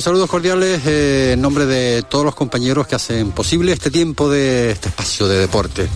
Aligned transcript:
Saludos 0.00 0.30
cordiales 0.30 0.80
eh, 0.86 1.32
en 1.34 1.42
nombre 1.42 1.66
de 1.66 2.02
todos 2.02 2.24
los 2.24 2.34
compañeros 2.34 2.86
que 2.86 2.94
hacen 2.94 3.30
posible 3.30 3.72
este 3.72 3.90
tiempo 3.90 4.30
de 4.30 4.70
este 4.70 4.88
espacio 4.88 5.28
de 5.28 5.36
deporte. 5.36 5.86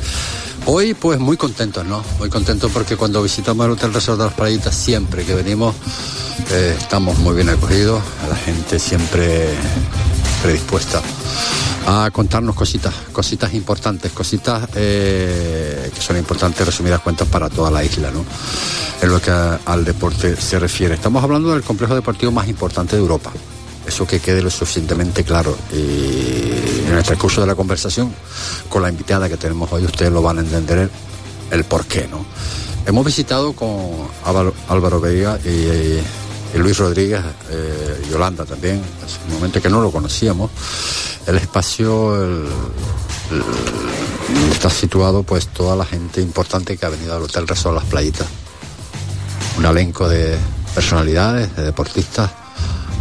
Hoy 0.66 0.92
pues 0.92 1.18
muy 1.18 1.38
contentos, 1.38 1.84
¿no? 1.86 2.04
Muy 2.18 2.28
contentos 2.28 2.70
porque 2.72 2.96
cuando 2.96 3.22
visitamos 3.22 3.64
el 3.64 3.72
Hotel 3.72 3.94
Resort 3.94 4.18
de 4.18 4.24
las 4.26 4.34
Playitas 4.34 4.76
siempre 4.76 5.24
que 5.24 5.34
venimos 5.34 5.74
eh, 6.50 6.76
estamos 6.78 7.18
muy 7.18 7.34
bien 7.34 7.48
acogidos, 7.48 8.02
la 8.28 8.36
gente 8.36 8.78
siempre 8.78 9.48
predispuesta 10.42 11.00
a 11.86 12.10
contarnos 12.12 12.54
cositas, 12.54 12.92
cositas 13.12 13.54
importantes, 13.54 14.12
cositas 14.12 14.68
eh, 14.74 15.90
que 15.94 16.00
son 16.02 16.18
importantes, 16.18 16.66
resumidas 16.66 17.00
cuentas, 17.00 17.28
para 17.28 17.48
toda 17.48 17.70
la 17.70 17.82
isla, 17.82 18.10
¿no? 18.10 18.24
En 19.00 19.08
lo 19.08 19.22
que 19.22 19.30
al 19.30 19.84
deporte 19.84 20.36
se 20.36 20.58
refiere. 20.58 20.94
Estamos 20.94 21.24
hablando 21.24 21.50
del 21.50 21.62
complejo 21.62 21.94
deportivo 21.94 22.30
más 22.30 22.46
importante 22.46 22.94
de 22.94 23.02
Europa. 23.02 23.32
Eso 23.86 24.06
que 24.06 24.20
quede 24.20 24.42
lo 24.42 24.50
suficientemente 24.50 25.22
claro. 25.24 25.56
Y 25.72 26.86
en 26.86 26.96
el 26.96 27.04
transcurso 27.04 27.40
de 27.40 27.46
la 27.46 27.54
conversación 27.54 28.12
con 28.68 28.82
la 28.82 28.88
invitada 28.88 29.28
que 29.28 29.36
tenemos 29.36 29.70
hoy, 29.72 29.84
ustedes 29.84 30.12
lo 30.12 30.22
van 30.22 30.38
a 30.38 30.40
entender 30.40 30.90
el, 31.50 31.64
por 31.64 31.86
qué, 31.86 32.08
¿no? 32.08 32.24
Hemos 32.84 33.04
visitado 33.04 33.52
con 33.52 34.08
Álvaro, 34.24 35.00
Vega 35.00 35.38
y, 35.44 36.00
Luis 36.58 36.78
Rodríguez, 36.78 37.20
eh, 37.50 38.06
Yolanda 38.10 38.46
también, 38.46 38.80
hace 39.04 39.18
un 39.28 39.34
momento 39.34 39.60
que 39.60 39.68
no 39.68 39.82
lo 39.82 39.90
conocíamos, 39.90 40.50
el 41.26 41.36
espacio 41.36 42.16
está 44.50 44.70
situado 44.70 45.22
pues 45.22 45.48
toda 45.48 45.76
la 45.76 45.84
gente 45.84 46.22
importante 46.22 46.78
que 46.78 46.86
ha 46.86 46.88
venido 46.88 47.14
al 47.14 47.22
Hotel 47.22 47.46
Resort 47.46 47.74
Las 47.74 47.84
Playitas. 47.84 48.26
Un 49.58 49.66
elenco 49.66 50.08
de 50.08 50.36
personalidades, 50.74 51.54
de 51.56 51.64
deportistas 51.64 52.30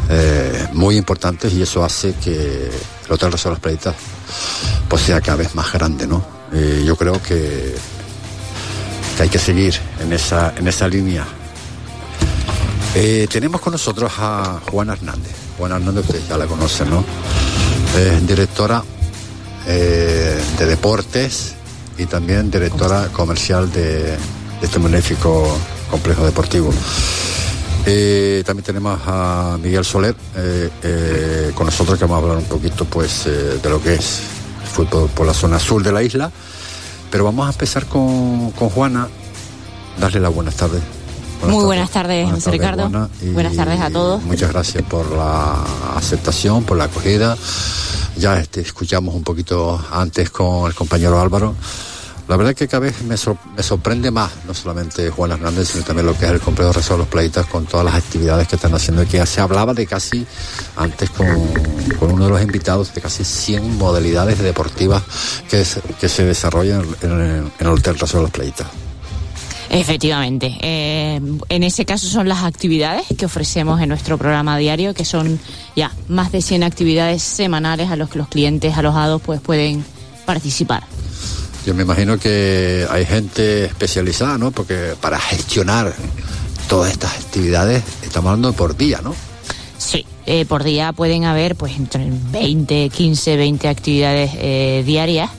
eh, 0.10 0.68
muy 0.74 0.98
importantes 0.98 1.54
y 1.54 1.62
eso 1.62 1.84
hace 1.84 2.14
que 2.14 2.70
el 3.06 3.12
Hotel 3.12 3.32
Resort 3.32 3.56
Las 3.56 3.62
Playitas 3.62 3.96
pues 4.88 5.02
sea 5.04 5.22
cada 5.22 5.38
vez 5.38 5.56
más 5.56 5.72
grande, 5.74 6.08
¿no? 6.08 6.36
yo 6.86 6.96
creo 6.96 7.22
que, 7.22 7.76
que, 9.18 9.24
hay 9.24 9.28
que 9.28 9.40
seguir 9.40 9.76
en 10.00 10.14
esa, 10.14 10.54
en 10.56 10.70
esa 10.70 10.88
línea. 10.88 11.26
Eh, 12.96 13.28
tenemos 13.30 13.60
con 13.60 13.74
nosotros 13.74 14.10
a 14.20 14.62
Juana 14.72 14.94
Hernández. 14.94 15.36
Juana 15.58 15.76
Hernández, 15.76 16.06
ustedes 16.06 16.30
ya 16.30 16.38
la 16.38 16.46
conocen, 16.46 16.90
¿no? 16.90 17.04
directora 18.26 18.84
eh, 19.68 20.40
de 20.60 20.66
deportes 20.66 21.56
y 21.98 22.06
también 22.06 22.52
directora 22.52 23.08
comercial 23.08 23.72
de, 23.72 24.16
este 24.62 24.80
magnífico 24.80 25.58
complejo 25.90 26.24
deportivo. 26.24 26.72
Eh, 27.86 28.44
también 28.46 28.66
tenemos 28.66 29.00
a 29.06 29.58
Miguel 29.62 29.86
Soler 29.86 30.16
eh, 30.36 31.52
con 31.54 31.68
nosotros 31.68 32.00
que 32.00 32.06
vamos 32.06 32.18
a 32.18 32.22
hablar 32.24 32.38
un 32.38 32.50
poquito 32.50 32.86
pues 32.86 33.26
de 33.26 33.70
lo 33.70 33.82
que 33.82 33.96
es 33.96 34.22
el 34.64 34.68
fútbol 34.68 35.10
por 35.10 35.28
la 35.28 35.34
zona 35.34 35.60
sur 35.60 35.84
de 35.84 35.92
la 35.92 36.02
isla. 36.02 36.32
Pero 37.12 37.24
vamos 37.24 37.48
a 37.48 37.52
empezar 37.52 37.86
con, 37.86 38.52
Juana, 38.52 39.08
darle 40.00 40.20
las 40.20 40.34
buenas 40.34 40.56
tardes. 40.56 40.82
Muy 41.48 41.64
buenas 41.64 41.92
tardes, 41.92 42.30
José 42.32 42.52
Ricardo. 42.52 42.90
buenas 43.34 43.56
tardes 43.56 43.80
a 43.80 43.90
todos. 43.92 44.24
Muchas 44.24 44.52
gracias 44.52 44.84
por 44.84 45.12
la 45.12 45.64
aceptación, 45.96 46.64
por 46.64 46.78
la 46.78 46.86
acogida 46.86 47.38
ya 48.18 48.40
este, 48.40 48.62
escuchamos 48.62 49.14
un 49.14 49.24
poquito 49.24 49.80
antes 49.92 50.30
con 50.30 50.68
el 50.68 50.74
compañero 50.74 51.20
Álvaro. 51.20 51.56
La 52.28 52.38
verdad 52.38 52.52
es 52.52 52.58
que 52.58 52.68
cada 52.68 52.80
vez 52.80 53.04
me, 53.04 53.18
sorprende 53.18 54.10
más, 54.10 54.32
no 54.48 54.54
solamente 54.56 55.12
Juan 55.12 55.32
Hernández, 55.32 55.70
sino 55.70 55.84
también 55.84 56.08
lo 56.08 56.18
que 56.18 56.26
es 56.26 56.32
el 56.32 56.40
complejo 56.40 56.72
de 56.72 56.98
los 56.98 57.08
Playitas 57.08 57.46
con 57.46 57.68
todas 57.68 57.86
las 57.86 57.94
actividades 57.94 58.48
que 58.48 58.56
están 58.56 58.74
haciendo 58.74 59.04
aquí. 59.04 59.18
Ya 59.18 59.28
se 59.28 59.42
hablaba 59.42 59.76
de 59.76 59.86
casi, 59.86 60.26
antes 60.76 61.12
con, 61.12 61.28
uno 62.02 62.26
de 62.26 62.32
los 62.32 62.42
invitados, 62.42 62.94
de 62.96 63.02
casi 63.02 63.24
100 63.24 63.78
modalidades 63.78 64.40
deportivas 64.40 65.04
que, 65.50 65.64
que 66.00 66.10
se 66.10 66.26
desarrollan 66.26 66.84
en, 67.04 67.52
el 67.60 67.68
Hotel 67.68 67.96
de 67.96 68.22
los 68.22 68.32
Playitas. 68.32 68.68
Efectivamente. 69.70 70.58
Eh, 70.62 71.22
en 71.50 71.64
ese 71.64 71.86
caso 71.86 72.08
son 72.08 72.28
las 72.28 72.44
actividades 72.44 73.06
que 73.18 73.26
ofrecemos 73.26 73.82
en 73.82 73.90
nuestro 73.90 74.18
programa 74.18 74.58
diario, 74.58 74.96
que 74.96 75.06
son 75.06 75.40
ya 75.76 75.92
más 76.08 76.32
de 76.32 76.42
100 76.42 76.64
actividades 76.64 77.22
semanales 77.22 77.92
a 77.92 77.96
los 77.96 78.10
que 78.10 78.18
los 78.18 78.30
clientes 78.30 78.76
alojados 78.76 79.22
pues 79.22 79.42
pueden 79.42 79.86
participar. 80.26 80.95
Yo 81.66 81.74
me 81.74 81.82
imagino 81.82 82.20
que 82.20 82.86
hay 82.90 83.06
gente 83.06 83.66
especializada, 83.66 84.38
¿no? 84.38 84.52
Porque 84.52 84.94
para 85.02 85.20
gestionar 85.20 85.94
todas 86.70 86.92
estas 86.92 87.14
actividades 87.16 87.84
estamos 88.04 88.30
hablando 88.30 88.54
por 88.54 88.78
día, 88.78 89.02
¿no? 89.04 89.16
Sí, 89.80 90.06
eh, 90.28 90.46
por 90.46 90.64
día 90.64 90.94
pueden 90.94 91.26
haber 91.26 91.56
pues 91.56 91.76
entre 91.76 92.08
20, 92.32 92.90
15, 92.90 93.38
20 93.38 93.68
actividades 93.68 94.32
eh, 94.36 94.84
diarias 94.86 95.32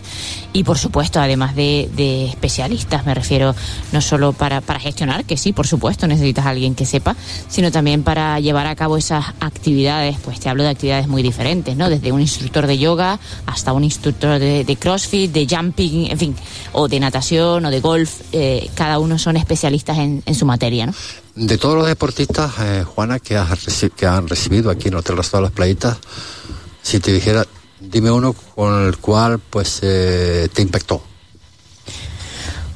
y 0.53 0.65
por 0.65 0.79
supuesto, 0.79 1.21
además 1.21 1.55
de, 1.55 2.27
especialistas, 2.27 3.05
me 3.05 3.15
refiero 3.15 3.55
no 3.93 4.01
solo 4.01 4.33
para, 4.33 4.61
para, 4.61 4.81
gestionar, 4.81 5.25
que 5.25 5.37
sí, 5.37 5.53
por 5.53 5.67
supuesto, 5.67 6.07
necesitas 6.07 6.47
a 6.47 6.51
alguien 6.51 6.75
que 6.75 6.87
sepa, 6.87 7.17
sino 7.49 7.71
también 7.71 8.03
para 8.03 8.39
llevar 8.41 8.67
a 8.67 8.75
cabo 8.75 8.97
esas 8.97 9.27
actividades, 9.41 10.17
pues 10.25 10.41
te 10.41 10.49
hablo 10.49 10.63
de 10.63 10.71
actividades 10.71 11.09
muy 11.09 11.23
diferentes, 11.23 11.77
¿no? 11.77 11.91
Desde 11.91 12.13
un 12.13 12.21
instructor 12.21 12.67
de 12.67 12.79
yoga 12.79 13.19
hasta 13.47 13.73
un 13.73 13.85
instructor 13.85 14.39
de, 14.39 14.79
crossfit, 14.81 15.33
de 15.33 15.47
jumping, 15.49 16.11
en 16.11 16.19
fin, 16.19 16.37
o 16.73 16.89
de 16.89 17.01
natación 17.01 17.65
o 17.65 17.71
de 17.71 17.81
golf, 17.81 18.21
eh, 18.33 18.71
cada 18.75 18.99
uno 18.99 19.19
son 19.19 19.37
especialistas 19.37 19.99
en, 19.99 20.23
su 20.35 20.47
materia, 20.47 20.87
¿no? 20.87 20.95
De 21.35 21.59
todos 21.59 21.77
los 21.77 21.87
deportistas, 21.87 22.53
eh, 22.61 22.85
Juana, 22.85 23.19
que, 23.19 23.39
que 23.97 24.07
han 24.07 24.29
recibido 24.29 24.71
aquí 24.71 24.89
en 24.89 24.95
el 24.95 25.01
Hotel 25.01 25.17
Las 25.17 25.51
Playitas, 25.53 25.99
si 26.83 27.01
te 27.01 27.13
dijera, 27.13 27.47
Dime 27.81 28.11
uno 28.11 28.35
con 28.55 28.87
el 28.87 28.97
cual 28.99 29.39
pues 29.39 29.81
eh, 29.83 30.49
te 30.53 30.63
impactó. 30.63 31.03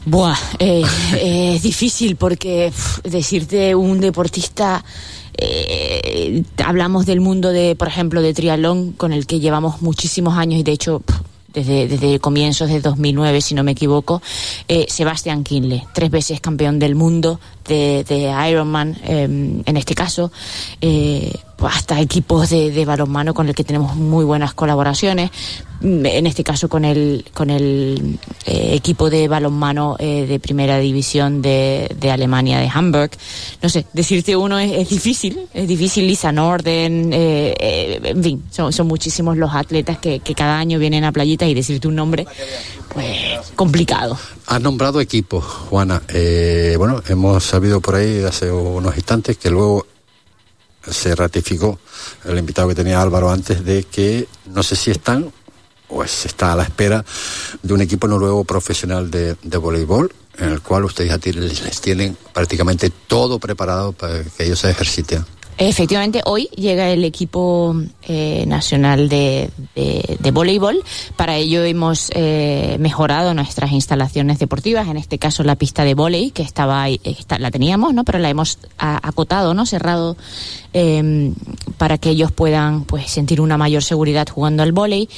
Buah, 0.04 0.36
eh, 0.58 0.82
es 1.54 1.62
difícil 1.62 2.16
porque 2.16 2.72
decirte 3.04 3.74
un 3.74 4.00
deportista, 4.00 4.84
eh, 5.36 6.42
hablamos 6.64 7.06
del 7.06 7.20
mundo 7.20 7.50
de, 7.50 7.76
por 7.76 7.88
ejemplo, 7.88 8.22
de 8.22 8.34
triatlón, 8.34 8.92
con 8.92 9.12
el 9.12 9.26
que 9.26 9.40
llevamos 9.40 9.82
muchísimos 9.82 10.36
años 10.36 10.60
y 10.60 10.62
de 10.62 10.72
hecho 10.72 11.02
desde, 11.52 11.88
desde 11.88 12.18
comienzos 12.20 12.68
de 12.68 12.80
2009, 12.80 13.40
si 13.40 13.54
no 13.54 13.62
me 13.62 13.72
equivoco, 13.72 14.22
eh, 14.68 14.86
Sebastián 14.88 15.44
Kinle, 15.44 15.86
tres 15.92 16.10
veces 16.10 16.40
campeón 16.40 16.78
del 16.78 16.94
mundo 16.94 17.40
de, 17.66 18.04
de 18.04 18.32
Ironman, 18.50 18.96
em, 19.04 19.62
en 19.64 19.76
este 19.76 19.94
caso, 19.94 20.30
eh, 20.80 21.32
hasta 21.66 22.00
equipos 22.00 22.50
de, 22.50 22.70
de, 22.70 22.84
balonmano 22.84 23.34
con 23.34 23.48
el 23.48 23.54
que 23.54 23.64
tenemos 23.64 23.96
muy 23.96 24.24
buenas 24.24 24.54
colaboraciones, 24.54 25.30
mm, 25.80 26.06
en 26.06 26.26
este 26.26 26.44
caso 26.44 26.68
con 26.68 26.84
el, 26.84 27.24
con 27.34 27.50
el 27.50 28.18
eh, 28.46 28.70
equipo 28.74 29.10
de 29.10 29.28
balonmano 29.28 29.96
eh, 29.98 30.26
de 30.26 30.40
primera 30.40 30.78
división 30.78 31.42
de, 31.42 31.94
de, 31.98 32.10
Alemania, 32.10 32.58
de 32.58 32.68
Hamburg. 32.72 33.10
No 33.62 33.68
sé, 33.68 33.86
decirte 33.92 34.36
uno 34.36 34.58
es, 34.58 34.88
difícil, 34.88 35.38
es 35.52 35.68
difícil, 35.68 36.06
Lisa 36.06 36.32
Norden, 36.32 37.10
eh, 37.12 38.00
en 38.04 38.22
fin, 38.22 38.42
son, 38.50 38.72
son, 38.72 38.86
muchísimos 38.86 39.36
los 39.36 39.54
atletas 39.54 39.98
que, 39.98 40.20
que 40.20 40.34
cada 40.34 40.58
año 40.58 40.78
vienen 40.78 41.04
a 41.04 41.12
playitas 41.12 41.48
y 41.48 41.54
decirte 41.54 41.88
un 41.88 41.96
nombre, 41.96 42.26
pues 42.92 43.52
complicado. 43.54 44.18
Has 44.46 44.60
nombrado 44.60 45.00
equipos, 45.00 45.44
Juana. 45.44 46.02
bueno, 46.76 47.02
hemos 47.08 47.44
sabido 47.44 47.80
por 47.80 47.96
ahí 47.96 48.22
hace 48.24 48.50
unos 48.50 48.96
instantes 48.96 49.36
que 49.36 49.50
luego 49.50 49.86
se 50.88 51.14
ratificó 51.14 51.78
el 52.24 52.38
invitado 52.38 52.68
que 52.68 52.74
tenía 52.74 53.00
Álvaro 53.00 53.30
antes 53.30 53.64
de 53.64 53.84
que 53.84 54.28
no 54.46 54.62
sé 54.62 54.76
si 54.76 54.90
están 54.90 55.32
o 55.88 56.06
se 56.06 56.28
está 56.28 56.52
a 56.52 56.56
la 56.56 56.62
espera 56.62 57.04
de 57.62 57.74
un 57.74 57.80
equipo 57.80 58.06
noruego 58.06 58.44
profesional 58.44 59.10
de, 59.10 59.34
voleibol 59.58 60.12
en 60.38 60.50
el 60.50 60.62
cual 60.62 60.84
ustedes 60.84 61.36
les 61.36 61.80
tienen 61.80 62.16
prácticamente 62.32 62.90
todo 62.90 63.38
preparado 63.38 63.92
para 63.92 64.22
que 64.22 64.44
ellos 64.44 64.60
se 64.60 64.70
ejerciten. 64.70 65.24
Efectivamente, 65.62 66.22
hoy 66.24 66.48
llega 66.56 66.88
el 66.88 67.04
equipo 67.04 67.76
eh, 68.08 68.44
nacional 68.46 69.10
de, 69.10 69.50
de, 69.74 70.30
voleibol. 70.30 70.82
Para 71.16 71.36
ello 71.36 71.62
hemos 71.64 72.10
eh, 72.14 72.78
mejorado 72.80 73.34
nuestras 73.34 73.70
instalaciones 73.72 74.38
deportivas, 74.38 74.88
en 74.88 74.96
este 74.96 75.18
caso 75.18 75.44
la 75.44 75.56
pista 75.56 75.84
de 75.84 75.92
voleibol, 75.92 76.32
que 76.32 76.42
estaba 76.42 76.82
ahí, 76.82 76.98
la 77.38 77.50
teníamos, 77.50 77.92
¿no? 77.92 78.04
Pero 78.04 78.18
la 78.18 78.30
hemos 78.30 78.58
acotado, 78.78 79.52
¿no? 79.52 79.66
Cerrado 79.66 80.16
eh, 80.72 81.30
para 81.76 81.98
que 81.98 82.08
ellos 82.08 82.32
puedan 82.32 82.84
pues 82.84 83.10
sentir 83.10 83.42
una 83.42 83.58
mayor 83.58 83.84
seguridad 83.84 84.26
jugando 84.30 84.62
al 84.62 84.72
voleibol. 84.72 85.10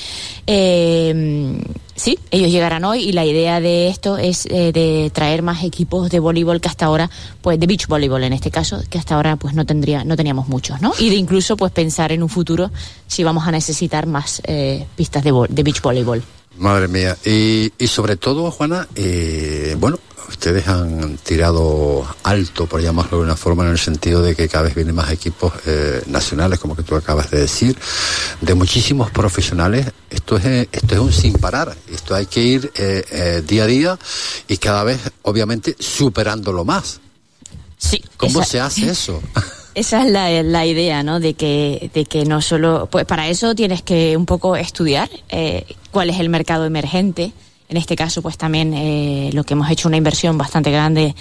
Sí, 1.94 2.18
ellos 2.30 2.50
llegarán 2.50 2.84
hoy 2.84 3.00
y 3.02 3.12
la 3.12 3.24
idea 3.24 3.60
de 3.60 3.88
esto 3.88 4.16
es 4.16 4.46
eh, 4.46 4.72
de 4.72 5.10
traer 5.12 5.42
más 5.42 5.62
equipos 5.62 6.10
de 6.10 6.20
voleibol 6.20 6.60
que 6.60 6.68
hasta 6.68 6.86
ahora, 6.86 7.10
pues 7.42 7.60
de 7.60 7.66
beach 7.66 7.86
voleibol 7.86 8.24
en 8.24 8.32
este 8.32 8.50
caso, 8.50 8.82
que 8.88 8.98
hasta 8.98 9.14
ahora 9.14 9.36
pues 9.36 9.54
no 9.54 9.66
tendría, 9.66 10.02
no 10.04 10.16
teníamos 10.16 10.48
muchos, 10.48 10.80
¿no? 10.80 10.92
Y 10.98 11.10
de 11.10 11.16
incluso 11.16 11.56
pues 11.56 11.70
pensar 11.70 12.10
en 12.12 12.22
un 12.22 12.28
futuro 12.28 12.70
si 13.06 13.24
vamos 13.24 13.46
a 13.46 13.50
necesitar 13.50 14.06
más 14.06 14.40
eh, 14.44 14.86
pistas 14.96 15.22
de, 15.22 15.32
de 15.48 15.62
beach 15.62 15.82
voleibol. 15.82 16.22
Madre 16.58 16.88
mía. 16.88 17.16
Y, 17.24 17.72
y 17.78 17.86
sobre 17.86 18.16
todo, 18.16 18.50
Juana, 18.50 18.88
eh, 18.94 19.76
bueno, 19.78 19.98
ustedes 20.28 20.68
han 20.68 21.18
tirado 21.18 22.06
alto, 22.22 22.66
por 22.66 22.80
llamarlo 22.80 23.18
de 23.18 23.24
una 23.24 23.36
forma, 23.36 23.64
en 23.64 23.70
el 23.70 23.78
sentido 23.78 24.22
de 24.22 24.34
que 24.34 24.48
cada 24.48 24.64
vez 24.64 24.74
vienen 24.74 24.94
más 24.94 25.10
equipos 25.10 25.52
eh, 25.66 26.02
nacionales, 26.06 26.58
como 26.58 26.76
que 26.76 26.82
tú 26.82 26.94
acabas 26.96 27.30
de 27.30 27.40
decir, 27.40 27.76
de 28.40 28.54
muchísimos 28.54 29.10
profesionales. 29.10 29.86
Esto 30.10 30.36
es, 30.36 30.68
esto 30.72 30.94
es 30.94 31.00
un 31.00 31.12
sin 31.12 31.34
parar. 31.34 31.76
Esto 31.90 32.14
hay 32.14 32.26
que 32.26 32.42
ir 32.42 32.72
eh, 32.74 33.42
día 33.46 33.64
a 33.64 33.66
día 33.66 33.98
y 34.48 34.56
cada 34.56 34.84
vez, 34.84 35.00
obviamente, 35.22 35.76
superándolo 35.78 36.64
más. 36.64 37.00
Sí. 37.78 38.02
¿Cómo 38.16 38.44
se 38.44 38.60
hace 38.60 38.90
eso? 38.90 39.20
Esa 39.74 40.04
es 40.04 40.12
la, 40.12 40.42
la, 40.42 40.66
idea, 40.66 41.02
¿no? 41.02 41.18
De 41.18 41.32
que, 41.32 41.90
de 41.94 42.04
que 42.04 42.24
no 42.26 42.42
solo, 42.42 42.88
pues 42.90 43.06
para 43.06 43.28
eso 43.28 43.54
tienes 43.54 43.82
que 43.82 44.16
un 44.16 44.26
poco 44.26 44.54
estudiar 44.54 45.08
eh, 45.30 45.64
cuál 45.90 46.10
es 46.10 46.20
el 46.20 46.28
mercado 46.28 46.66
emergente. 46.66 47.32
En 47.72 47.78
este 47.78 47.96
caso, 47.96 48.20
pues 48.20 48.36
también 48.36 48.74
eh, 48.74 49.30
lo 49.32 49.44
que 49.44 49.54
hemos 49.54 49.70
hecho 49.70 49.88
una 49.88 49.96
inversión 49.96 50.36
bastante 50.36 50.70
grande 50.70 51.14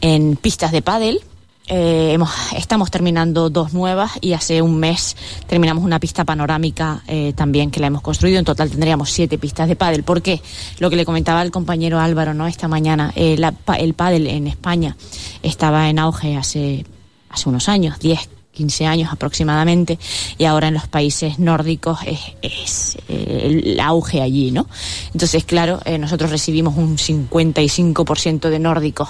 en 0.00 0.36
pistas 0.36 0.72
de 0.72 0.80
pádel. 0.80 1.20
Eh, 1.66 2.16
estamos 2.56 2.90
terminando 2.90 3.50
dos 3.50 3.74
nuevas 3.74 4.12
y 4.22 4.32
hace 4.32 4.62
un 4.62 4.78
mes 4.78 5.14
terminamos 5.46 5.84
una 5.84 6.00
pista 6.00 6.24
panorámica 6.24 7.02
eh, 7.06 7.34
también 7.36 7.70
que 7.70 7.80
la 7.80 7.88
hemos 7.88 8.00
construido. 8.00 8.38
En 8.38 8.46
total 8.46 8.70
tendríamos 8.70 9.10
siete 9.10 9.36
pistas 9.36 9.68
de 9.68 9.76
pádel. 9.76 10.02
¿Por 10.02 10.22
qué? 10.22 10.40
Lo 10.78 10.88
que 10.88 10.96
le 10.96 11.04
comentaba 11.04 11.42
el 11.42 11.50
compañero 11.50 12.00
Álvaro, 12.00 12.32
¿no? 12.32 12.46
Esta 12.46 12.66
mañana, 12.66 13.12
el 13.14 13.94
pádel 13.94 14.26
en 14.26 14.46
España 14.46 14.96
estaba 15.42 15.90
en 15.90 15.98
auge 15.98 16.34
hace 16.34 16.86
hace 17.28 17.48
unos 17.48 17.68
años, 17.68 17.98
10, 17.98 18.26
15 18.60 18.84
años 18.84 19.08
aproximadamente, 19.10 19.98
y 20.36 20.44
ahora 20.44 20.68
en 20.68 20.74
los 20.74 20.86
países 20.86 21.38
nórdicos 21.38 21.98
es, 22.42 22.98
eh, 23.08 23.62
el 23.64 23.80
auge 23.80 24.20
allí, 24.20 24.50
¿no? 24.50 24.66
Entonces, 25.14 25.44
claro, 25.44 25.80
eh, 25.86 25.96
nosotros 25.96 26.30
recibimos 26.30 26.76
un 26.76 26.98
55% 26.98 28.50
de 28.50 28.58
nórdicos 28.58 29.08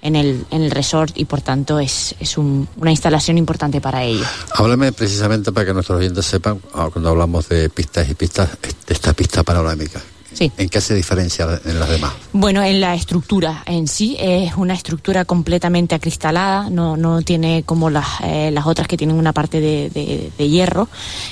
en 0.00 0.16
el, 0.16 0.46
en 0.50 0.62
el 0.62 0.70
resort 0.70 1.12
y 1.18 1.26
por 1.26 1.42
tanto 1.42 1.78
es, 1.78 2.14
es 2.20 2.38
un, 2.38 2.66
una 2.78 2.90
instalación 2.90 3.36
importante 3.36 3.82
para 3.82 4.02
ellos. 4.02 4.26
Háblame 4.54 4.92
precisamente 4.92 5.52
para 5.52 5.66
que 5.66 5.74
nuestros 5.74 5.98
oyentes 5.98 6.24
sepan, 6.24 6.58
ah, 6.72 6.88
cuando 6.90 7.10
hablamos 7.10 7.50
de 7.50 7.68
pistas 7.68 8.08
y 8.08 8.14
pistas, 8.14 8.48
de 8.62 8.94
esta 8.94 9.12
pista 9.12 9.42
panorámica. 9.42 10.00
¿En 10.38 10.68
qué 10.68 10.80
se 10.80 10.94
diferencia 10.94 11.60
en 11.64 11.80
las 11.80 11.88
demás? 11.88 12.12
Bueno, 12.32 12.62
en 12.62 12.80
la 12.80 12.94
estructura 12.94 13.62
en 13.66 13.88
sí 13.88 14.16
es 14.18 14.54
una 14.56 14.74
estructura 14.74 15.24
completamente 15.24 15.94
acristalada, 15.94 16.68
no, 16.70 16.96
no 16.96 17.22
tiene 17.22 17.62
como 17.64 17.90
las, 17.90 18.06
eh, 18.22 18.50
las 18.52 18.66
otras 18.66 18.88
que 18.88 18.96
tienen 18.96 19.16
una 19.16 19.32
parte 19.32 19.60
de, 19.60 20.30
de, 20.36 20.48
hierro. 20.48 20.88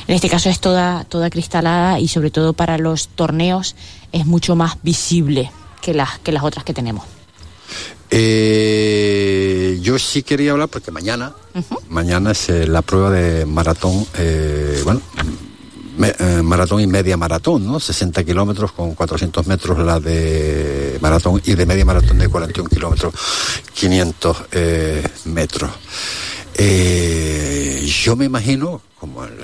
En 0.07 0.15
este 0.15 0.29
caso 0.29 0.49
es 0.49 0.61
toda, 0.61 1.05
toda 1.05 1.31
cristalada 1.31 2.01
y 2.01 2.09
sobre 2.09 2.31
todo 2.31 2.53
para 2.53 2.79
los 2.79 3.09
torneos 3.09 3.77
es 4.13 4.27
mucho 4.27 4.57
más 4.57 4.77
visible 4.83 5.51
que 5.81 5.95
las, 5.95 6.19
que 6.21 6.33
las 6.33 6.43
otras 6.43 6.65
que 6.65 6.75
tenemos. 6.75 7.05
Eh, 8.11 9.79
yo 9.83 9.99
sí 9.99 10.23
quería 10.23 10.53
hablar 10.53 10.69
porque 10.69 10.91
mañana, 10.91 11.35
mañana 11.89 12.33
es 12.33 12.49
eh, 12.49 12.67
la 12.67 12.83
prueba 12.83 13.11
de 13.11 13.45
maratón, 13.45 14.07
eh, 14.17 14.81
bueno, 14.85 15.01
eh, 16.03 16.43
maratón 16.43 16.81
y 16.81 16.87
media 16.87 17.17
maratón, 17.17 17.67
¿no? 17.67 17.79
60 17.79 18.25
kilómetros 18.25 18.73
con 18.73 18.95
400 18.95 19.47
metros 19.47 19.79
la 19.79 20.01
de 20.01 20.99
maratón 21.01 21.41
y 21.45 21.55
de 21.55 21.67
media 21.67 21.85
maratón 21.85 22.19
de 22.19 22.29
41 22.29 22.69
kilómetros 22.69 23.15
500 23.75 24.37
eh, 24.53 25.07
metros. 25.27 25.71
Eh, 26.55 27.87
yo 27.87 28.17
me 28.17 28.25
imagino, 28.25 28.81
como 28.99 29.25
en, 29.25 29.35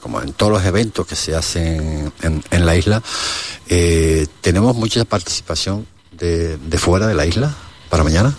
como 0.00 0.20
en 0.20 0.32
todos 0.32 0.52
los 0.52 0.64
eventos 0.64 1.06
que 1.06 1.14
se 1.14 1.36
hacen 1.36 2.12
en, 2.22 2.66
la 2.66 2.76
isla, 2.76 3.02
tenemos 4.40 4.74
mucha 4.76 5.04
participación 5.04 5.86
de, 6.12 6.56
de 6.56 6.78
fuera 6.78 7.06
de 7.06 7.14
la 7.14 7.26
isla 7.26 7.54
para 7.88 8.02
mañana. 8.02 8.34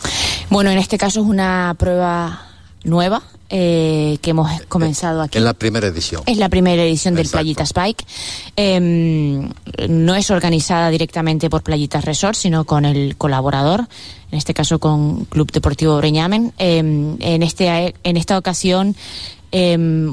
Bueno, 0.50 0.70
en 0.70 0.78
este 0.78 0.98
caso 0.98 1.22
es 1.22 1.26
una 1.26 1.76
prueba 1.78 2.48
nueva 2.84 3.24
eh, 3.56 4.18
que 4.20 4.32
hemos 4.32 4.50
comenzado 4.64 5.22
aquí. 5.22 5.38
Es 5.38 5.44
la 5.44 5.54
primera 5.54 5.86
edición. 5.86 6.24
Es 6.26 6.38
la 6.40 6.50
primera 6.50 6.82
edición 6.82 7.14
del 7.14 7.30
Playitas 7.30 7.72
Bike. 7.72 8.04
Em, 8.56 9.48
no 9.90 10.16
es 10.16 10.32
organizada 10.32 10.90
directamente 10.90 11.52
por 11.52 11.62
Playitas 11.62 12.04
Resort, 12.04 12.36
sino 12.36 12.66
con 12.66 12.84
el 12.84 13.16
colaborador, 13.16 13.82
en 14.32 14.38
este 14.40 14.56
caso 14.56 14.80
con 14.80 15.26
Club 15.26 15.52
Deportivo 15.52 15.96
Breñamen. 15.98 16.52
Em, 16.58 17.16
en, 17.20 17.44
este, 17.44 17.94
en 18.04 18.18
esta 18.18 18.40
ocasión 18.40 18.96
Em, 19.56 20.12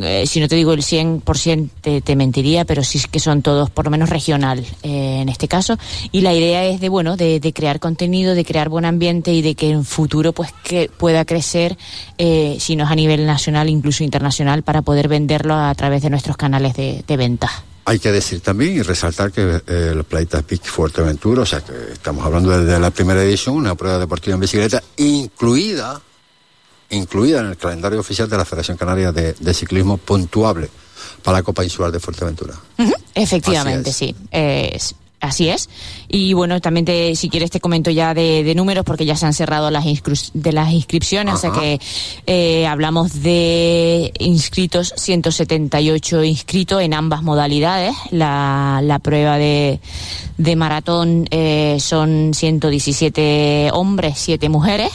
eh, 0.00 0.28
si 0.28 0.38
no 0.38 0.46
te 0.46 0.54
digo 0.54 0.72
el 0.72 0.84
100% 0.84 1.70
te, 1.80 2.00
te 2.00 2.14
mentiría, 2.14 2.64
pero 2.64 2.84
sí 2.84 3.00
que 3.10 3.18
son 3.18 3.42
todos 3.42 3.68
por 3.68 3.86
lo 3.86 3.90
menos 3.90 4.10
regional 4.10 4.64
eh, 4.84 5.18
en 5.22 5.28
este 5.28 5.48
caso. 5.48 5.76
Y 6.12 6.20
la 6.20 6.32
idea 6.32 6.64
es 6.64 6.80
de, 6.80 6.88
bueno, 6.88 7.16
de, 7.16 7.52
crear 7.52 7.80
contenido, 7.80 8.36
de 8.36 8.44
crear 8.44 8.68
buen 8.68 8.84
ambiente 8.84 9.32
y 9.32 9.42
de 9.42 9.56
que 9.56 9.70
en 9.70 9.84
futuro 9.84 10.32
pues 10.32 10.52
que 10.62 10.88
pueda 10.88 11.24
crecer, 11.24 11.76
eh, 12.16 12.58
si 12.60 12.76
no 12.76 12.84
es 12.84 12.90
a 12.92 12.94
nivel 12.94 13.26
nacional, 13.26 13.68
incluso 13.68 14.04
internacional, 14.04 14.62
para 14.62 14.82
poder 14.82 15.08
venderlo 15.08 15.54
a 15.54 15.74
través 15.74 16.02
de 16.02 16.10
nuestros 16.10 16.36
canales 16.36 16.74
de, 16.74 17.16
venta. 17.16 17.50
Hay 17.86 17.98
que 17.98 18.12
decir 18.12 18.40
también 18.40 18.76
y 18.76 18.82
resaltar 18.82 19.32
que 19.32 19.62
eh, 19.66 19.92
los 19.96 20.06
Playitas 20.06 20.44
Peak 20.44 20.62
Fuerteventura, 20.62 21.42
o 21.42 21.46
sea 21.46 21.60
que 21.60 21.72
estamos 21.92 22.24
hablando 22.24 22.56
desde 22.56 22.78
la 22.78 22.92
primera 22.92 23.20
edición, 23.20 23.56
una 23.56 23.74
prueba 23.74 23.98
deportiva 23.98 24.34
en 24.34 24.40
bicicleta, 24.40 24.80
incluida 24.96 26.00
incluida 26.90 27.40
en 27.40 27.46
el 27.46 27.56
calendario 27.56 28.00
oficial 28.00 28.28
de 28.28 28.36
la 28.36 28.44
Federación 28.44 28.76
Canaria 28.76 29.12
de, 29.12 29.54
Ciclismo 29.54 29.96
puntuable 29.96 30.68
para 31.22 31.38
la 31.38 31.42
Copa 31.42 31.64
Insular 31.64 31.90
de 31.90 32.00
Fuerteventura. 32.00 32.54
Efectivamente, 33.14 33.92
sí. 33.92 34.14
así 35.20 35.48
es. 35.48 35.68
Y 36.08 36.32
bueno, 36.32 36.60
también 36.60 36.86
te, 36.86 37.14
si 37.16 37.28
quieres 37.28 37.50
te 37.50 37.60
comento 37.60 37.90
ya 37.90 38.14
de, 38.14 38.52
números 38.54 38.84
porque 38.84 39.04
ya 39.04 39.16
se 39.16 39.26
han 39.26 39.34
cerrado 39.34 39.70
las, 39.70 39.84
de 40.34 40.52
las 40.52 40.72
inscripciones, 40.72 41.34
o 41.34 41.38
sea 41.38 41.52
que 41.52 41.80
eh, 42.26 42.66
hablamos 42.66 43.22
de 43.22 44.12
inscritos, 44.18 44.94
178 44.96 46.24
inscritos 46.24 46.82
en 46.82 46.94
ambas 46.94 47.22
modalidades. 47.22 47.94
La, 48.10 48.80
la 48.82 48.98
prueba 48.98 49.36
de, 49.36 49.80
de 50.38 50.56
maratón 50.56 51.26
eh, 51.30 51.76
son 51.80 52.32
117 52.34 53.70
hombres, 53.72 54.18
7 54.18 54.48
mujeres 54.48 54.90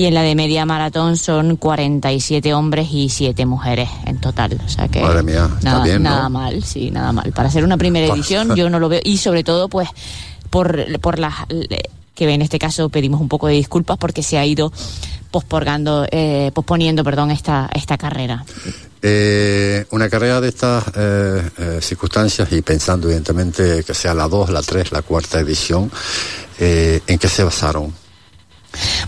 y 0.00 0.06
en 0.06 0.14
la 0.14 0.22
de 0.22 0.34
media 0.34 0.64
maratón 0.64 1.18
son 1.18 1.56
47 1.56 2.54
hombres 2.54 2.88
y 2.90 3.10
7 3.10 3.44
mujeres 3.44 3.90
en 4.06 4.18
total. 4.18 4.58
O 4.64 4.68
sea 4.68 4.88
que 4.88 5.02
Madre 5.02 5.22
mía, 5.22 5.50
nada, 5.60 5.84
bien, 5.84 6.02
nada 6.02 6.30
mal, 6.30 6.64
sí, 6.64 6.90
nada 6.90 7.12
mal. 7.12 7.30
Para 7.32 7.48
hacer 7.48 7.64
una 7.64 7.76
primera 7.76 8.06
edición 8.14 8.54
yo 8.56 8.70
no 8.70 8.80
lo 8.80 8.88
veo 8.88 9.02
y 9.04 9.18
sobre 9.18 9.44
todo 9.44 9.68
pues 9.68 9.90
por, 10.48 10.98
por 11.00 11.18
las 11.18 11.34
que 12.14 12.30
en 12.30 12.40
este 12.40 12.58
caso 12.58 12.88
pedimos 12.88 13.20
un 13.20 13.28
poco 13.28 13.48
de 13.48 13.52
disculpas 13.52 13.98
porque 13.98 14.22
se 14.22 14.38
ha 14.38 14.46
ido 14.46 14.72
posporgando, 15.30 16.06
eh, 16.10 16.50
posponiendo 16.54 17.04
perdón, 17.04 17.30
esta, 17.30 17.68
esta 17.74 17.98
carrera. 17.98 18.42
Eh, 19.02 19.84
una 19.90 20.08
carrera 20.08 20.40
de 20.40 20.48
estas 20.48 20.84
eh, 20.96 21.50
eh, 21.58 21.78
circunstancias 21.82 22.50
y 22.52 22.62
pensando 22.62 23.06
evidentemente 23.06 23.84
que 23.84 23.92
sea 23.92 24.14
la 24.14 24.28
2, 24.28 24.48
la 24.48 24.62
3, 24.62 24.92
la 24.92 25.02
cuarta 25.02 25.40
edición, 25.40 25.90
¿en 26.58 27.18
qué 27.18 27.28
se 27.28 27.44
basaron? 27.44 27.92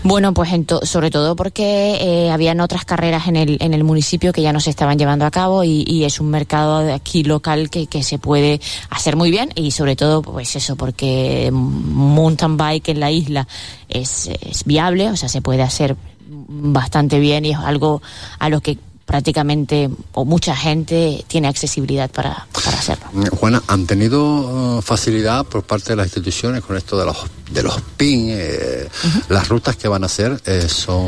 Bueno, 0.03 0.33
pues 0.33 0.49
sobre 0.83 1.11
todo 1.11 1.35
porque 1.35 1.97
eh, 1.99 2.31
habían 2.31 2.59
otras 2.59 2.85
carreras 2.85 3.27
en 3.27 3.35
el, 3.35 3.57
en 3.61 3.73
el 3.73 3.83
municipio 3.83 4.33
que 4.33 4.41
ya 4.41 4.53
no 4.53 4.59
se 4.59 4.69
estaban 4.69 4.97
llevando 4.97 5.25
a 5.25 5.31
cabo 5.31 5.63
y, 5.63 6.03
es 6.03 6.19
un 6.19 6.29
mercado 6.29 6.79
de 6.79 6.91
aquí 6.91 7.23
local 7.23 7.69
que, 7.69 7.87
que, 7.87 8.03
se 8.03 8.19
puede 8.19 8.59
hacer 8.89 9.15
muy 9.15 9.31
bien 9.31 9.49
y 9.55 9.71
sobre 9.71 9.95
todo 9.95 10.21
pues 10.21 10.57
eso 10.57 10.75
porque 10.75 11.49
mountain 11.53 12.57
bike 12.57 12.89
en 12.89 12.99
la 12.99 13.09
isla 13.09 13.47
es, 13.87 14.29
es 14.41 14.65
viable, 14.65 15.09
o 15.09 15.15
sea, 15.15 15.29
se 15.29 15.41
puede 15.41 15.61
hacer 15.61 15.95
bastante 16.27 17.19
bien 17.19 17.45
y 17.45 17.51
es 17.51 17.57
algo 17.57 18.01
a 18.39 18.49
lo 18.49 18.59
que 18.59 18.77
prácticamente 19.05 19.89
o 20.13 20.25
mucha 20.25 20.55
gente 20.55 21.23
tiene 21.27 21.47
accesibilidad 21.47 22.09
para, 22.09 22.47
para 22.63 22.77
hacerlo. 22.77 23.05
Mm, 23.11 23.25
Juana, 23.35 23.63
¿han 23.67 23.85
tenido 23.85 24.77
uh, 24.77 24.81
facilidad 24.81 25.45
por 25.45 25.63
parte 25.63 25.89
de 25.89 25.97
las 25.97 26.07
instituciones 26.07 26.63
con 26.63 26.77
esto 26.77 26.97
de 26.97 27.05
los 27.05 27.17
de 27.51 27.63
los 27.63 27.79
PIN? 27.97 28.27
Eh, 28.31 28.87
¿Las 29.29 29.47
rutas 29.49 29.75
que 29.75 29.87
van 29.87 30.03
a 30.03 30.07
hacer 30.07 30.41
eh, 30.45 30.67
son...? 30.67 31.05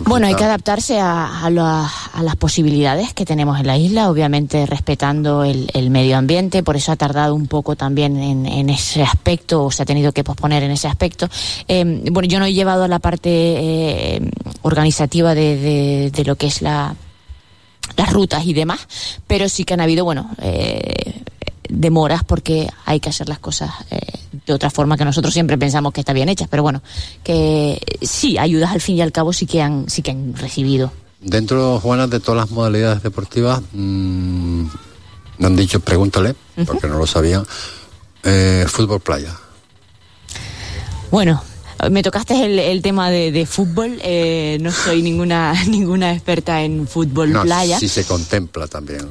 Bueno, 0.00 0.26
hay 0.26 0.34
que 0.34 0.44
adaptarse 0.44 0.98
a, 1.00 1.46
a, 1.46 1.46
a, 1.46 2.22
las 2.22 2.36
posibilidades 2.36 3.14
que 3.14 3.24
tenemos 3.24 3.58
en 3.58 3.66
la 3.66 3.76
isla, 3.78 4.10
obviamente 4.10 4.66
respetando 4.66 5.44
el, 5.44 5.70
el 5.72 5.90
medio 5.90 6.18
ambiente, 6.18 6.62
por 6.62 6.76
eso 6.76 6.92
ha 6.92 6.96
tardado 6.96 7.34
un 7.34 7.46
poco 7.46 7.74
también 7.74 8.18
en, 8.18 8.44
en, 8.44 8.68
ese 8.68 9.02
aspecto, 9.02 9.64
o 9.64 9.70
se 9.70 9.82
ha 9.82 9.86
tenido 9.86 10.12
que 10.12 10.24
posponer 10.24 10.62
en 10.62 10.72
ese 10.72 10.88
aspecto. 10.88 11.28
Eh, 11.68 12.02
bueno, 12.10 12.28
yo 12.28 12.38
no 12.38 12.44
he 12.44 12.52
llevado 12.52 12.86
la 12.86 12.98
parte 12.98 13.30
eh, 13.30 14.30
organizativa 14.62 15.34
de, 15.34 15.56
de, 15.56 16.10
de 16.10 16.24
lo 16.24 16.36
que 16.36 16.48
es 16.48 16.60
la 16.60 16.94
las 17.96 18.12
rutas 18.12 18.44
y 18.46 18.52
demás, 18.52 18.80
pero 19.26 19.48
sí 19.48 19.64
que 19.64 19.74
han 19.74 19.80
habido, 19.80 20.04
bueno, 20.04 20.30
eh, 20.40 21.22
demoras 21.68 22.22
porque 22.24 22.68
hay 22.84 23.00
que 23.00 23.08
hacer 23.08 23.28
las 23.28 23.38
cosas 23.38 23.70
eh, 23.90 23.98
de 24.46 24.52
otra 24.52 24.70
forma 24.70 24.96
que 24.96 25.04
nosotros 25.04 25.32
siempre 25.32 25.56
pensamos 25.56 25.92
que 25.92 26.00
está 26.00 26.12
bien 26.12 26.28
hechas, 26.28 26.48
pero 26.50 26.62
bueno, 26.62 26.82
que 27.24 27.80
sí, 28.02 28.38
ayudas 28.38 28.70
al 28.70 28.80
fin 28.80 28.96
y 28.96 29.02
al 29.02 29.12
cabo 29.12 29.32
sí 29.32 29.46
que 29.46 29.62
han, 29.62 29.88
sí 29.88 30.02
que 30.02 30.10
han 30.10 30.34
recibido. 30.34 30.92
Dentro, 31.20 31.78
Juana, 31.80 32.06
de 32.06 32.20
todas 32.20 32.40
las 32.40 32.50
modalidades 32.50 33.02
deportivas, 33.02 33.62
mmm, 33.72 34.66
me 35.38 35.46
han 35.46 35.56
dicho, 35.56 35.80
pregúntale, 35.80 36.34
porque 36.66 36.88
no 36.88 36.98
lo 36.98 37.06
sabían, 37.06 37.46
eh, 38.24 38.64
fútbol 38.68 39.00
playa. 39.00 39.34
Bueno, 41.10 41.42
Me 41.90 42.02
tocaste 42.02 42.70
el, 42.70 42.82
tema 42.82 43.10
de, 43.10 43.46
fútbol. 43.46 43.98
Eh, 44.02 44.58
no 44.60 44.70
soy 44.70 45.02
ninguna 45.02 45.54
ninguna 45.68 46.12
experta 46.12 46.62
en 46.62 46.86
fútbol 46.86 47.32
no, 47.32 47.42
playa. 47.42 47.78
Sí 47.78 47.88
se 47.88 48.04
contempla 48.04 48.66
también. 48.66 49.08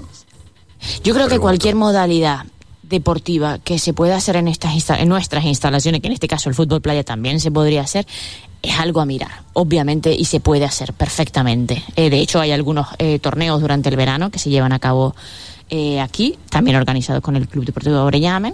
Yo 1.04 1.14
creo 1.14 1.28
que 1.28 1.40
cualquier 1.40 1.76
modalidad 1.76 2.46
deportiva 2.84 3.60
que 3.60 3.80
se 3.80 3.94
pueda 3.94 4.16
hacer 4.16 4.36
en 4.36 4.48
estas 4.48 4.90
en 4.90 5.10
nuestras 5.10 5.46
instalaciones, 5.46 6.02
que 6.02 6.08
en 6.08 6.14
este 6.14 6.28
caso 6.28 6.50
el 6.50 6.56
fútbol 6.56 6.82
playa 6.82 7.04
también 7.04 7.40
se 7.40 7.52
podría 7.52 7.82
hacer, 7.82 8.06
es 8.62 8.80
algo 8.80 9.02
a 9.02 9.06
mirar, 9.06 9.44
obviamente, 9.54 10.14
y 10.14 10.26
se 10.26 10.40
puede 10.40 10.66
hacer 10.66 10.94
perfectamente. 10.94 11.84
Eh, 11.96 12.10
de 12.10 12.20
hecho, 12.20 12.40
hay 12.40 12.52
algunos 12.52 12.88
eh, 13.00 13.20
torneos 13.20 13.60
durante 13.62 13.90
el 13.90 13.96
verano 13.96 14.30
que 14.30 14.40
se 14.40 14.50
llevan 14.50 14.72
a 14.72 14.80
cabo 14.80 15.16
eh, 15.70 16.00
aquí, 16.00 16.38
también 16.50 16.78
organizados 16.78 17.24
con 17.24 17.36
el 17.36 17.48
Club 17.48 17.66
Deportivo 17.66 18.02
Orellamen, 18.04 18.54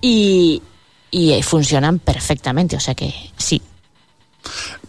y, 0.00 0.62
y 1.10 1.42
funcionan 1.42 1.98
perfectamente, 1.98 2.76
o 2.76 2.80
sea 2.80 2.94
que 2.94 3.12
sí. 3.36 3.60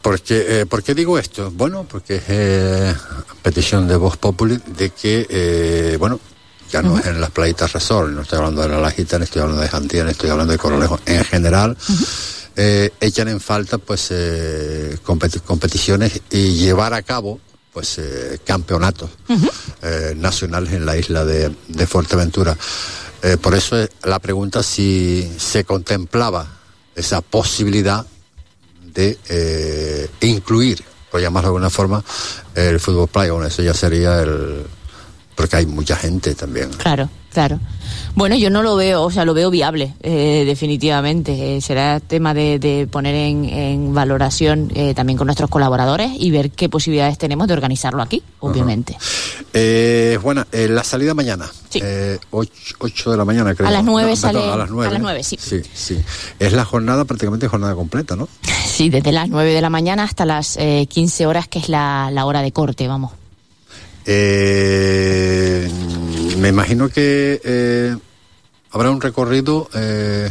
Porque, 0.02 0.66
¿Por 0.70 0.84
qué 0.84 0.94
digo 0.94 1.18
esto? 1.18 1.52
Bueno, 1.52 1.86
porque 1.90 2.16
es 2.16 2.96
petición 3.42 3.88
de 3.88 3.96
Voz 3.96 4.18
Populi 4.18 4.60
de 4.66 4.92
que, 4.92 5.98
bueno, 6.00 6.20
ya 6.72 6.82
no 6.82 6.98
es 6.98 7.06
en 7.08 7.20
las 7.20 7.32
playitas 7.32 7.74
resort, 7.74 8.12
no 8.12 8.22
estoy 8.22 8.38
hablando 8.38 8.62
de 8.62 8.70
la 8.70 8.80
Lajita, 8.80 9.18
no 9.18 9.26
estoy 9.26 9.42
hablando 9.42 9.62
de 9.62 9.68
Jantía, 9.68 10.08
estoy 10.10 10.30
hablando 10.30 10.54
de 10.54 10.60
Corolejo 10.60 11.00
en 11.06 11.26
general 11.26 11.76
eh, 12.60 12.92
echan 13.00 13.30
en 13.30 13.40
falta 13.40 13.78
pues 13.78 14.10
eh, 14.12 14.98
competiciones 15.04 16.22
y 16.30 16.56
llevar 16.56 16.94
a 16.94 17.02
cabo 17.04 17.40
pues 17.72 17.98
eh, 18.00 18.40
campeonatos 18.44 19.10
eh, 19.82 20.14
nacionales 20.18 20.74
en 20.74 20.86
la 20.86 20.98
isla 20.98 21.24
de, 21.24 21.56
Fuerteventura. 21.88 22.58
Por 23.42 23.56
eso 23.56 23.76
la 24.04 24.20
pregunta 24.20 24.64
si 24.64 25.32
se 25.38 25.64
contemplaba 25.64 26.48
esa 26.96 27.22
posibilidad 27.22 28.06
de 28.94 30.10
incluir, 30.22 30.84
por 31.12 31.22
llamarlo 31.22 31.48
de 31.48 31.56
alguna 31.56 31.70
forma, 31.70 32.04
el 32.56 32.80
fútbol 32.80 33.08
playa. 33.08 33.34
Eso 33.46 33.62
ya 33.62 33.74
sería 33.74 34.22
el... 34.22 34.66
porque 35.36 35.56
hay 35.58 35.66
mucha 35.66 35.96
gente 35.96 36.36
también. 36.36 36.70
Claro, 36.72 37.10
claro. 37.32 37.60
Bueno, 38.16 38.36
yo 38.36 38.50
no 38.50 38.62
lo 38.62 38.76
veo, 38.76 39.04
o 39.04 39.12
sea, 39.12 39.24
lo 39.24 39.34
veo 39.34 39.50
viable, 39.50 39.94
eh, 40.02 40.44
definitivamente. 40.46 41.58
Eh, 41.58 41.62
será 41.62 42.00
tema 42.00 42.34
de, 42.34 42.88
poner 42.92 43.16
en, 43.16 43.94
valoración 43.94 44.72
eh, 44.76 44.94
también 44.94 45.18
con 45.18 45.28
nuestros 45.28 45.50
colaboradores 45.50 46.12
y 46.18 46.32
ver 46.32 46.52
qué 46.52 46.70
posibilidades 46.70 47.18
tenemos 47.18 47.48
de 47.48 47.54
organizarlo 47.54 48.02
aquí, 48.02 48.24
obviamente. 48.40 48.98
bueno, 50.22 50.46
la 50.52 50.84
salida 50.84 51.14
mañana. 51.14 51.50
Sí. 51.70 51.82
8, 52.32 53.12
de 53.12 53.18
la 53.18 53.26
mañana, 53.26 53.54
creo. 53.54 53.68
A 53.68 53.72
las 53.72 53.84
9 53.84 54.16
sale. 54.16 54.44
a 54.44 54.58
las 54.58 54.70
9. 54.70 54.90
A 54.90 54.92
las 54.92 55.02
9, 55.02 55.24
sí. 55.24 55.38
Sí, 55.40 55.62
sí. 55.74 56.00
Es 56.40 56.54
la 56.54 56.66
jornada, 56.66 57.06
prácticamente 57.06 57.48
jornada 57.48 57.76
completa, 57.76 58.16
¿no? 58.16 58.28
Sí, 58.66 58.90
desde 58.90 59.12
las 59.12 59.30
9 59.30 59.54
de 59.54 59.62
la 59.62 59.70
mañana 59.70 60.04
hasta 60.04 60.26
las 60.26 60.58
15 60.58 61.26
horas, 61.26 61.48
que 61.48 61.60
es 61.60 61.70
la, 61.70 62.10
la 62.12 62.26
hora 62.26 62.42
de 62.42 62.52
corte, 62.52 62.88
vamos. 62.88 63.12
Eh 64.06 65.70
me 66.40 66.50
imagino 66.50 66.90
que 66.90 67.42
eh, 67.44 67.96
habrá 68.72 68.90
un 68.92 69.02
recorrido, 69.02 69.70
eh, 69.74 70.30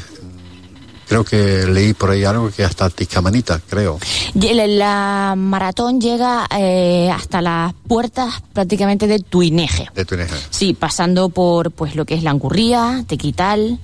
creo 1.07 1.25
que 1.25 1.67
leí 1.67 1.93
por 1.93 2.11
ahí 2.11 2.25
algo 2.25 2.51
que 2.51 2.65
hasta 2.65 2.89
Tiscamanita, 2.91 3.61
creo. 3.69 3.99
La 4.35 5.35
maratón 5.37 6.01
llega 6.01 6.47
eh, 6.57 7.11
hasta 7.11 7.43
las 7.43 7.75
puertas 7.87 8.43
prácticamente 8.53 9.07
de 9.07 9.19
Tuineje. 9.21 9.89
De 9.95 10.05
Tuineje. 10.05 10.35
Sí, 10.51 10.75
pasando 10.75 11.29
por 11.29 11.71
pues 11.73 11.95
lo 11.95 12.05
que 12.05 12.15
es 12.15 12.23
Langurría, 12.23 13.05
Tequital, 13.07 13.79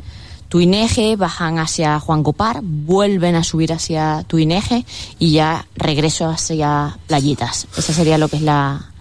Tuineje, 0.48 1.16
bajan 1.16 1.58
hacia 1.58 2.00
Juan 2.00 2.22
Copar, 2.22 2.60
vuelven 2.62 3.34
a 3.34 3.44
subir 3.44 3.72
hacia 3.72 4.24
Tuineje 4.26 4.86
y 5.18 5.32
ya 5.32 5.66
regreso 5.76 6.28
hacia 6.28 6.96
Playitas. 7.06 7.66
Esa 7.76 7.92
sería 7.92 8.18
lo 8.18 8.28
que 8.28 8.36
es 8.36 8.42
la, 8.42 8.93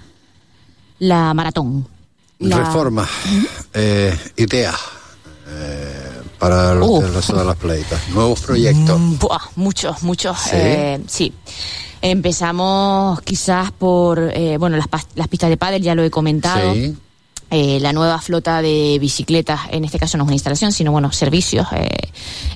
la 1.03 1.33
maratón. 1.33 1.85
Reforma, 2.39 3.07
eh, 3.73 4.17
idea 4.37 4.73
eh, 5.47 6.21
para 6.39 6.73
los, 6.73 7.03
el 7.03 7.13
resto 7.13 7.37
de 7.37 7.45
las 7.45 7.55
pleitas, 7.55 8.09
nuevos 8.09 8.41
proyectos. 8.41 8.99
Mm, 8.99 9.15
muchos, 9.55 10.03
muchos. 10.03 10.37
¿Sí? 10.39 10.49
Eh, 10.53 11.01
sí. 11.07 11.33
Empezamos 12.01 13.21
quizás 13.21 13.71
por, 13.71 14.19
eh, 14.19 14.57
bueno, 14.57 14.75
las, 14.75 14.87
las 15.15 15.27
pistas 15.27 15.49
de 15.49 15.57
pádel, 15.57 15.81
ya 15.81 15.95
lo 15.95 16.03
he 16.03 16.09
comentado. 16.09 16.73
Sí. 16.73 16.95
Eh, 17.55 17.79
la 17.79 17.93
nueva 17.93 18.19
flota 18.19 18.63
de 18.63 18.97
bicicletas, 18.99 19.61
en 19.69 19.85
este 19.85 19.99
caso 19.99 20.17
no 20.17 20.23
es 20.23 20.27
una 20.27 20.33
instalación, 20.33 20.71
sino 20.71 20.91
bueno, 20.91 21.11
servicios. 21.11 21.67
Eh, 21.71 21.87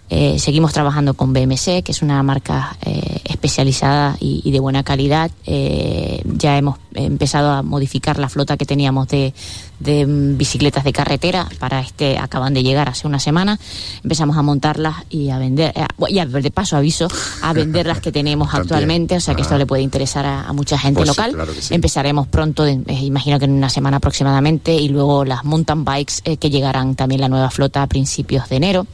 eh, 0.10 0.39
seguimos 0.39 0.74
trabajando 0.74 1.13
con 1.13 1.34
BMC, 1.34 1.84
que 1.84 1.92
es 1.92 2.01
una 2.01 2.24
marca 2.24 2.75
especializada 3.24 4.18
y, 4.20 4.50
de 4.50 4.60
buena 4.60 4.82
calidad. 4.82 5.30
ya 5.46 6.58
hemos 6.58 6.80
empezado 6.96 7.51
a 7.51 7.62
modificar 7.62 8.18
la 8.18 8.27
flota 8.27 8.58
que 8.58 8.66
teníamos 8.66 9.08
de, 9.10 9.36
bicicletas 9.80 10.84
de 10.84 10.94
carretera. 10.94 11.48
Para 11.60 11.80
este 11.80 12.18
acaban 12.18 12.54
de 12.54 12.64
llegar 12.64 12.90
hace 12.90 13.08
una 13.08 13.20
semana. 13.20 13.60
Empezamos 14.04 14.38
a 14.38 14.42
montarlas 14.42 14.96
y 15.10 15.30
a 15.30 15.38
vender, 15.38 15.74
y 16.08 16.20
de 16.20 16.52
paso 16.52 16.78
aviso, 16.78 17.08
a 17.42 17.54
vender 17.54 17.86
las 17.86 18.00
que 18.00 18.12
tenemos 18.12 18.50
actualmente. 18.54 19.16
O 19.16 19.20
sea 19.20 19.36
que 19.36 19.42
esto 19.42 19.56
ah. 19.56 19.60
le 19.60 19.66
puede 19.66 19.82
interesar 19.82 20.26
a, 20.26 20.52
mucha 20.54 20.78
gente 20.78 21.00
pues 21.00 21.10
local. 21.10 21.36
Empezaremos 21.70 22.28
pronto, 22.28 22.68
imagino 22.68 23.40
que 23.40 23.46
en 23.46 23.52
una 23.52 23.70
semana 23.70 23.98
aproximadamente 23.98 24.74
y 24.74 24.90
luego 24.90 25.26
las 25.26 25.44
mountain 25.44 25.86
bikes 25.86 26.16
eh, 26.24 26.38
que 26.38 26.50
llegarán 26.50 26.96
también 26.96 27.22
la 27.22 27.30
nueva 27.30 27.50
flota 27.50 27.84
a 27.84 27.88
principios 27.88 28.50
de 28.50 28.56
enero. 28.56 28.88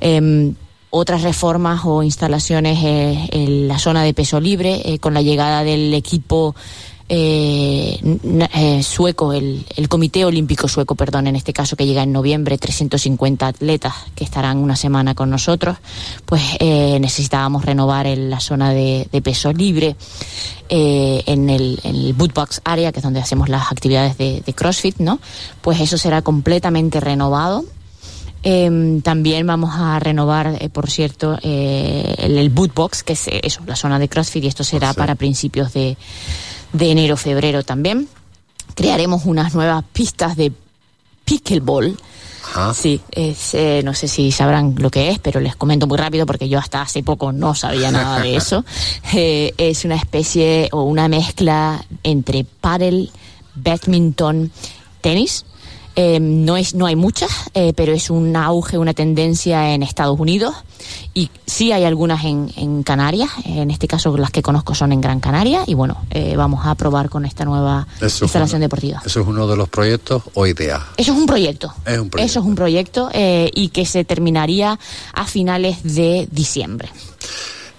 Em, 0.00 0.54
otras 0.90 1.22
reformas 1.22 1.80
o 1.84 2.04
instalaciones 2.04 2.78
eh, 2.84 3.28
en 3.32 3.66
la 3.66 3.78
zona 3.78 4.04
de 4.04 4.14
peso 4.14 4.38
libre 4.38 4.80
eh, 4.84 4.98
con 5.00 5.12
la 5.12 5.22
llegada 5.22 5.64
del 5.64 5.92
equipo 5.92 6.54
eh, 7.06 7.98
eh, 8.54 8.82
sueco, 8.82 9.34
el, 9.34 9.66
Comité 9.90 10.24
Olímpico 10.24 10.68
Sueco, 10.68 10.94
perdón, 10.94 11.26
en 11.26 11.36
este 11.36 11.52
caso 11.52 11.76
que 11.76 11.86
llega 11.86 12.02
en 12.02 12.12
noviembre, 12.12 12.56
350 12.56 13.46
atletas 13.46 13.92
que 14.14 14.24
estarán 14.24 14.56
una 14.56 14.74
semana 14.74 15.14
con 15.14 15.28
nosotros, 15.28 15.76
pues 16.24 16.42
eh, 16.60 16.98
necesitábamos 17.00 17.64
renovar 17.64 18.06
en 18.06 18.30
la 18.30 18.40
zona 18.40 18.70
de, 18.70 19.06
peso 19.22 19.52
libre, 19.52 19.96
en, 20.68 21.50
el, 21.50 21.78
en 21.84 21.94
el 21.94 22.14
bootbox 22.14 22.62
area, 22.64 22.90
que 22.90 23.00
es 23.00 23.04
donde 23.04 23.20
hacemos 23.20 23.48
las 23.48 23.70
actividades 23.70 24.16
de, 24.16 24.42
CrossFit, 24.54 24.96
¿no? 24.98 25.20
Pues 25.60 25.80
eso 25.80 25.98
será 25.98 26.22
completamente 26.22 27.00
renovado. 27.00 27.64
Em, 28.42 29.00
también 29.00 29.46
vamos 29.46 29.70
a 29.74 29.98
renovar, 29.98 30.58
por 30.70 30.90
cierto, 30.90 31.38
el, 31.42 32.38
el 32.38 32.50
bootbox, 32.50 33.02
que 33.02 33.12
es 33.12 33.28
eso, 33.28 33.62
la 33.66 33.76
zona 33.76 33.98
de 33.98 34.08
CrossFit, 34.08 34.44
y 34.44 34.46
esto 34.46 34.64
será 34.64 34.92
para 34.94 35.14
principios 35.14 35.72
de, 35.72 35.96
de 36.74 36.90
enero, 36.90 37.16
febrero 37.16 37.62
también. 37.62 38.06
Crearemos 38.74 39.24
unas 39.24 39.54
nuevas 39.54 39.82
pistas 39.92 40.36
de 40.36 40.52
pickleball. 41.24 41.96
Sí, 42.74 43.00
eh, 43.12 43.82
no 43.84 43.94
sé 43.94 44.06
si 44.06 44.30
sabrán 44.30 44.74
lo 44.78 44.90
que 44.90 45.10
es, 45.10 45.18
pero 45.18 45.40
les 45.40 45.56
comento 45.56 45.86
muy 45.86 45.96
rápido 45.96 46.26
porque 46.26 46.48
yo 46.48 46.58
hasta 46.58 46.82
hace 46.82 47.02
poco 47.02 47.32
no 47.32 47.54
sabía 47.54 47.90
nada 47.90 48.20
de 48.20 48.36
eso. 48.36 48.64
Eh, 49.16 49.54
es 49.58 49.84
una 49.84 49.94
especie 49.94 50.68
o 50.72 50.82
una 50.82 51.06
mezcla 51.06 51.84
entre 52.02 52.42
paddle, 52.42 53.10
badminton, 53.54 54.50
tenis 55.00 55.44
eh, 55.96 56.18
no, 56.20 56.56
es, 56.56 56.74
no 56.74 56.86
hay 56.86 56.96
muchas, 56.96 57.30
eh, 57.54 57.72
pero 57.74 57.92
es 57.92 58.10
un 58.10 58.34
auge, 58.36 58.78
una 58.78 58.94
tendencia 58.94 59.74
en 59.74 59.82
Estados 59.82 60.18
Unidos 60.18 60.54
y 61.14 61.30
sí 61.46 61.72
hay 61.72 61.84
algunas 61.84 62.24
en, 62.24 62.52
en 62.56 62.82
Canarias, 62.82 63.30
en 63.44 63.70
este 63.70 63.86
caso 63.86 64.16
las 64.16 64.30
que 64.30 64.42
conozco 64.42 64.74
son 64.74 64.92
en 64.92 65.00
Gran 65.00 65.20
Canaria 65.20 65.62
y 65.66 65.74
bueno, 65.74 66.04
eh, 66.10 66.34
vamos 66.36 66.66
a 66.66 66.74
probar 66.74 67.08
con 67.08 67.24
esta 67.24 67.44
nueva 67.44 67.86
instalación 68.00 68.60
deportiva. 68.60 69.02
¿Eso 69.04 69.20
es 69.20 69.26
uno 69.26 69.46
de 69.46 69.56
los 69.56 69.68
proyectos 69.68 70.22
o 70.34 70.46
ideas? 70.46 70.82
Eso 70.96 71.12
es 71.12 71.18
un 71.18 71.26
proyecto. 71.26 71.72
Es 71.84 71.98
un 71.98 72.10
proyecto. 72.10 72.30
Eso 72.30 72.40
es 72.40 72.46
un 72.46 72.54
proyecto 72.54 73.10
y 73.14 73.68
que 73.68 73.86
se 73.86 74.04
terminaría 74.04 74.78
a 75.12 75.26
finales 75.26 75.78
de 75.82 76.28
diciembre. 76.30 76.88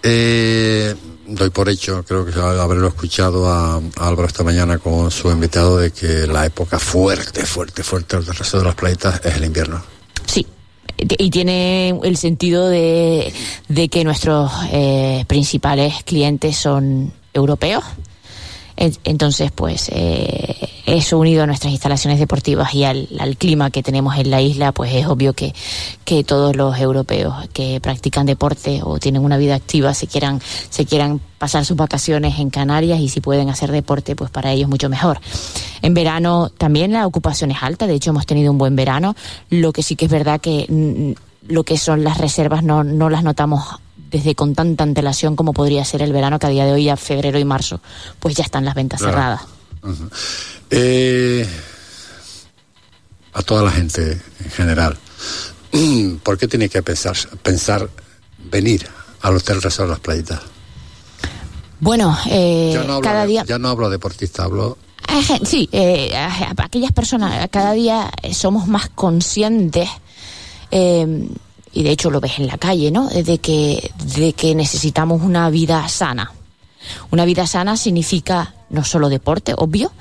Eh, 0.08 0.96
doy 1.28 1.50
por 1.50 1.70
hecho, 1.70 2.04
creo 2.08 2.26
que 2.26 2.40
haberlo 2.40 2.88
escuchado 2.88 3.48
a, 3.50 3.82
Álvaro 3.98 4.28
esta 4.28 4.44
mañana 4.44 4.78
con 4.78 5.12
su 5.12 5.30
invitado, 5.32 5.78
de 5.78 5.92
que 5.92 6.28
la 6.28 6.46
época 6.46 6.80
fuerte, 6.80 7.46
fuerte, 7.46 7.84
fuerte 7.84 8.18
del 8.18 8.26
resto 8.26 8.60
de 8.60 8.64
las 8.64 8.76
planetas 8.76 9.22
es 9.24 9.36
el 9.36 9.46
invierno. 9.46 9.84
Sí, 10.26 10.46
y 10.98 11.30
tiene 11.30 11.90
el 12.04 12.18
sentido 12.18 12.68
de, 12.68 13.34
que 13.92 14.04
nuestros 14.04 14.52
eh, 14.72 15.26
principales 15.28 16.04
clientes 16.04 16.58
son 16.58 17.14
europeos 17.34 17.84
entonces, 18.78 19.52
pues 19.52 19.90
eh, 19.94 20.70
eso 20.86 21.18
unido 21.18 21.44
a 21.44 21.48
nuestras 21.48 21.72
instalaciones 21.72 22.20
deportivas 22.20 22.74
y 22.74 22.84
al, 22.84 23.08
clima 23.38 23.72
que 23.72 23.82
tenemos 23.82 24.18
en 24.18 24.30
la 24.30 24.42
isla, 24.42 24.72
pues 24.72 24.94
es 24.94 25.08
obvio 25.08 25.34
que, 25.34 25.54
que 26.04 26.24
todos 26.24 26.56
los 26.56 26.78
europeos 26.78 27.48
que 27.54 27.80
practican 27.80 28.26
deporte 28.26 28.82
o 28.84 29.00
tienen 29.00 29.24
una 29.24 29.38
vida 29.38 29.56
activa 29.56 29.94
se 29.94 30.08
quieran, 30.08 30.42
se 30.70 30.86
quieran 30.86 31.22
pasar 31.38 31.66
sus 31.66 31.78
vacaciones 31.78 32.38
en 32.40 32.50
Canarias 32.50 33.00
y 33.00 33.10
si 33.10 33.22
pueden 33.22 33.50
hacer 33.50 33.72
deporte, 33.72 34.16
pues 34.16 34.30
para 34.30 34.52
ellos 34.52 34.70
mucho 34.70 34.90
mejor. 34.90 35.20
En 35.82 35.94
verano 35.94 36.50
también 36.50 36.92
la 36.92 37.08
ocupación 37.08 37.52
es 37.52 37.64
alta, 37.64 37.88
de 37.88 37.96
hecho 37.96 38.12
hemos 38.12 38.26
tenido 38.26 38.52
un 38.52 38.58
buen 38.58 38.76
verano, 38.76 39.16
lo 39.50 39.72
que 39.72 39.84
sí 39.84 39.96
que 39.96 40.06
es 40.06 40.12
verdad 40.12 40.42
que 40.42 40.66
mm, 40.68 41.52
lo 41.52 41.64
que 41.64 41.78
son 41.78 42.04
las 42.04 42.18
reservas 42.18 42.64
no, 42.64 42.84
no 42.84 43.10
las 43.10 43.24
notamos 43.24 43.80
desde 44.10 44.36
con 44.36 44.56
tanta 44.56 44.84
antelación 44.84 45.36
como 45.36 45.54
podría 45.54 45.84
ser 45.86 46.02
el 46.02 46.14
verano, 46.14 46.40
que 46.40 46.48
a 46.48 46.50
día 46.50 46.66
de 46.66 46.74
hoy, 46.74 46.90
a 46.90 46.98
febrero 46.98 47.40
y 47.40 47.46
marzo, 47.46 47.82
pues 48.20 48.36
ya 48.36 48.44
están 48.44 48.66
las 48.66 48.76
ventas 48.76 49.02
cerradas. 49.02 49.42
Eh, 50.70 51.48
a 53.34 53.42
toda 53.44 53.64
la 53.64 53.72
gente 53.72 54.22
en 54.44 54.52
general, 54.52 54.98
¿por 56.24 56.38
qué 56.38 56.48
tiene 56.48 56.70
que 56.70 56.82
pensar, 56.82 57.16
pensar 57.44 57.90
venir 58.52 58.88
al 59.22 59.38
Hotel 59.38 59.62
Resort 59.62 59.90
Las 59.90 60.00
Playitas? 60.00 60.42
Bueno, 61.80 62.18
eh, 62.30 62.80
cada 63.04 63.26
día... 63.26 63.44
Ya 63.46 63.60
no 63.60 63.70
hablo 63.70 63.90
deportista, 63.90 64.44
hablo 64.44 64.78
Sí, 65.44 65.70
eh, 65.72 66.12
aquellas 66.58 66.92
personas, 66.92 67.48
cada 67.50 67.74
día 67.74 68.12
somos 68.34 68.68
más 68.68 68.90
conscientes, 68.90 69.90
eh, 70.72 71.28
y 71.76 71.84
de 71.84 71.92
hecho 71.92 72.10
lo 72.10 72.22
ves 72.22 72.40
en 72.40 72.48
la 72.48 72.58
calle, 72.58 72.90
¿no? 72.90 73.10
De 73.10 73.38
que, 73.38 73.92
de 74.18 74.34
que 74.34 74.56
necesitamos 74.56 75.22
una 75.22 75.50
vida 75.50 75.88
sana. 75.90 76.32
Una 77.12 77.26
vida 77.26 77.46
sana 77.46 77.76
significa 77.76 78.56
no 78.70 78.84
solo 78.86 79.10
deporte, 79.10 79.54
obvio, 79.56 79.92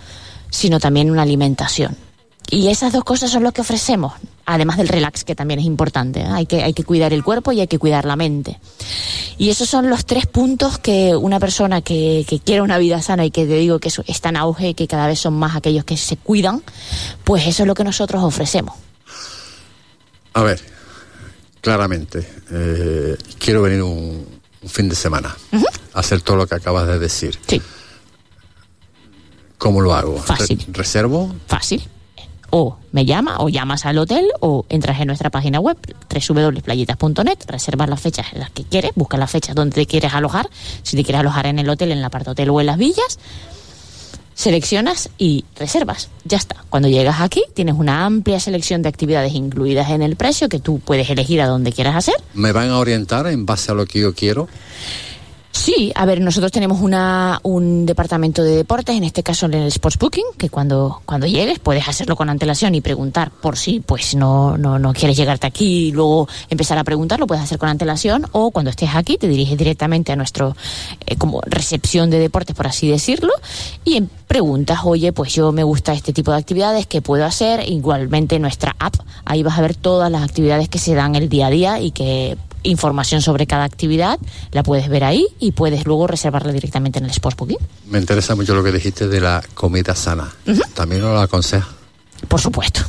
sino 0.51 0.79
también 0.79 1.11
una 1.11 1.23
alimentación. 1.23 1.97
Y 2.49 2.69
esas 2.69 2.93
dos 2.93 3.03
cosas 3.03 3.31
son 3.31 3.43
lo 3.43 3.51
que 3.51 3.63
ofrecemos, 3.63 4.13
además 4.47 4.77
del 4.77 4.87
relax, 4.87 5.25
que 5.25 5.35
también 5.35 5.59
es 5.59 5.67
importante. 5.67 6.21
¿eh? 6.21 6.29
Hay, 6.29 6.47
que, 6.47 6.63
hay 6.63 6.75
que 6.75 6.85
cuidar 6.85 7.13
el 7.13 7.25
cuerpo 7.25 7.51
y 7.51 7.61
hay 7.61 7.67
que 7.67 7.81
cuidar 7.81 8.05
la 8.05 8.15
mente. 8.15 8.61
Y 9.37 9.51
esos 9.51 9.69
son 9.69 9.91
los 9.91 10.07
tres 10.07 10.27
puntos 10.27 10.79
que 10.79 11.17
una 11.17 11.41
persona 11.41 11.81
que, 11.81 12.25
que 12.29 12.39
quiere 12.39 12.63
una 12.63 12.79
vida 12.79 13.03
sana 13.03 13.25
y 13.25 13.33
que 13.33 13.47
te 13.47 13.57
digo 13.57 13.81
que 13.81 13.91
está 14.07 14.29
en 14.29 14.37
auge 14.37 14.75
que 14.75 14.87
cada 14.87 15.09
vez 15.09 15.19
son 15.19 15.35
más 15.35 15.57
aquellos 15.57 15.85
que 15.85 15.97
se 15.97 16.17
cuidan, 16.17 16.63
pues 17.25 17.49
eso 17.49 17.65
es 17.65 17.67
lo 17.67 17.75
que 17.75 17.83
nosotros 17.83 18.23
ofrecemos. 18.23 18.77
A 20.35 20.43
ver, 20.43 20.61
claramente, 21.65 22.29
eh, 22.53 23.17
quiero 23.39 23.63
venir 23.63 23.83
un, 23.83 24.35
fin 24.67 24.89
de 24.89 24.95
semana 24.95 25.35
a 25.93 25.99
hacer 25.99 26.21
todo 26.21 26.37
lo 26.37 26.47
que 26.47 26.55
acabas 26.55 26.87
de 26.87 26.99
decir. 26.99 27.39
Sí. 27.47 27.61
¿Cómo 29.59 29.81
lo 29.81 29.95
hago? 29.95 30.19
Fácil. 30.19 30.65
¿Reservo? 30.73 31.35
Fácil 31.47 31.83
o 32.51 32.77
me 32.93 33.05
llama 33.05 33.39
o 33.41 33.49
llamas 33.49 33.85
al 33.85 33.99
hotel 33.99 34.29
o 34.41 34.65
entras 34.69 35.01
en 35.01 35.09
nuestra 35.09 35.29
página 35.29 35.59
web 35.59 35.77
www.playitas.net, 36.09 37.39
reservas 37.49 37.89
las 37.89 38.01
fechas 38.01 38.27
en 38.33 38.41
las 38.41 38.51
que 38.51 38.63
quieres, 38.63 38.93
busca 38.95 39.17
las 39.17 39.31
fechas 39.31 39.57
donde 39.57 39.75
te 39.75 39.87
quieres 39.87 40.15
alojar, 40.15 40.49
si 40.85 40.97
te 40.97 41.03
quieres 41.03 41.21
alojar 41.21 41.47
en 41.47 41.59
el 41.59 41.69
hotel, 41.69 41.91
en 41.91 42.01
la 42.01 42.11
parte 42.11 42.31
hotel 42.31 42.51
o 42.51 42.61
en 42.61 42.67
las 42.67 42.79
villas, 42.79 43.19
seleccionas 44.35 45.11
y 45.19 45.45
reservas. 45.57 46.09
Ya 46.25 46.37
está. 46.37 46.65
Cuando 46.69 46.89
llegas 46.89 47.21
aquí 47.21 47.45
tienes 47.55 47.77
una 47.77 48.05
amplia 48.05 48.41
selección 48.41 48.83
de 48.83 48.89
actividades 48.89 49.33
incluidas 49.35 49.91
en 49.91 50.03
el 50.03 50.17
precio 50.17 50.49
que 50.49 50.59
tú 50.59 50.81
puedes 50.81 51.09
elegir 51.09 51.41
a 51.41 51.47
donde 51.47 51.73
quieras 51.73 51.97
hacer. 51.97 52.15
¿Me 52.35 52.53
van 52.53 52.71
a 52.71 52.79
orientar 52.79 53.27
en 53.27 53.47
base 53.47 53.73
a 53.73 53.75
lo 53.75 53.87
que 53.87 54.01
yo 54.01 54.15
quiero? 54.15 54.49
Sí, 55.55 55.93
a 55.95 56.05
ver, 56.05 56.21
nosotros 56.21 56.51
tenemos 56.51 56.81
una, 56.81 57.39
un 57.45 57.87
departamento 57.87 58.43
de 58.43 58.57
deportes, 58.57 58.97
en 58.97 59.05
este 59.05 59.23
caso 59.23 59.47
en 59.47 59.55
el 59.55 59.69
Sports 59.69 59.99
Booking, 59.99 60.25
que 60.37 60.51
cuando, 60.51 61.01
cuando 61.07 61.29
llegues 61.29 61.61
puedes 61.61 61.87
hacerlo 61.87 62.17
con 62.17 62.29
antelación 62.29 62.75
y 62.75 62.81
preguntar 62.81 63.31
por 63.31 63.57
si 63.57 63.79
pues 63.79 64.17
no, 64.17 64.59
no, 64.59 64.81
no 64.81 64.93
quieres 64.93 65.17
llegarte 65.17 65.47
aquí 65.47 65.87
y 65.87 65.93
luego 65.93 66.29
empezar 66.51 66.77
a 66.77 66.83
preguntar, 66.83 67.21
lo 67.21 67.29
puedes 67.29 67.45
hacer 67.45 67.59
con 67.59 67.69
antelación 67.69 68.27
o 68.33 68.51
cuando 68.51 68.71
estés 68.71 68.91
aquí 68.97 69.17
te 69.17 69.29
diriges 69.29 69.57
directamente 69.57 70.11
a 70.11 70.17
nuestro 70.17 70.57
eh, 71.07 71.15
como 71.17 71.41
recepción 71.47 72.11
de 72.11 72.19
deportes, 72.19 72.57
por 72.57 72.67
así 72.67 72.89
decirlo, 72.89 73.33
y 73.85 74.03
preguntas, 74.27 74.81
oye, 74.83 75.13
pues 75.13 75.35
yo 75.35 75.53
me 75.53 75.63
gusta 75.63 75.93
este 75.93 76.13
tipo 76.13 76.33
de 76.33 76.39
actividades, 76.39 76.89
¿qué 76.89 77.01
puedo 77.01 77.25
hacer? 77.25 77.67
Igualmente 77.71 78.41
nuestra 78.41 78.75
app, 78.81 78.97
ahí 79.25 79.45
vas 79.45 79.57
a 79.57 79.63
ver 79.63 79.77
todas 79.77 80.11
las 80.11 80.25
actividades 80.25 80.69
que 80.69 80.81
se 80.81 80.95
dan 80.95 81.15
el 81.15 81.29
día 81.29 81.47
a 81.47 81.51
día 81.51 81.81
y 81.81 81.93
que 81.93 82.37
información 82.65 83.23
sobre 83.23 83.47
cada 83.47 83.65
actividad, 83.65 84.19
la 84.51 84.63
puedes 84.63 84.89
ver 84.89 85.05
ahí 85.05 85.27
y 85.39 85.53
puedes 85.53 85.87
luego 85.87 86.07
reservarla 86.07 86.53
directamente 86.53 86.99
en 86.99 87.05
el 87.05 87.11
Sports 87.11 87.37
Booking. 87.37 87.59
Me 87.89 87.99
interesa 87.99 88.35
mucho 88.35 88.55
lo 88.55 88.65
que 88.65 88.73
dijiste 88.73 89.07
de 89.07 89.21
la 89.21 89.43
comida 89.55 89.95
sana. 89.95 90.33
¿También 90.75 91.03
lo 91.03 91.19
aconseja? 91.19 91.69
Por 92.29 92.41
supuesto. 92.41 92.81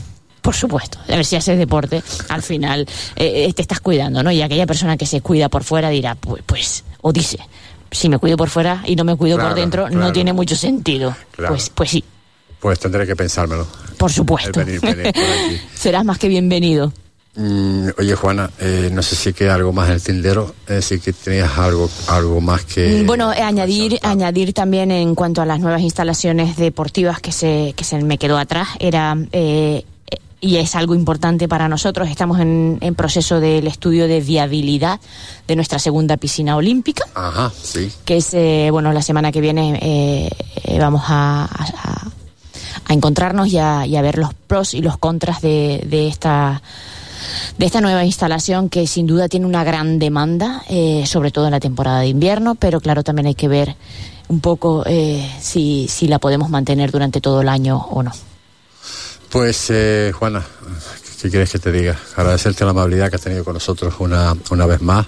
Por 0.42 0.54
supuesto, 0.54 1.00
a 1.08 1.16
ver 1.16 1.26
si 1.26 1.36
haces 1.36 1.58
deporte, 1.58 2.04
al 2.30 2.44
final 2.44 2.82
eh, 3.16 3.46
eh, 3.48 3.54
te 3.54 3.64
estás 3.64 3.80
cuidando, 3.80 4.22
¿no? 4.22 4.30
Y 4.30 4.44
aquella 4.44 4.68
persona 4.68 4.96
que 4.96 5.08
se 5.08 5.22
cuida 5.22 5.50
por 5.50 5.64
fuera 5.64 5.90
dirá, 5.90 6.14
pues, 6.14 6.44
pues 6.46 6.84
o 7.02 7.12
dice, 7.12 7.40
si 7.90 8.10
me 8.10 8.20
cuido 8.20 8.38
por 8.38 8.50
fuera 8.50 8.84
y 8.86 8.96
no 8.96 9.04
me 9.04 9.16
cuido 9.16 9.40
por 9.40 9.56
dentro, 9.56 9.90
no 9.90 10.12
tiene 10.12 10.34
mucho 10.34 10.56
sentido. 10.56 11.16
Pues, 11.36 11.72
pues 11.72 11.90
sí. 11.90 12.04
Pues 12.60 12.78
tendré 12.78 13.08
que 13.08 13.16
pensármelo. 13.16 13.66
Por 13.98 14.12
supuesto. 14.12 14.62
Serás 15.74 16.06
más 16.06 16.20
que 16.20 16.28
bienvenido. 16.28 16.94
Mm, 17.36 17.90
oye, 17.98 18.16
Juana, 18.16 18.50
eh, 18.60 18.90
no 18.94 19.02
sé 19.02 19.16
si 19.16 19.34
queda 19.34 19.56
algo 19.56 19.74
más 19.74 19.90
en 19.90 19.96
el 19.96 20.02
tindero, 20.02 20.56
eh, 20.68 20.82
si 20.82 21.00
que 21.00 21.12
tenías 21.12 21.58
algo, 21.58 21.90
algo 22.08 22.40
más 22.40 22.64
que... 22.64 23.04
Mm, 23.04 23.08
bueno, 23.08 23.34
eh, 23.34 23.42
añadir, 23.42 24.00
añadir 24.04 24.54
también 24.54 24.90
en 24.92 25.16
cuanto 25.16 25.42
a 25.42 25.46
las 25.46 25.60
nuevas 25.60 25.82
instalaciones 25.82 26.56
deportivas 26.56 27.20
que 27.20 27.34
se, 27.34 27.74
que 27.76 27.84
se 27.84 28.02
me 28.02 28.18
quedó 28.18 28.38
atrás, 28.38 28.70
era... 28.80 29.18
y 30.42 30.58
es 30.58 30.76
algo 30.76 30.96
importante 30.96 31.48
para 31.48 31.68
nosotros. 31.68 32.08
Estamos 32.08 32.40
en, 32.40 32.80
proceso 32.96 33.40
del 33.40 33.68
estudio 33.68 34.08
de 34.08 34.22
viabilidad 34.22 35.02
de 35.48 35.56
nuestra 35.56 35.80
segunda 35.80 36.18
piscina 36.18 36.56
olímpica. 36.56 37.06
Ajá, 37.16 37.52
sí. 37.62 37.92
Que 38.06 38.18
es, 38.18 38.32
bueno, 38.72 38.94
la 38.94 39.02
semana 39.02 39.32
que 39.32 39.42
viene 39.42 40.30
vamos 40.80 41.02
a, 41.08 41.50
a, 42.86 42.94
encontrarnos 42.94 43.48
y 43.48 43.58
a, 43.58 43.86
y 43.88 43.98
a, 43.98 44.02
ver 44.02 44.20
los 44.20 44.34
pros 44.34 44.74
y 44.74 44.82
los 44.82 44.98
contras 44.98 45.42
de, 45.42 45.84
de 45.90 46.08
esta 46.08 46.62
de 47.58 47.66
esta 47.66 47.82
nueva 47.82 48.04
instalación 48.04 48.70
que 48.70 48.88
sin 48.88 49.08
duda 49.08 49.28
tiene 49.28 49.46
una 49.46 49.64
gran 49.64 50.00
demanda, 50.00 50.64
eh, 50.70 51.04
sobre 51.06 51.32
todo 51.32 51.46
en 51.46 51.52
la 51.52 51.60
temporada 51.60 52.02
de 52.02 52.08
invierno, 52.08 52.56
pero 52.56 52.80
claro, 52.82 53.04
también 53.04 53.28
hay 53.28 53.36
que 53.36 53.48
ver 53.48 53.76
un 54.28 54.40
poco 54.40 54.84
eh, 54.86 55.30
si, 55.40 55.88
si 55.88 56.08
la 56.08 56.20
podemos 56.20 56.50
mantener 56.50 56.92
durante 56.92 57.22
todo 57.22 57.42
el 57.42 57.50
año 57.50 57.78
o 57.92 58.04
no. 58.04 58.12
Pues, 59.30 59.68
eh, 59.70 60.12
Juana, 60.14 60.46
¿qué 61.22 61.30
quieres 61.30 61.52
que 61.52 61.60
te 61.60 61.72
diga? 61.72 61.98
Agradecerte 62.16 62.64
la 62.64 62.72
amabilidad 62.72 63.10
que 63.10 63.16
has 63.16 63.22
tenido 63.22 63.44
con 63.44 63.54
nosotros 63.54 63.96
una, 64.00 64.36
una 64.52 64.66
vez 64.66 64.82
más 64.82 65.06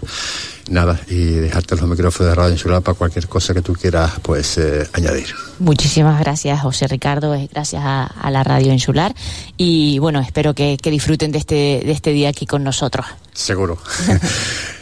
nada, 0.69 0.99
y 1.07 1.33
dejarte 1.33 1.75
los 1.75 1.87
micrófonos 1.87 2.29
de 2.29 2.35
Radio 2.35 2.51
Insular 2.51 2.81
para 2.81 2.97
cualquier 2.97 3.27
cosa 3.27 3.53
que 3.53 3.61
tú 3.61 3.73
quieras 3.73 4.13
pues 4.21 4.57
eh, 4.57 4.87
añadir. 4.93 5.27
Muchísimas 5.59 6.19
gracias, 6.19 6.61
José 6.61 6.87
Ricardo, 6.87 7.35
gracias 7.51 7.81
a, 7.85 8.29
la 8.29 8.43
Radio 8.43 8.73
Insular 8.73 9.15
y 9.55 9.99
bueno, 9.99 10.19
espero 10.19 10.53
que, 10.53 10.77
que 10.77 10.91
disfruten 10.91 11.31
de 11.31 11.37
este, 11.37 11.81
de 11.85 11.91
este 11.91 12.11
día 12.11 12.29
aquí 12.29 12.45
con 12.45 12.63
nosotros. 12.63 13.05
Seguro. 13.33 13.77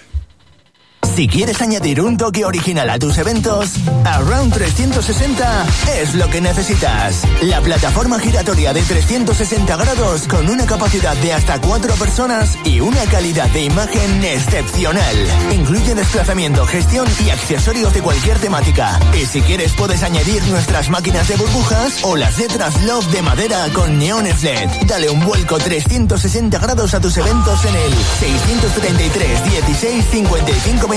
Si 1.15 1.29
quieres 1.29 1.61
añadir 1.61 2.01
un 2.01 2.17
toque 2.17 2.43
original 2.43 2.89
a 2.89 2.99
tus 2.99 3.17
eventos, 3.17 3.75
Around 4.03 4.53
360 4.53 5.65
es 6.01 6.13
lo 6.13 6.27
que 6.27 6.41
necesitas. 6.41 7.23
La 7.41 7.61
plataforma 7.61 8.19
giratoria 8.19 8.73
de 8.73 8.81
360 8.81 9.77
grados 9.77 10.27
con 10.27 10.49
una 10.49 10.65
capacidad 10.65 11.15
de 11.15 11.31
hasta 11.31 11.61
cuatro 11.61 11.93
personas 11.93 12.57
y 12.65 12.81
una 12.81 13.01
calidad 13.05 13.49
de 13.51 13.63
imagen 13.63 14.25
excepcional. 14.25 15.15
Incluye 15.53 15.95
desplazamiento, 15.95 16.65
gestión 16.65 17.07
y 17.25 17.29
accesorios 17.29 17.93
de 17.93 18.01
cualquier 18.01 18.37
temática. 18.39 18.99
Y 19.13 19.25
si 19.25 19.41
quieres 19.41 19.71
puedes 19.71 20.03
añadir 20.03 20.43
nuestras 20.47 20.89
máquinas 20.89 21.29
de 21.29 21.37
burbujas 21.37 22.03
o 22.03 22.17
las 22.17 22.37
letras 22.37 22.83
Love 22.83 23.09
de 23.13 23.21
madera 23.21 23.67
con 23.73 23.97
neones 23.97 24.43
LED. 24.43 24.69
Dale 24.85 25.09
un 25.09 25.25
vuelco 25.25 25.59
360 25.59 26.59
grados 26.59 26.93
a 26.93 26.99
tus 26.99 27.15
eventos 27.15 27.63
en 27.63 27.75
el 27.75 27.93
633 28.19 29.45
16 29.45 30.05
55 30.11 30.87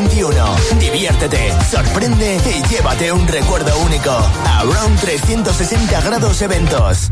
Diviértete, 0.81 1.53
sorprende 1.71 2.39
y 2.47 2.63
llévate 2.69 3.13
un 3.13 3.29
recuerdo 3.29 3.79
único. 3.81 4.11
Around 4.11 5.01
360 5.01 6.01
grados 6.01 6.43
eventos. 6.43 7.11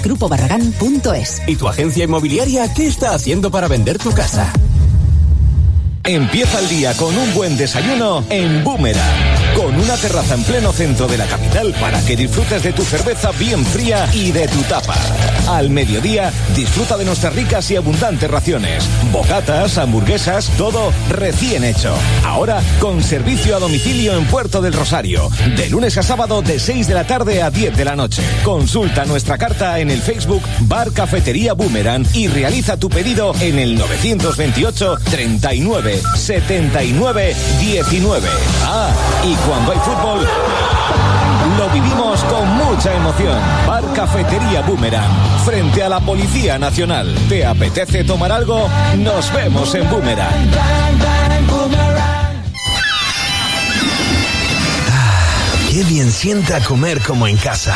¿Y 1.48 1.56
tu 1.56 1.68
agencia 1.68 2.06
inmobiliaria 2.06 2.74
qué 2.74 2.88
está 2.88 3.14
haciendo 3.14 3.52
para 3.52 3.68
vender 3.68 3.98
tu 3.98 4.12
casa? 4.12 4.54
Empieza 6.08 6.60
el 6.60 6.70
día 6.70 6.94
con 6.94 7.18
un 7.18 7.34
buen 7.34 7.58
desayuno 7.58 8.24
en 8.30 8.64
Boomerang 8.64 9.38
con 9.58 9.74
una 9.74 9.96
terraza 9.96 10.36
en 10.36 10.44
pleno 10.44 10.72
centro 10.72 11.08
de 11.08 11.18
la 11.18 11.26
capital 11.26 11.74
para 11.82 12.00
que 12.06 12.16
disfrutes 12.16 12.62
de 12.62 12.74
tu 12.74 12.84
cerveza 12.84 13.32
bien 13.32 13.66
fría 13.66 14.08
y 14.14 14.32
de 14.32 14.48
tu 14.48 14.62
tapa. 14.64 14.96
Al 15.48 15.72
mediodía, 15.72 16.32
disfruta 16.56 16.96
de 16.96 17.06
nuestras 17.06 17.34
ricas 17.34 17.72
y 17.72 17.76
abundantes 17.76 18.30
raciones, 18.30 18.88
bocatas, 19.12 19.80
hamburguesas, 19.80 20.52
todo 20.58 20.94
recién 21.10 21.64
hecho. 21.64 21.92
Ahora 22.24 22.62
con 22.80 23.02
servicio 23.02 23.56
a 23.56 23.60
domicilio 23.60 24.16
en 24.16 24.26
Puerto 24.26 24.62
del 24.62 24.74
Rosario, 24.74 25.28
de 25.56 25.70
lunes 25.70 25.98
a 25.98 26.04
sábado 26.04 26.44
de 26.44 26.60
6 26.60 26.88
de 26.88 26.94
la 26.94 27.08
tarde 27.08 27.42
a 27.42 27.50
10 27.50 27.76
de 27.76 27.86
la 27.86 27.96
noche. 27.96 28.22
Consulta 28.44 29.06
nuestra 29.06 29.40
carta 29.40 29.80
en 29.80 29.90
el 29.90 30.02
Facebook 30.02 30.44
Bar 30.62 30.92
Cafetería 30.92 31.54
Boomerang 31.54 32.06
y 32.14 32.28
realiza 32.28 32.78
tu 32.78 32.90
pedido 32.90 33.34
en 33.40 33.58
el 33.58 33.76
928 33.76 34.98
39 35.10 35.97
79 36.16 37.36
19. 37.60 38.30
Ah, 38.64 38.90
y 39.24 39.36
cuando 39.48 39.72
hay 39.72 39.80
fútbol, 39.80 40.28
lo 41.58 41.70
vivimos 41.70 42.24
con 42.26 42.48
mucha 42.58 42.94
emoción. 42.94 43.40
Bar 43.66 43.84
Cafetería 43.94 44.62
Boomerang, 44.62 45.10
frente 45.46 45.84
a 45.84 45.90
la 45.90 46.00
Policía 46.00 46.60
Nacional. 46.60 47.14
¿Te 47.30 47.46
apetece 47.46 48.04
tomar 48.04 48.32
algo? 48.32 48.70
Nos 48.98 49.34
vemos 49.34 49.74
en 49.76 49.90
Boomerang. 49.90 50.52
Ah, 54.90 55.56
qué 55.70 55.84
bien 55.84 56.12
sienta 56.12 56.60
comer 56.62 57.02
como 57.02 57.28
en 57.28 57.38
casa. 57.38 57.76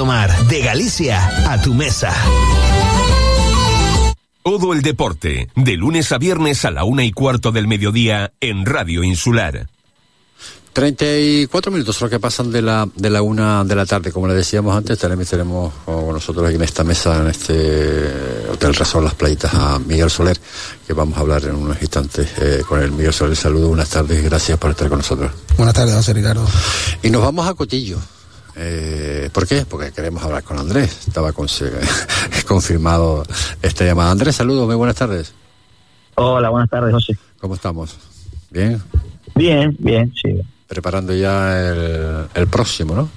Domar 0.01 0.35
de 0.47 0.61
Galicia 0.61 1.53
a 1.53 1.61
tu 1.61 1.75
mesa. 1.75 2.11
Todo 4.41 4.73
el 4.73 4.81
deporte, 4.81 5.49
de 5.55 5.77
lunes 5.77 6.11
a 6.11 6.17
viernes 6.17 6.65
a 6.65 6.71
la 6.71 6.85
una 6.85 7.03
y 7.03 7.11
cuarto 7.11 7.51
del 7.51 7.67
mediodía 7.67 8.33
en 8.39 8.65
Radio 8.65 9.03
Insular. 9.03 9.67
34 10.73 11.71
minutos 11.71 12.01
lo 12.01 12.09
que 12.09 12.19
pasan 12.19 12.51
de 12.51 12.63
la, 12.63 12.89
de 12.95 13.11
la 13.11 13.21
una 13.21 13.63
de 13.63 13.75
la 13.75 13.85
tarde. 13.85 14.11
Como 14.11 14.27
le 14.27 14.33
decíamos 14.33 14.75
antes, 14.75 14.97
también 14.97 15.29
tenemos 15.29 15.71
con 15.85 16.13
nosotros 16.13 16.47
aquí 16.47 16.55
en 16.55 16.63
esta 16.63 16.83
mesa, 16.83 17.21
en 17.21 17.27
este 17.27 18.49
Hotel 18.51 18.73
Resort 18.73 19.03
Las 19.03 19.13
Playitas, 19.13 19.53
a 19.53 19.77
Miguel 19.77 20.09
Soler, 20.09 20.39
que 20.87 20.93
vamos 20.93 21.15
a 21.19 21.21
hablar 21.21 21.43
en 21.43 21.53
unos 21.53 21.79
instantes 21.79 22.27
eh, 22.39 22.63
con 22.67 22.81
el 22.81 22.91
Miguel 22.91 23.13
Soler. 23.13 23.35
Saludos, 23.35 23.67
buenas 23.67 23.89
tardes 23.89 24.19
y 24.19 24.23
gracias 24.23 24.57
por 24.57 24.71
estar 24.71 24.89
con 24.89 24.97
nosotros. 24.97 25.31
Buenas 25.57 25.75
tardes, 25.75 25.93
José 25.93 26.13
Ricardo. 26.13 26.47
Y 27.03 27.11
nos 27.11 27.21
vamos 27.21 27.47
a 27.47 27.53
Cotillo. 27.53 27.99
Eh, 28.55 29.29
¿Por 29.33 29.47
qué? 29.47 29.65
Porque 29.69 29.91
queremos 29.91 30.23
hablar 30.23 30.43
con 30.43 30.57
Andrés. 30.57 31.07
Estaba 31.07 31.31
confirmado 32.47 33.23
esta 33.61 33.85
llamada. 33.85 34.11
Andrés, 34.11 34.35
saludos, 34.35 34.67
muy 34.67 34.75
buenas 34.75 34.95
tardes. 34.95 35.33
Hola, 36.15 36.49
buenas 36.49 36.69
tardes, 36.69 36.93
José. 36.93 37.17
¿Cómo 37.39 37.55
estamos? 37.55 37.97
¿Bien? 38.49 38.81
Bien, 39.35 39.75
bien, 39.79 40.13
sí. 40.21 40.41
Preparando 40.67 41.13
ya 41.13 42.27
el, 42.35 42.47
próximo, 42.47 42.95
¿no? 42.95 43.09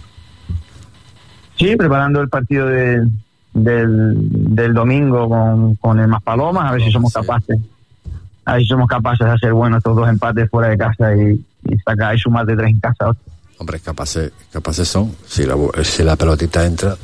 Sí, 1.56 1.76
preparando 1.76 2.20
el 2.20 2.28
partido 2.28 2.66
del, 2.66 3.10
del 3.52 4.74
domingo 4.74 5.28
con, 5.28 5.74
con 5.76 6.00
el 6.00 6.08
Más 6.08 6.22
Palomas, 6.22 6.70
a 6.70 6.72
ver 6.72 6.82
si 6.82 6.90
somos 6.90 7.12
capaces. 7.12 7.58
A 8.44 8.54
ver 8.54 8.62
si 8.62 8.68
somos 8.68 8.88
capaces 8.88 9.26
de 9.26 9.32
hacer 9.32 9.52
bueno 9.52 9.78
estos 9.78 9.96
dos 9.96 10.08
empates 10.08 10.50
fuera 10.50 10.68
de 10.68 10.78
casa 10.78 11.14
y, 11.16 11.44
y 11.64 11.78
sacar 11.78 12.14
y 12.14 12.18
sumar 12.18 12.46
de 12.46 12.56
tres 12.56 12.70
en 12.70 12.80
casa. 12.80 13.12
Hombre, 13.58 13.80
capaces, 13.80 14.32
capaces 14.52 14.88
son, 14.88 15.14
si 15.26 15.44
la, 15.44 15.56
si 15.82 16.02
la 16.02 16.16
pelotita 16.16 16.64
entra. 16.66 16.96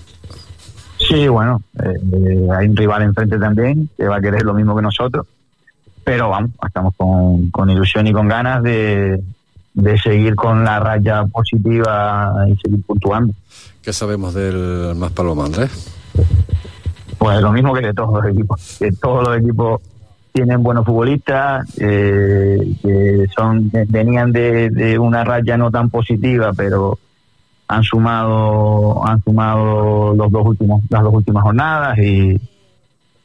Sí, 0.98 1.28
bueno, 1.28 1.62
eh, 1.82 2.48
hay 2.52 2.68
un 2.68 2.76
rival 2.76 3.02
enfrente 3.02 3.38
también 3.38 3.88
que 3.96 4.06
va 4.06 4.16
a 4.16 4.20
querer 4.20 4.42
lo 4.42 4.54
mismo 4.54 4.76
que 4.76 4.82
nosotros, 4.82 5.26
pero 6.04 6.28
vamos, 6.28 6.50
estamos 6.66 6.94
con, 6.96 7.50
con 7.50 7.70
ilusión 7.70 8.06
y 8.06 8.12
con 8.12 8.28
ganas 8.28 8.62
de, 8.62 9.22
de 9.74 9.98
seguir 9.98 10.34
con 10.34 10.64
la 10.64 10.78
raya 10.78 11.24
positiva 11.24 12.44
y 12.48 12.56
seguir 12.56 12.82
puntuando. 12.84 13.32
¿Qué 13.82 13.92
sabemos 13.92 14.34
del 14.34 14.94
Más 14.96 15.12
Paloma, 15.12 15.46
Andrés? 15.46 15.70
Pues 17.18 17.40
lo 17.40 17.52
mismo 17.52 17.74
que 17.74 17.80
de 17.80 17.94
todos 17.94 18.22
los 18.22 18.32
equipos, 18.32 18.76
que 18.78 18.92
todos 18.92 19.28
los 19.28 19.38
equipos 19.38 19.80
tienen 20.32 20.62
buenos 20.62 20.84
futbolistas 20.84 21.66
eh, 21.78 22.58
que 22.82 23.26
son 23.34 23.70
venían 23.88 24.32
de, 24.32 24.98
una 24.98 25.24
raya 25.24 25.56
no 25.56 25.70
tan 25.70 25.90
positiva 25.90 26.52
pero 26.56 26.98
han 27.68 27.82
sumado 27.82 29.06
han 29.06 29.22
sumado 29.22 30.14
los 30.14 30.30
dos 30.30 30.46
últimos 30.46 30.82
las 30.88 31.02
dos 31.02 31.14
últimas 31.14 31.42
jornadas 31.42 31.98
y 31.98 32.40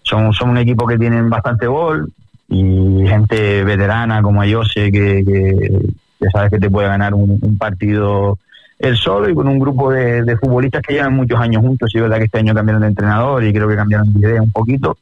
son 0.03 0.33
son 0.33 0.49
un 0.51 0.57
equipo 0.57 0.87
que 0.87 0.97
tienen 0.97 1.29
bastante 1.29 1.67
gol 1.67 2.11
y 2.47 3.07
gente 3.07 3.63
veterana 3.63 4.21
como 4.21 4.43
yo 4.43 4.63
sé 4.63 4.91
que, 4.91 5.23
que, 5.25 6.29
sabes 6.31 6.51
que 6.51 6.59
te 6.59 6.69
puede 6.69 6.87
ganar 6.87 7.13
un, 7.13 7.57
partido 7.57 8.37
él 8.77 8.97
solo 8.97 9.29
y 9.29 9.33
con 9.33 9.47
un 9.47 9.57
grupo 9.57 9.91
de, 9.91 10.37
futbolistas 10.37 10.81
que 10.81 10.95
llevan 10.95 11.15
muchos 11.15 11.39
años 11.39 11.61
juntos. 11.61 11.89
Y 11.93 11.97
es 11.97 12.03
verdad 12.03 12.17
que 12.17 12.25
este 12.25 12.39
año 12.39 12.53
cambiaron 12.53 12.81
de 12.81 12.89
entrenador 12.89 13.43
y 13.43 13.53
creo 13.53 13.69
que 13.69 13.75
cambiaron 13.75 14.11
de 14.13 14.19
idea 14.19 14.41
un 14.41 14.51
poquito 14.51 14.97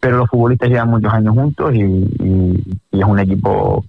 pero 0.00 0.18
los 0.18 0.28
futbolistas 0.28 0.68
llevan 0.68 0.90
muchos 0.90 1.12
años 1.12 1.34
juntos 1.34 1.74
y, 1.74 2.78
es 2.92 3.04
un 3.04 3.18
equipo 3.18 3.84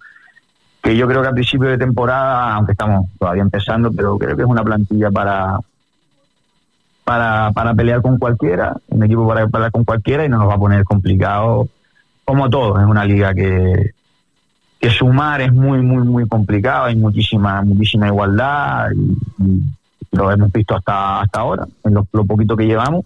que 0.81 0.95
yo 0.95 1.07
creo 1.07 1.21
que 1.21 1.27
a 1.27 1.33
principio 1.33 1.67
de 1.67 1.77
temporada, 1.77 2.53
aunque 2.55 2.73
estamos 2.73 3.07
todavía 3.19 3.41
empezando, 3.41 3.91
pero 3.91 4.17
creo 4.17 4.35
que 4.35 4.43
es 4.43 4.47
una 4.47 4.63
plantilla 4.63 5.11
para 5.11 5.59
para, 7.03 7.51
para 7.53 7.73
pelear 7.73 8.03
con 8.03 8.19
cualquiera, 8.19 8.77
un 8.89 9.03
equipo 9.03 9.27
para 9.27 9.47
pelear 9.47 9.71
con 9.71 9.83
cualquiera 9.83 10.25
y 10.25 10.29
no 10.29 10.37
nos 10.37 10.47
va 10.47 10.53
a 10.53 10.59
poner 10.59 10.83
complicado 10.83 11.67
como 12.23 12.49
todo. 12.51 12.79
Es 12.79 12.85
una 12.85 13.03
liga 13.03 13.33
que, 13.33 13.93
que 14.79 14.89
sumar 14.91 15.41
es 15.41 15.51
muy, 15.51 15.81
muy, 15.81 16.03
muy 16.03 16.27
complicado, 16.27 16.85
hay 16.85 16.95
muchísima, 16.95 17.63
muchísima 17.63 18.07
igualdad 18.07 18.91
y, 18.91 19.63
lo 20.11 20.31
hemos 20.31 20.51
visto 20.51 20.75
hasta, 20.75 21.21
hasta 21.21 21.39
ahora, 21.39 21.67
en 21.83 21.93
lo 21.93 22.03
poquito 22.03 22.57
que 22.57 22.65
llevamos 22.65 23.05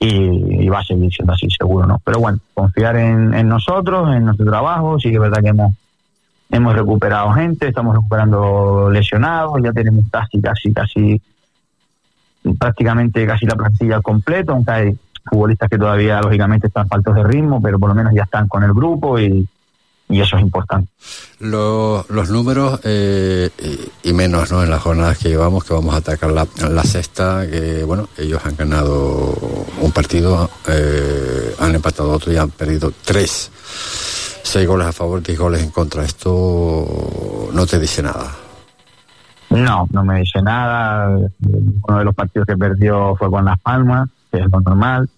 y, 0.00 0.68
va 0.68 0.80
a 0.80 0.84
seguir 0.84 1.12
siendo 1.12 1.32
así, 1.32 1.48
seguro, 1.50 1.86
¿no? 1.86 2.00
Pero 2.04 2.20
bueno, 2.20 2.38
confiar 2.54 2.96
en, 2.96 3.48
nosotros, 3.48 4.14
en 4.14 4.24
nuestro 4.24 4.46
trabajo, 4.46 4.98
sí 4.98 5.08
que 5.08 5.16
es 5.16 5.20
verdad 5.20 5.42
que 5.42 5.48
hemos, 5.48 5.74
hemos 6.50 6.74
recuperado 6.74 7.32
gente, 7.32 7.68
estamos 7.68 7.94
recuperando 7.94 8.90
lesionados, 8.90 9.60
ya 9.62 9.72
tenemos 9.72 10.04
casi, 10.10 10.40
casi, 10.40 10.72
casi, 10.72 11.20
prácticamente 12.58 13.26
casi 13.26 13.46
la 13.46 13.56
plantilla 13.56 13.96
al 13.96 14.02
completo, 14.02 14.52
aunque 14.52 14.70
hay 14.70 14.98
futbolistas 15.24 15.68
que 15.68 15.78
todavía 15.78 16.20
lógicamente 16.20 16.68
están 16.68 16.88
faltos 16.88 17.14
de 17.14 17.24
ritmo, 17.24 17.60
pero 17.60 17.78
por 17.78 17.88
lo 17.88 17.94
menos 17.94 18.12
ya 18.14 18.22
están 18.22 18.48
con 18.48 18.62
el 18.62 18.72
grupo 18.72 19.18
y, 19.18 19.48
y 20.08 20.20
eso 20.20 20.36
es 20.36 20.42
importante. 20.42 20.90
Los, 21.40 22.08
los 22.08 22.30
números 22.30 22.80
eh, 22.84 23.50
y, 24.02 24.12
menos 24.12 24.50
¿no? 24.50 24.62
en 24.62 24.70
las 24.70 24.82
jornadas 24.82 25.18
que 25.18 25.28
llevamos, 25.28 25.64
que 25.64 25.74
vamos 25.74 25.94
a 25.94 25.98
atacar 25.98 26.30
la, 26.30 26.46
la 26.70 26.82
sexta, 26.82 27.46
que 27.48 27.84
bueno, 27.84 28.08
ellos 28.16 28.40
han 28.44 28.56
ganado 28.56 29.34
un 29.80 29.92
partido, 29.92 30.50
eh, 30.66 31.54
han 31.60 31.74
empatado 31.74 32.12
otro 32.12 32.32
y 32.32 32.36
han 32.36 32.50
perdido 32.50 32.92
tres. 33.04 33.50
Seis 34.42 34.66
goles 34.66 34.86
a 34.86 34.92
favor, 34.92 35.22
diez 35.22 35.38
goles 35.38 35.62
en 35.62 35.70
contra. 35.70 36.04
Esto 36.04 37.50
no 37.52 37.66
te 37.66 37.78
dice 37.78 38.02
nada. 38.02 38.34
No, 39.50 39.86
no 39.90 40.04
me 40.04 40.20
dice 40.20 40.40
nada. 40.40 41.08
Uno 41.08 41.98
de 41.98 42.04
los 42.04 42.14
partidos 42.14 42.46
que 42.46 42.56
perdió 42.56 43.14
fue 43.16 43.30
con 43.30 43.44
Las 43.44 43.60
Palmas, 43.60 44.08
que 44.30 44.38
es 44.38 44.46
lo 44.50 44.60
normal. 44.60 45.08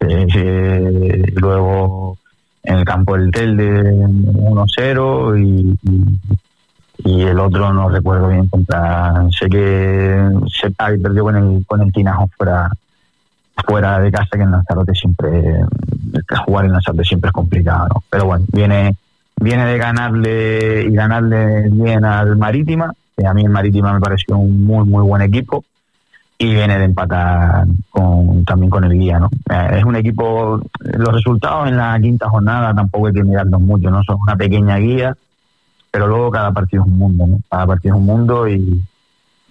Eh, 0.00 1.32
luego 1.36 2.18
en 2.62 2.78
el 2.78 2.84
campo 2.84 3.16
del 3.16 3.30
Telde 3.30 3.82
1-0 3.82 5.40
y, 5.40 5.78
y, 7.04 7.22
el 7.22 7.38
otro 7.40 7.72
no 7.72 7.88
recuerdo 7.88 8.28
bien 8.28 8.48
contra 8.48 9.26
sé 9.30 9.48
que 9.48 10.30
se 10.48 10.70
perdió 10.70 11.24
con 11.24 11.36
el 11.36 11.66
con 11.66 11.82
el 11.82 11.92
Tinajo 11.92 12.28
fuera 12.36 12.70
fuera 13.66 13.98
de 13.98 14.10
casa 14.12 14.36
que 14.36 14.42
en 14.42 14.52
Lanzarote 14.52 14.94
siempre 14.94 15.64
jugar 16.46 16.66
en 16.66 16.72
Lanzarote 16.72 17.04
siempre 17.04 17.28
es 17.28 17.32
complicado 17.32 18.04
pero 18.08 18.26
bueno 18.26 18.44
viene 18.52 18.96
viene 19.40 19.66
de 19.66 19.78
ganarle 19.78 20.84
y 20.84 20.92
ganarle 20.92 21.68
bien 21.70 22.04
al 22.04 22.36
Marítima 22.36 22.92
que 23.16 23.26
a 23.26 23.34
mí 23.34 23.42
el 23.42 23.50
Marítima 23.50 23.92
me 23.92 24.00
pareció 24.00 24.36
un 24.36 24.64
muy 24.64 24.86
muy 24.88 25.02
buen 25.02 25.22
equipo 25.22 25.64
y 26.42 26.54
viene 26.54 26.76
de 26.76 26.86
empatar 26.86 27.68
con, 27.88 28.44
también 28.44 28.68
con 28.68 28.82
el 28.82 28.98
guía, 28.98 29.20
¿no? 29.20 29.30
Eh, 29.48 29.78
es 29.78 29.84
un 29.84 29.94
equipo, 29.94 30.60
los 30.80 31.14
resultados 31.14 31.68
en 31.68 31.76
la 31.76 31.96
quinta 32.00 32.28
jornada 32.28 32.74
tampoco 32.74 33.06
hay 33.06 33.12
que 33.12 33.22
mirarlos 33.22 33.60
mucho, 33.60 33.90
¿no? 33.92 34.02
Son 34.02 34.18
una 34.20 34.34
pequeña 34.34 34.76
guía, 34.78 35.16
pero 35.92 36.08
luego 36.08 36.32
cada 36.32 36.50
partido 36.50 36.82
es 36.82 36.88
un 36.88 36.98
mundo. 36.98 37.38
Cada 37.48 37.64
partido 37.64 37.94
es 37.94 38.00
un 38.00 38.06
mundo 38.06 38.48
y, 38.48 38.82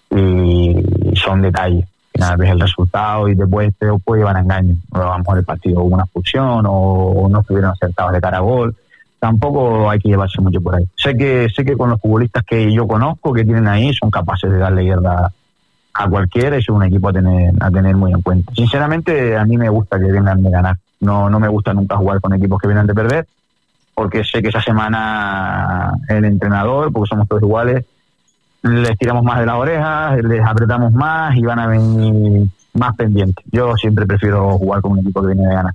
y 0.10 1.16
son 1.16 1.42
detalles. 1.42 1.88
Al 2.20 2.36
ves 2.36 2.50
el 2.50 2.60
resultado 2.60 3.30
y 3.30 3.36
después 3.36 3.74
te 3.80 3.88
puede 4.04 4.20
llevar 4.20 4.36
a 4.36 4.42
engaño. 4.42 4.76
A 4.92 5.00
lo 5.00 5.18
mejor 5.20 5.38
el 5.38 5.46
partido 5.46 5.84
hubo 5.84 5.96
una 5.96 6.06
fusión 6.08 6.66
o 6.68 7.30
no 7.30 7.40
estuvieron 7.40 7.72
acertados 7.72 8.12
de 8.12 8.20
cara 8.20 8.40
a 8.40 8.42
gol. 8.42 8.76
Tampoco 9.18 9.90
hay 9.90 10.00
que 10.00 10.10
llevarse 10.10 10.42
mucho 10.42 10.60
por 10.60 10.76
ahí. 10.76 10.84
Sé 10.98 11.16
que 11.16 11.48
sé 11.56 11.64
que 11.64 11.78
con 11.78 11.90
los 11.90 12.02
futbolistas 12.02 12.44
que 12.44 12.70
yo 12.74 12.86
conozco 12.86 13.32
que 13.32 13.46
tienen 13.46 13.70
ahí 13.70 13.94
son 13.94 14.12
capaces 14.12 14.52
de 14.52 14.58
darle 14.58 14.84
guerra 14.84 15.32
a 15.94 16.10
cualquiera 16.10 16.58
es 16.58 16.70
un 16.70 16.84
equipo 16.84 17.10
a 17.10 17.14
tener 17.14 17.54
a 17.60 17.70
tener 17.70 17.96
muy 17.96 18.12
en 18.12 18.22
cuenta. 18.22 18.54
Sinceramente 18.56 19.38
a 19.38 19.46
mí 19.46 19.58
me 19.58 19.70
gusta 19.70 20.00
que 20.00 20.06
vengan 20.06 20.42
de 20.44 20.50
ganar. 20.50 20.78
No 21.00 21.30
no 21.30 21.40
me 21.40 21.48
gusta 21.48 21.74
nunca 21.74 21.98
jugar 21.98 22.22
con 22.22 22.34
equipos 22.34 22.60
que 22.60 22.68
vienen 22.68 22.88
de 22.88 22.94
perder 22.94 23.28
porque 23.94 24.24
sé 24.24 24.42
que 24.42 24.50
esa 24.50 24.62
semana 24.62 25.94
el 26.08 26.26
entrenador, 26.26 26.92
porque 26.92 27.10
somos 27.10 27.28
todos 27.28 27.44
iguales, 27.44 27.86
les 28.64 28.98
tiramos 28.98 29.24
más 29.24 29.40
de 29.40 29.46
las 29.46 29.56
orejas, 29.56 30.24
les 30.24 30.44
apretamos 30.44 30.92
más 30.92 31.36
y 31.36 31.42
van 31.42 31.60
a 31.60 31.68
venir 31.68 32.48
más 32.74 32.96
pendientes. 32.96 33.46
Yo 33.52 33.76
siempre 33.76 34.06
prefiero 34.06 34.58
jugar 34.58 34.82
con 34.82 34.94
un 34.94 35.00
equipo 35.00 35.22
que 35.22 35.28
viene 35.28 35.48
de 35.48 35.54
ganar. 35.54 35.74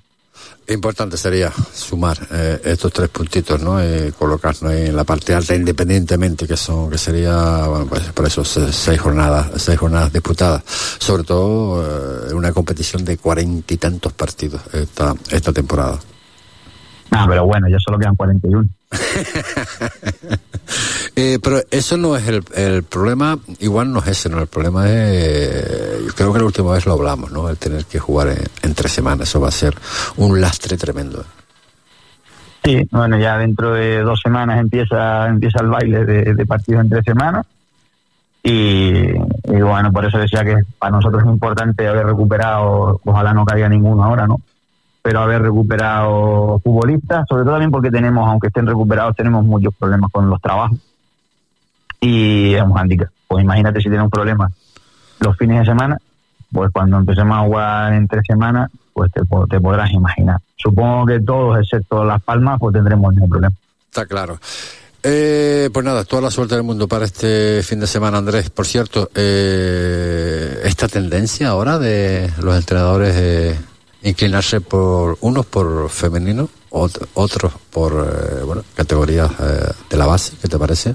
Importante 0.68 1.16
sería 1.16 1.53
sumar 1.72 2.18
eh, 2.33 2.61
estos 2.64 2.92
tres 2.92 3.09
puntitos, 3.09 3.61
¿no? 3.61 3.79
Y 3.83 4.11
colocarnos 4.12 4.72
en 4.72 4.96
la 4.96 5.05
parte 5.05 5.33
alta, 5.33 5.55
independientemente 5.55 6.46
que 6.46 6.57
son, 6.57 6.90
que 6.90 6.99
sería, 6.99 7.66
bueno, 7.68 7.87
pues 7.87 8.03
por 8.12 8.27
eso 8.27 8.44
seis 8.44 9.01
jornadas, 9.01 9.62
seis 9.62 9.79
jornadas 9.79 10.12
disputadas. 10.12 10.62
Sobre 10.99 11.22
todo 11.22 12.29
eh, 12.31 12.35
una 12.35 12.53
competición 12.53 13.05
de 13.05 13.16
cuarenta 13.16 13.75
y 13.75 13.77
tantos 13.77 14.12
partidos 14.12 14.61
esta, 14.72 15.14
esta 15.31 15.53
temporada. 15.53 16.01
Ah, 17.11 17.27
pero 17.29 17.47
bueno, 17.47 17.69
ya 17.69 17.79
solo 17.79 17.99
quedan 17.99 18.16
41. 18.16 18.69
eh, 21.16 21.38
pero 21.42 21.61
eso 21.71 21.97
no 21.97 22.16
es 22.16 22.29
el, 22.29 22.42
el, 22.55 22.83
problema, 22.83 23.38
igual 23.61 23.92
no 23.92 24.01
es 24.01 24.09
ese, 24.09 24.29
no, 24.29 24.40
el 24.40 24.49
problema 24.49 24.90
es, 24.90 26.07
yo 26.07 26.14
creo 26.14 26.33
que 26.33 26.38
la 26.38 26.45
última 26.45 26.73
vez 26.73 26.87
lo 26.87 26.92
hablamos, 26.92 27.33
¿no? 27.33 27.49
El 27.49 27.57
tener 27.57 27.85
que 27.85 27.99
jugar 27.99 28.29
en, 28.62 28.75
tres 28.75 28.92
semanas, 28.92 29.29
eso 29.29 29.40
va 29.40 29.49
a 29.49 29.53
ser 29.53 29.75
un 30.16 30.40
lastre 30.40 30.77
tremendo. 30.77 31.25
Sí, 32.64 32.87
bueno, 32.90 33.19
ya 33.19 33.38
dentro 33.38 33.73
de 33.73 34.03
dos 34.03 34.21
semanas 34.23 34.61
empieza 34.61 35.29
empieza 35.29 35.62
el 35.62 35.69
baile 35.69 36.05
de, 36.05 36.35
de 36.35 36.47
partidos 36.47 36.83
en 36.83 36.90
tres 36.90 37.05
semanas. 37.05 37.47
Y, 38.42 39.09
y, 39.09 39.61
bueno, 39.61 39.92
por 39.92 40.05
eso 40.05 40.19
decía 40.19 40.45
que 40.45 40.57
para 40.79 40.92
nosotros 40.92 41.23
es 41.23 41.29
importante 41.29 41.88
haber 41.88 42.07
recuperado, 42.07 43.01
ojalá 43.05 43.33
no 43.33 43.45
caiga 43.45 43.69
ninguno 43.69 44.05
ahora, 44.05 44.27
¿no? 44.27 44.40
Pero 45.07 45.21
haber 45.21 45.40
recuperado 45.40 46.59
futbolistas, 46.64 47.29
sobre 47.29 47.45
todo 47.45 47.53
también 47.53 47.71
porque 47.71 47.92
tenemos, 47.92 48.29
aunque 48.29 48.49
estén 48.49 48.66
recuperados, 48.66 49.14
tenemos 49.14 49.45
muchos 49.45 49.73
problemas 49.73 50.11
con 50.11 50.29
los 50.29 50.42
trabajos. 50.42 50.81
Y 52.01 52.55
es 52.55 52.62
un 52.64 52.77
handicap. 52.77 53.09
Pues 53.29 53.45
imagínate 53.45 53.81
si 53.81 53.88
tenemos 53.88 54.11
problemas 54.11 54.53
los 55.21 55.37
fines 55.37 55.61
de 55.61 55.66
semana, 55.66 55.97
pues 56.51 56.73
cuando 56.73 56.97
empecemos 56.97 57.38
a 57.38 57.42
jugar 57.42 57.92
en 57.92 58.09
tres 58.09 58.25
semanas, 58.27 58.69
pues 58.92 59.12
te, 59.12 59.61
podrás 59.61 59.92
imaginar. 59.92 60.40
Supongo 60.57 61.07
que 61.07 61.21
todos, 61.21 61.57
excepto 61.61 62.05
Las 62.05 62.21
Palmas, 62.21 62.59
pues 62.59 62.75
tendremos 62.75 63.12
mismo 63.12 63.29
problema. 63.29 63.55
Está 63.88 64.07
claro. 64.07 64.40
Eh, 65.05 65.71
pues 65.73 65.87
nada, 65.87 66.03
toda 66.03 66.23
la 66.23 66.33
suerte 66.33 66.57
del 66.57 66.64
mundo 66.64 66.88
para 66.88 67.05
este 67.05 67.62
fin 67.62 67.79
de 67.79 67.87
semana, 67.87 68.19
Andrés. 68.19 68.51
Por 68.51 68.66
cierto, 68.66 69.09
eh, 69.14 70.62
esta 70.64 70.88
tendencia 70.88 71.51
ahora 71.51 71.79
de 71.79 72.29
los 72.42 72.57
entrenadores 72.57 73.14
de 73.14 73.57
inclinarse 74.07 74.61
por 74.61 75.19
unos 75.21 75.47
por 75.47 75.90
femenino, 75.90 76.49
otros 76.71 77.53
por 77.73 77.92
eh, 77.92 78.45
bueno 78.45 78.62
categorías 78.75 79.31
eh, 79.40 79.73
de 79.90 79.97
la 79.97 80.07
base, 80.07 80.37
¿qué 80.40 80.49
te 80.49 80.59
parece? 80.59 80.95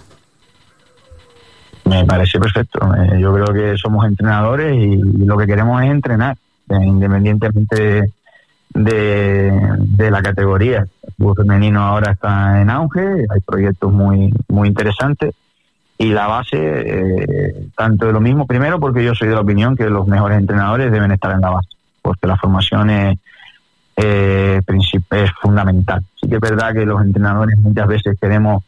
Me 1.85 2.05
parece 2.05 2.39
perfecto. 2.39 2.79
Eh, 2.95 3.19
yo 3.19 3.33
creo 3.33 3.53
que 3.53 3.77
somos 3.77 4.05
entrenadores 4.05 4.75
y, 4.77 4.97
lo 5.25 5.37
que 5.37 5.45
queremos 5.45 5.83
es 5.83 5.91
entrenar, 5.91 6.37
independientemente 6.69 8.13
de, 8.69 9.51
de 9.77 10.11
la 10.11 10.21
categoría. 10.21 10.85
El 11.03 11.13
fútbol 11.17 11.35
femenino 11.35 11.81
ahora 11.81 12.13
está 12.13 12.61
en 12.61 12.69
auge, 12.69 13.25
hay 13.29 13.41
proyectos 13.45 13.91
muy 13.91 14.33
muy 14.47 14.69
interesantes 14.69 15.33
y 15.97 16.11
la 16.11 16.27
base 16.27 17.67
tanto 17.75 18.05
de 18.05 18.13
lo 18.13 18.21
mismo. 18.21 18.47
Primero 18.47 18.79
porque 18.79 19.03
yo 19.03 19.13
soy 19.13 19.27
de 19.27 19.35
la 19.35 19.41
opinión 19.41 19.75
que 19.75 19.89
los 19.89 20.07
mejores 20.07 20.37
entrenadores 20.37 20.93
deben 20.93 21.11
estar 21.11 21.33
en 21.33 21.41
la 21.41 21.49
base 21.49 21.80
porque 22.01 22.27
la 22.27 22.37
formación 22.37 22.89
es, 22.89 23.19
eh, 23.97 24.61
es 24.67 25.31
fundamental. 25.41 26.03
Sí 26.19 26.27
que 26.27 26.35
es 26.35 26.41
verdad 26.41 26.73
que 26.73 26.85
los 26.85 27.01
entrenadores 27.01 27.57
muchas 27.59 27.87
veces 27.87 28.17
queremos, 28.19 28.63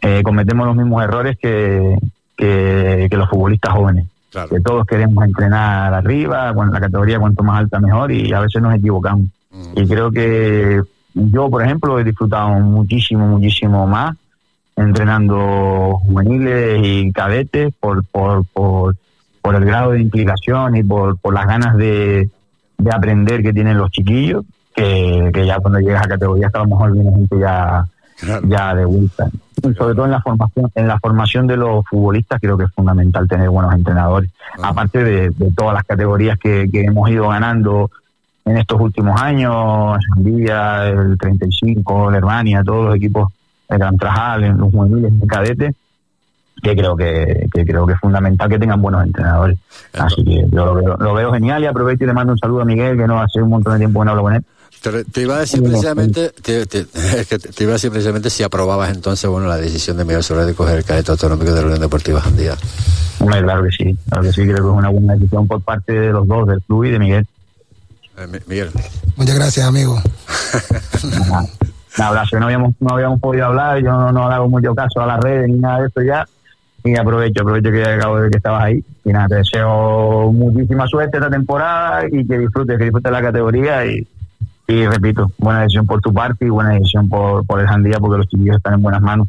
eh, 0.00 0.22
cometemos 0.22 0.66
los 0.66 0.76
mismos 0.76 1.02
errores 1.02 1.36
que, 1.40 1.96
que, 2.36 3.08
los 3.10 3.28
futbolistas 3.28 3.72
jóvenes. 3.72 4.06
Que 4.50 4.60
todos 4.60 4.86
queremos 4.86 5.24
entrenar 5.24 5.94
arriba, 5.94 6.52
bueno, 6.52 6.70
la 6.70 6.80
categoría 6.80 7.18
cuanto 7.18 7.42
más 7.42 7.58
alta 7.58 7.80
mejor 7.80 8.12
y 8.12 8.32
a 8.34 8.40
veces 8.40 8.60
nos 8.60 8.74
equivocamos. 8.74 9.28
Y 9.74 9.86
creo 9.86 10.10
que 10.10 10.82
yo, 11.14 11.48
por 11.48 11.62
ejemplo, 11.62 11.98
he 11.98 12.04
disfrutado 12.04 12.50
muchísimo, 12.60 13.26
muchísimo 13.26 13.86
más 13.86 14.14
entrenando 14.76 15.98
juveniles 16.04 16.80
y 16.84 17.12
cadetes 17.12 17.72
por, 17.80 18.04
por, 18.04 18.44
por, 18.52 18.94
por 19.46 19.54
el 19.54 19.64
grado 19.64 19.92
de 19.92 20.00
implicación 20.00 20.74
y 20.74 20.82
por, 20.82 21.18
por 21.18 21.32
las 21.32 21.46
ganas 21.46 21.76
de, 21.76 22.28
de 22.78 22.90
aprender 22.90 23.44
que 23.44 23.52
tienen 23.52 23.78
los 23.78 23.92
chiquillos, 23.92 24.44
que, 24.74 25.30
que 25.32 25.46
ya 25.46 25.60
cuando 25.60 25.78
llegas 25.78 26.04
a 26.04 26.08
categoría 26.08 26.50
a 26.52 26.58
lo 26.58 26.66
mejor 26.66 26.92
viene 26.94 27.12
gente 27.12 27.38
ya, 27.38 27.86
ya 28.42 28.74
de 28.74 28.84
vuelta. 28.84 29.30
sobre 29.62 29.94
todo 29.94 30.06
en 30.06 30.10
la 30.10 30.20
formación, 30.20 30.72
en 30.74 30.88
la 30.88 30.98
formación 30.98 31.46
de 31.46 31.58
los 31.58 31.86
futbolistas 31.86 32.40
creo 32.40 32.58
que 32.58 32.64
es 32.64 32.72
fundamental 32.72 33.28
tener 33.28 33.48
buenos 33.48 33.72
entrenadores. 33.72 34.32
Aparte 34.60 35.04
de, 35.04 35.30
de, 35.30 35.52
todas 35.52 35.74
las 35.74 35.84
categorías 35.84 36.36
que, 36.40 36.68
que 36.68 36.80
hemos 36.80 37.08
ido 37.08 37.28
ganando 37.28 37.88
en 38.46 38.56
estos 38.56 38.80
últimos 38.80 39.22
años, 39.22 39.96
Sandía, 40.12 40.88
el 40.88 41.16
35, 41.16 42.08
el 42.08 42.16
Hermania, 42.16 42.64
todos 42.64 42.86
los 42.86 42.96
equipos, 42.96 43.32
el 43.68 43.78
Gran 43.78 43.96
Trajal, 43.96 44.40
los 44.58 44.72
juveniles, 44.72 45.12
el 45.22 45.28
cadete, 45.28 45.74
que 46.62 46.74
creo 46.74 46.96
que, 46.96 47.48
creo 47.52 47.86
que 47.86 47.92
es 47.92 48.00
fundamental 48.00 48.48
que 48.48 48.58
tengan 48.58 48.80
buenos 48.80 49.04
entrenadores. 49.04 49.58
Así 49.92 50.24
que 50.24 50.44
yo 50.50 50.74
lo 50.74 51.14
veo, 51.14 51.32
genial 51.32 51.62
y 51.62 51.66
aprovecho 51.66 52.04
y 52.04 52.06
le 52.06 52.12
mando 52.12 52.32
un 52.32 52.38
saludo 52.38 52.62
a 52.62 52.64
Miguel, 52.64 52.96
que 52.96 53.06
no 53.06 53.20
hace 53.20 53.42
un 53.42 53.50
montón 53.50 53.74
de 53.74 53.80
tiempo 53.80 54.00
que 54.00 54.04
no 54.04 54.10
hablo 54.12 54.22
con 54.22 54.34
él. 54.34 54.44
Te, 55.12 55.22
iba 55.22 55.36
a 55.36 55.40
decir 55.40 55.62
precisamente, 55.62 56.30
te, 56.30 56.52
iba 57.60 57.70
a 57.70 57.74
decir 57.74 57.90
precisamente 57.90 58.30
si 58.30 58.44
aprobabas 58.44 58.94
entonces 58.94 59.28
bueno 59.28 59.48
la 59.48 59.56
decisión 59.56 59.96
de 59.96 60.04
Miguel 60.04 60.22
Soler 60.22 60.46
de 60.46 60.54
coger 60.54 60.76
el 60.76 60.84
cadete 60.84 61.10
autonómico 61.10 61.52
de 61.52 61.60
la 61.60 61.66
Unión 61.66 61.80
Deportiva 61.80 62.20
Jandía. 62.20 62.54
claro 63.18 63.64
que 63.64 63.70
sí, 63.70 63.98
claro 64.08 64.22
que 64.22 64.32
sí, 64.32 64.42
creo 64.42 64.56
que 64.56 64.68
es 64.68 64.78
una 64.78 64.90
buena 64.90 65.14
decisión 65.14 65.48
por 65.48 65.60
parte 65.62 65.92
de 65.92 66.12
los 66.12 66.28
dos, 66.28 66.46
del 66.46 66.62
club 66.62 66.84
y 66.84 66.90
de 66.90 66.98
Miguel. 67.00 67.26
Eh, 68.18 68.40
Miguel. 68.46 68.70
Muchas 69.16 69.34
gracias, 69.34 69.66
amigo. 69.66 70.00
un 71.98 72.04
abrazo, 72.04 72.38
no 72.38 72.44
habíamos, 72.44 72.74
no 72.78 72.94
habíamos 72.94 73.18
podido 73.18 73.46
hablar, 73.46 73.78
yo 73.78 73.90
no, 73.90 74.12
no 74.12 74.30
hago 74.30 74.48
mucho 74.48 74.72
caso 74.74 75.00
a 75.00 75.06
las 75.06 75.20
redes 75.20 75.48
ni 75.48 75.58
nada 75.58 75.80
de 75.80 75.86
eso 75.88 76.02
ya 76.02 76.24
y 76.86 76.96
aprovecho, 76.96 77.42
aprovecho 77.42 77.70
que 77.70 77.84
acabo 77.84 78.20
de 78.20 78.30
que 78.30 78.36
estabas 78.36 78.64
ahí. 78.64 78.84
Y 79.04 79.12
nada, 79.12 79.28
te 79.28 79.34
deseo 79.36 80.32
muchísima 80.32 80.86
suerte 80.86 81.16
esta 81.16 81.30
temporada 81.30 82.06
y 82.10 82.26
que 82.26 82.38
disfrutes, 82.38 82.78
que 82.78 82.84
disfrutes 82.84 83.12
la 83.12 83.22
categoría 83.22 83.86
y, 83.86 84.06
y 84.68 84.86
repito, 84.86 85.30
buena 85.38 85.62
decisión 85.62 85.86
por 85.86 86.00
tu 86.00 86.12
parte 86.12 86.46
y 86.46 86.48
buena 86.48 86.70
decisión 86.70 87.08
por, 87.08 87.44
por 87.46 87.60
el 87.60 87.66
Jandía 87.66 87.98
porque 88.00 88.18
los 88.18 88.28
chiquillos 88.28 88.56
están 88.56 88.74
en 88.74 88.82
buenas 88.82 89.02
manos. 89.02 89.28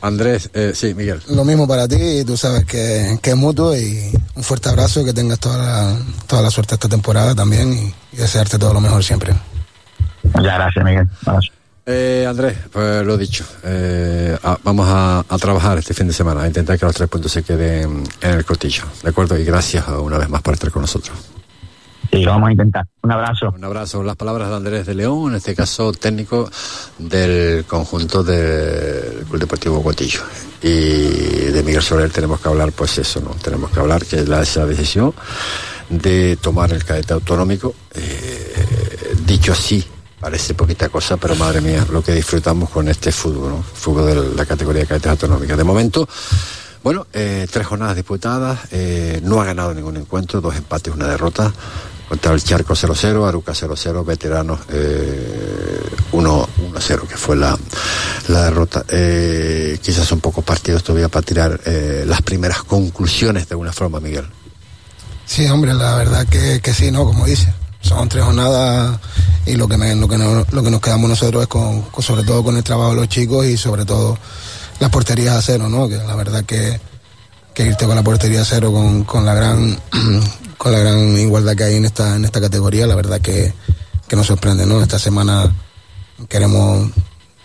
Andrés, 0.00 0.50
eh, 0.54 0.72
sí, 0.74 0.94
Miguel. 0.94 1.20
Lo 1.30 1.44
mismo 1.44 1.68
para 1.68 1.86
ti, 1.86 2.24
tú 2.26 2.36
sabes 2.36 2.64
que, 2.64 3.18
que, 3.20 3.30
es 3.30 3.36
mutuo 3.36 3.76
y 3.76 4.10
un 4.34 4.42
fuerte 4.42 4.70
abrazo, 4.70 5.04
que 5.04 5.12
tengas 5.12 5.38
toda 5.38 5.58
la, 5.58 5.96
toda 6.26 6.42
la 6.42 6.50
suerte 6.50 6.74
esta 6.74 6.88
temporada 6.88 7.34
también 7.34 7.72
y, 7.72 7.94
desearte 8.16 8.58
todo 8.58 8.72
lo 8.72 8.80
mejor 8.80 9.04
siempre. 9.04 9.32
Muchas 10.34 10.54
gracias, 10.54 10.84
Miguel. 10.84 11.08
Eh, 11.90 12.26
Andrés, 12.28 12.54
pues 12.70 13.02
lo 13.06 13.16
dicho, 13.16 13.46
eh, 13.64 14.36
vamos 14.62 14.86
a, 14.90 15.24
trabajar 15.40 15.78
este 15.78 15.94
fin 15.94 16.06
de 16.06 16.12
semana, 16.12 16.42
a 16.42 16.46
intentar 16.46 16.78
que 16.78 16.84
los 16.84 16.94
tres 16.94 17.08
puntos 17.08 17.32
se 17.32 17.42
queden 17.42 18.04
en 18.20 18.30
el 18.30 18.44
cortillo, 18.44 18.82
¿de 19.02 19.08
acuerdo? 19.08 19.38
Y 19.38 19.44
gracias 19.44 19.88
una 19.88 20.18
vez 20.18 20.28
más 20.28 20.42
por 20.42 20.52
estar 20.52 20.70
con 20.70 20.82
nosotros. 20.82 21.16
Sí, 22.12 22.18
lo 22.20 22.32
vamos 22.32 22.50
a 22.50 22.52
intentar. 22.52 22.84
Un 23.02 23.12
abrazo. 23.12 23.54
Un 23.56 23.64
abrazo. 23.64 24.02
Las 24.02 24.16
palabras 24.16 24.50
de 24.50 24.56
Andrés 24.56 24.86
de 24.86 24.94
León, 24.94 25.30
en 25.30 25.36
este 25.36 25.54
caso 25.54 25.90
técnico 25.92 26.50
del 26.98 27.64
conjunto 27.64 28.22
del 28.22 29.24
Club 29.24 29.40
Deportivo 29.40 29.82
Cotillo. 29.82 30.20
Y 30.62 30.68
de 30.68 31.62
Miguel 31.64 31.82
Soler 31.82 32.10
tenemos 32.10 32.38
que 32.38 32.48
hablar, 32.48 32.70
pues 32.72 32.98
eso, 32.98 33.22
¿no? 33.22 33.30
Tenemos 33.30 33.70
que 33.70 33.80
hablar 33.80 34.04
que 34.04 34.26
la, 34.26 34.42
esa 34.42 34.66
decisión 34.66 35.14
de 35.88 36.36
tomar 36.36 36.70
el 36.70 36.84
cadete 36.84 37.14
autonómico, 37.14 37.74
eh, 37.94 38.66
dicho 39.24 39.52
así, 39.52 39.82
Parece 40.20 40.54
poquita 40.54 40.88
cosa, 40.88 41.16
pero 41.16 41.36
madre 41.36 41.60
mía, 41.60 41.86
lo 41.92 42.02
que 42.02 42.12
disfrutamos 42.12 42.70
con 42.70 42.88
este 42.88 43.12
fútbol, 43.12 43.50
¿no? 43.50 43.62
Fútbol 43.62 44.06
de 44.30 44.34
la 44.36 44.44
categoría 44.44 44.82
de 44.82 44.88
cadetes 44.88 45.10
autonómicas. 45.12 45.56
De 45.56 45.64
momento, 45.64 46.08
Bueno, 46.82 47.06
eh, 47.12 47.46
tres 47.50 47.66
jornadas 47.66 47.96
disputadas, 47.96 48.60
eh, 48.70 49.20
no 49.22 49.40
ha 49.40 49.44
ganado 49.44 49.74
ningún 49.74 49.96
encuentro, 49.96 50.40
dos 50.40 50.56
empates, 50.56 50.94
una 50.94 51.06
derrota. 51.08 51.52
Contra 52.08 52.32
el 52.32 52.42
Charco 52.42 52.74
0-0, 52.74 53.28
Aruca 53.28 53.52
0-0, 53.52 54.02
Veteranos 54.04 54.60
eh, 54.70 55.82
1-0, 56.12 57.06
que 57.06 57.16
fue 57.18 57.36
la, 57.36 57.58
la 58.28 58.44
derrota. 58.44 58.84
Eh, 58.88 59.78
quizás 59.82 60.06
son 60.06 60.20
pocos 60.20 60.42
partidos 60.42 60.82
todavía 60.82 61.08
para 61.10 61.26
tirar 61.26 61.60
eh, 61.66 62.04
las 62.06 62.22
primeras 62.22 62.62
conclusiones 62.62 63.46
de 63.48 63.52
alguna 63.54 63.72
forma, 63.74 64.00
Miguel. 64.00 64.26
Sí, 65.26 65.46
hombre, 65.48 65.74
la 65.74 65.96
verdad 65.96 66.26
que, 66.26 66.60
que 66.62 66.72
sí, 66.72 66.90
¿no? 66.90 67.04
Como 67.04 67.26
dice, 67.26 67.52
son 67.80 68.08
tres 68.08 68.24
jornadas 68.24 68.98
y 69.46 69.54
lo 69.54 69.68
que, 69.68 69.76
me, 69.76 69.94
lo 69.94 70.08
que, 70.08 70.18
nos, 70.18 70.52
lo 70.52 70.62
que 70.62 70.70
nos 70.70 70.80
quedamos 70.80 71.08
nosotros 71.08 71.42
es 71.42 71.48
con, 71.48 71.82
con, 71.82 72.02
sobre 72.02 72.22
todo 72.22 72.42
con 72.44 72.56
el 72.56 72.64
trabajo 72.64 72.90
de 72.90 72.96
los 72.96 73.08
chicos 73.08 73.46
y 73.46 73.56
sobre 73.56 73.84
todo 73.84 74.18
las 74.80 74.90
porterías 74.90 75.36
a 75.36 75.42
cero, 75.42 75.68
¿no? 75.68 75.88
Que 75.88 75.96
la 75.96 76.14
verdad 76.14 76.44
que, 76.44 76.80
que 77.54 77.66
irte 77.66 77.86
con 77.86 77.96
la 77.96 78.02
portería 78.02 78.42
a 78.42 78.44
cero 78.44 78.72
con, 78.72 79.04
con 79.04 79.24
la 79.24 79.34
gran 79.34 79.78
con 80.58 80.72
la 80.72 80.80
gran 80.80 81.16
igualdad 81.16 81.54
que 81.54 81.64
hay 81.64 81.76
en 81.76 81.84
esta, 81.84 82.16
en 82.16 82.24
esta 82.24 82.40
categoría, 82.40 82.86
la 82.86 82.96
verdad 82.96 83.20
que, 83.20 83.54
que 84.08 84.16
nos 84.16 84.26
sorprende, 84.26 84.66
¿no? 84.66 84.82
Esta 84.82 84.98
semana 84.98 85.54
queremos 86.28 86.90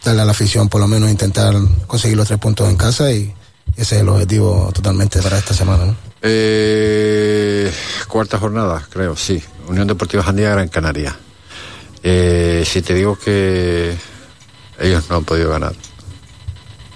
darle 0.04 0.24
a 0.24 0.26
la 0.26 0.32
afición 0.32 0.68
por 0.68 0.82
lo 0.82 0.88
menos 0.88 1.10
intentar 1.10 1.54
conseguir 1.88 2.18
los 2.18 2.28
tres 2.28 2.40
puntos 2.40 2.68
en 2.68 2.76
casa 2.76 3.12
y 3.12 3.34
ese 3.76 3.96
es 3.96 4.02
el 4.02 4.10
objetivo 4.10 4.72
totalmente 4.74 5.22
para 5.22 5.38
esta 5.38 5.54
semana, 5.54 5.86
¿no? 5.86 5.96
Eh, 6.22 7.72
cuarta 8.08 8.40
jornada, 8.40 8.86
creo, 8.90 9.16
sí. 9.16 9.44
Unión 9.68 9.88
Deportiva 9.88 10.24
Jandía 10.24 10.52
Gran 10.52 10.68
Canaria. 10.68 11.18
Eh, 12.04 12.64
si 12.66 12.82
te 12.82 12.94
digo 12.94 13.18
que 13.18 13.96
ellos 14.80 15.04
no 15.10 15.18
han 15.18 15.26
podido 15.26 15.50
ganar. 15.50 15.74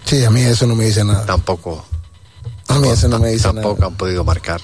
Sí, 0.05 0.23
a 0.23 0.29
mí 0.29 0.41
eso 0.41 0.67
no 0.67 0.75
me 0.75 0.85
dice 0.85 1.03
nada. 1.03 1.25
Tampoco. 1.25 1.85
A 2.67 2.79
mí 2.79 2.89
eso 2.89 3.07
no 3.07 3.19
me 3.19 3.29
dice 3.29 3.43
tampoco 3.43 3.61
nada. 3.61 3.73
Tampoco 3.73 3.87
han 3.87 3.97
podido 3.97 4.23
marcar. 4.23 4.61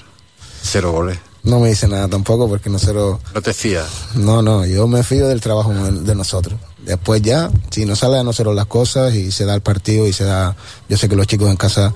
Cero 0.62 0.92
goles. 0.92 1.18
No 1.42 1.60
me 1.60 1.68
dice 1.68 1.86
nada 1.86 2.08
tampoco 2.08 2.48
porque 2.48 2.70
nosotros... 2.70 3.20
¿No 3.34 3.42
te 3.42 3.52
fías? 3.52 3.86
No, 4.14 4.40
no, 4.40 4.64
yo 4.64 4.86
me 4.86 5.02
fío 5.02 5.28
del 5.28 5.42
trabajo 5.42 5.72
de 5.74 6.14
nosotros. 6.14 6.58
Después 6.78 7.20
ya, 7.20 7.50
si 7.70 7.84
no 7.84 7.96
sale 7.96 8.18
a 8.18 8.22
nosotros 8.22 8.54
las 8.54 8.66
cosas 8.66 9.14
y 9.14 9.30
se 9.30 9.44
da 9.44 9.54
el 9.54 9.60
partido 9.60 10.06
y 10.06 10.14
se 10.14 10.24
da... 10.24 10.56
Yo 10.88 10.96
sé 10.96 11.06
que 11.06 11.16
los 11.16 11.26
chicos 11.26 11.50
en 11.50 11.56
casa 11.56 11.92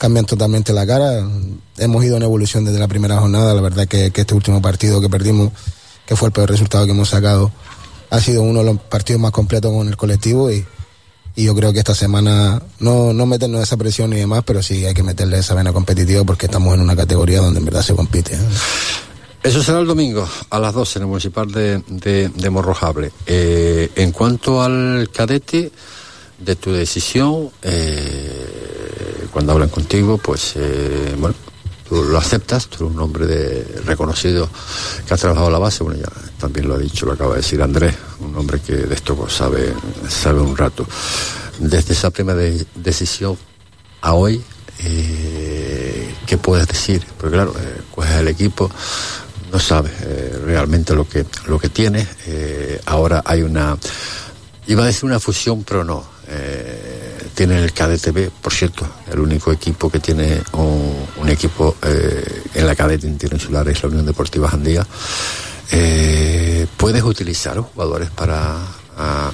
cambian 0.00 0.24
totalmente 0.24 0.72
la 0.72 0.86
cara. 0.86 1.22
Hemos 1.76 2.02
ido 2.02 2.16
en 2.16 2.22
evolución 2.22 2.64
desde 2.64 2.78
la 2.78 2.88
primera 2.88 3.18
jornada. 3.18 3.52
La 3.52 3.60
verdad 3.60 3.86
que, 3.86 4.10
que 4.10 4.22
este 4.22 4.34
último 4.34 4.62
partido 4.62 4.98
que 4.98 5.10
perdimos, 5.10 5.52
que 6.06 6.16
fue 6.16 6.28
el 6.28 6.32
peor 6.32 6.48
resultado 6.48 6.86
que 6.86 6.92
hemos 6.92 7.10
sacado, 7.10 7.52
ha 8.08 8.18
sido 8.18 8.42
uno 8.42 8.60
de 8.60 8.64
los 8.64 8.80
partidos 8.80 9.20
más 9.20 9.30
completos 9.30 9.70
con 9.70 9.86
el 9.86 9.98
colectivo 9.98 10.50
y, 10.50 10.64
yo 11.36 11.54
creo 11.54 11.72
que 11.72 11.78
esta 11.78 11.94
semana 11.94 12.60
no, 12.80 13.14
no 13.14 13.24
meternos 13.24 13.62
esa 13.62 13.78
presión 13.78 14.12
y 14.12 14.16
demás, 14.16 14.42
pero 14.44 14.62
sí 14.62 14.84
hay 14.84 14.92
que 14.92 15.02
meterle 15.02 15.38
esa 15.38 15.54
vena 15.54 15.72
competitiva 15.72 16.22
porque 16.22 16.46
estamos 16.46 16.74
en 16.74 16.82
una 16.82 16.94
categoría 16.94 17.40
donde 17.40 17.60
en 17.60 17.64
verdad 17.64 17.80
se 17.80 17.94
compite. 17.94 18.34
¿eh? 18.34 18.38
Eso 19.42 19.62
será 19.62 19.80
el 19.80 19.86
domingo 19.86 20.28
a 20.50 20.58
las 20.58 20.74
12 20.74 20.98
en 20.98 21.02
el 21.04 21.08
municipal 21.08 21.50
de 21.50 22.50
Morrojable. 22.50 23.10
Eh, 23.26 23.90
en 23.96 24.12
cuanto 24.12 24.62
al 24.62 25.08
cadete, 25.14 25.72
de 26.40 26.56
tu 26.56 26.72
decisión, 26.72 27.50
eh, 27.62 28.59
cuando 29.32 29.52
hablan 29.52 29.68
contigo, 29.68 30.18
pues 30.18 30.52
eh, 30.56 31.14
bueno, 31.18 31.34
tú 31.90 32.04
lo 32.04 32.18
aceptas, 32.18 32.68
tú 32.68 32.84
eres 32.84 32.96
un 32.96 33.02
hombre 33.02 33.26
de, 33.26 33.82
reconocido 33.84 34.48
que 35.06 35.12
has 35.12 35.20
trabajado 35.20 35.50
la 35.50 35.58
base, 35.58 35.82
bueno, 35.82 36.00
ya 36.00 36.08
también 36.38 36.68
lo 36.68 36.74
ha 36.74 36.78
dicho, 36.78 37.04
lo 37.04 37.12
acaba 37.12 37.32
de 37.32 37.38
decir 37.38 37.60
Andrés, 37.60 37.94
un 38.20 38.36
hombre 38.36 38.60
que 38.60 38.74
de 38.74 38.94
esto 38.94 39.16
pues, 39.16 39.32
sabe, 39.32 39.74
sabe 40.08 40.40
un 40.40 40.56
rato. 40.56 40.86
Desde 41.58 41.92
esa 41.92 42.10
primera 42.10 42.38
de, 42.38 42.64
decisión 42.76 43.36
a 44.02 44.14
hoy, 44.14 44.42
eh, 44.78 46.14
¿qué 46.26 46.38
puedes 46.38 46.66
decir? 46.68 47.04
Porque 47.18 47.34
claro, 47.34 47.54
eh, 47.58 47.82
coges 47.92 48.12
el 48.12 48.28
equipo, 48.28 48.70
no 49.52 49.58
sabes 49.58 49.92
eh, 50.02 50.40
realmente 50.44 50.94
lo 50.94 51.08
que, 51.08 51.26
lo 51.46 51.58
que 51.58 51.68
tienes, 51.68 52.06
ahora 52.86 53.22
hay 53.26 53.42
una, 53.42 53.76
iba 54.68 54.84
a 54.84 54.86
decir 54.86 55.06
una 55.06 55.18
fusión, 55.18 55.64
pero 55.64 55.82
no, 55.82 56.04
tiene 57.40 57.64
el 57.64 57.72
KDTV, 57.72 58.28
por 58.42 58.52
cierto, 58.52 58.86
el 59.10 59.18
único 59.18 59.50
equipo 59.50 59.88
que 59.88 59.98
tiene 59.98 60.42
un, 60.52 61.26
equipo 61.26 61.74
eh, 61.80 62.42
en 62.52 62.66
la 62.66 62.76
cadete 62.76 63.06
interinsular 63.06 63.66
es 63.66 63.82
la 63.82 63.88
Unión 63.88 64.04
Deportiva 64.04 64.46
Jandía. 64.46 64.86
Eh, 65.72 66.66
puedes 66.76 67.02
utilizar 67.02 67.58
jugadores 67.58 68.10
para 68.10 68.58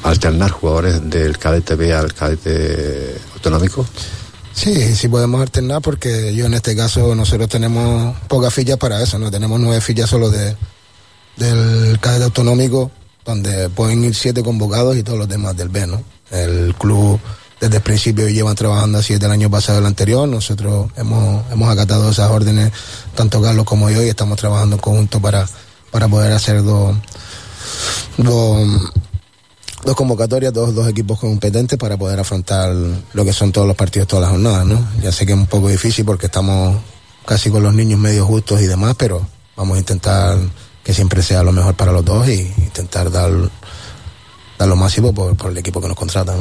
alternar 0.05 0.53
jugadores 0.53 1.11
del 1.11 1.37
KDTV 1.37 1.95
al 1.97 2.15
cadete 2.15 3.17
autonómico. 3.35 3.85
Sí, 4.55 4.95
sí 4.95 5.09
podemos 5.09 5.41
alternar 5.41 5.83
porque 5.83 6.33
yo 6.33 6.47
en 6.47 6.55
este 6.55 6.77
caso 6.77 7.13
nosotros 7.17 7.49
tenemos 7.49 8.17
pocas 8.29 8.55
fichas 8.55 8.77
para 8.77 9.03
eso, 9.03 9.19
no 9.19 9.33
tenemos 9.33 9.59
nueve 9.59 9.81
fichas 9.81 10.09
solo 10.09 10.31
de 10.31 10.57
del 11.37 11.99
cadete 11.99 12.23
autonómico 12.23 12.89
donde 13.25 13.69
pueden 13.69 14.05
ir 14.05 14.15
siete 14.15 14.45
convocados 14.45 14.97
y 14.97 15.03
todos 15.03 15.19
los 15.19 15.29
demás 15.29 15.57
del 15.57 15.71
B, 15.71 15.89
¿no? 15.89 16.05
El 16.31 16.73
club 16.77 17.19
desde 17.61 17.77
el 17.77 17.83
principio 17.83 18.29
llevan 18.29 18.55
trabajando 18.55 18.99
así 18.99 19.15
desde 19.15 19.27
el 19.27 19.33
año 19.33 19.51
pasado 19.51 19.79
el 19.79 19.87
anterior. 19.87 20.29
Nosotros 20.29 20.91
hemos, 20.97 21.51
hemos 21.51 21.69
acatado 21.71 22.11
esas 22.11 22.31
órdenes, 22.31 22.73
tanto 23.15 23.41
Carlos 23.41 23.65
como 23.65 23.91
yo, 23.91 24.03
y 24.03 24.09
estamos 24.09 24.39
trabajando 24.39 24.77
en 24.77 24.83
conjunto 24.83 25.21
para, 25.21 25.47
para 25.91 26.09
poder 26.09 26.33
hacer 26.33 26.63
dos, 26.63 26.97
dos, 28.19 28.93
convocatorias, 29.95 30.53
dos, 30.53 30.75
dos 30.75 30.89
equipos 30.89 31.19
competentes 31.19 31.79
para 31.79 31.97
poder 31.97 32.21
afrontar 32.21 32.75
lo 33.13 33.25
que 33.25 33.33
son 33.33 33.53
todos 33.53 33.67
los 33.67 33.77
partidos, 33.77 34.09
todas 34.09 34.23
las 34.23 34.33
jornadas, 34.33 34.67
¿no? 34.67 34.87
Ya 35.03 35.13
sé 35.13 35.25
que 35.25 35.33
es 35.33 35.39
un 35.39 35.47
poco 35.47 35.69
difícil 35.69 36.05
porque 36.05 36.27
estamos 36.27 36.77
casi 37.25 37.51
con 37.51 37.63
los 37.63 37.75
niños 37.75 37.99
medio 37.99 38.27
justos 38.27 38.61
y 38.61 38.67
demás, 38.67 38.95
pero 38.99 39.27
vamos 39.57 39.77
a 39.77 39.81
intentar 39.81 40.39
que 40.85 40.93
siempre 40.95 41.23
sea 41.23 41.43
lo 41.43 41.53
mejor 41.53 41.75
para 41.75 41.91
los 41.91 42.05
dos 42.05 42.29
y 42.29 42.53
intentar 42.59 43.11
dar 43.11 43.33
dar 44.59 44.69
lo 44.69 44.77
máximo 44.77 45.13
por, 45.13 45.37
por 45.37 45.51
el 45.51 45.59
equipo 45.59 45.81
que 45.81 45.89
nos 45.89 45.97
contrata. 45.97 46.35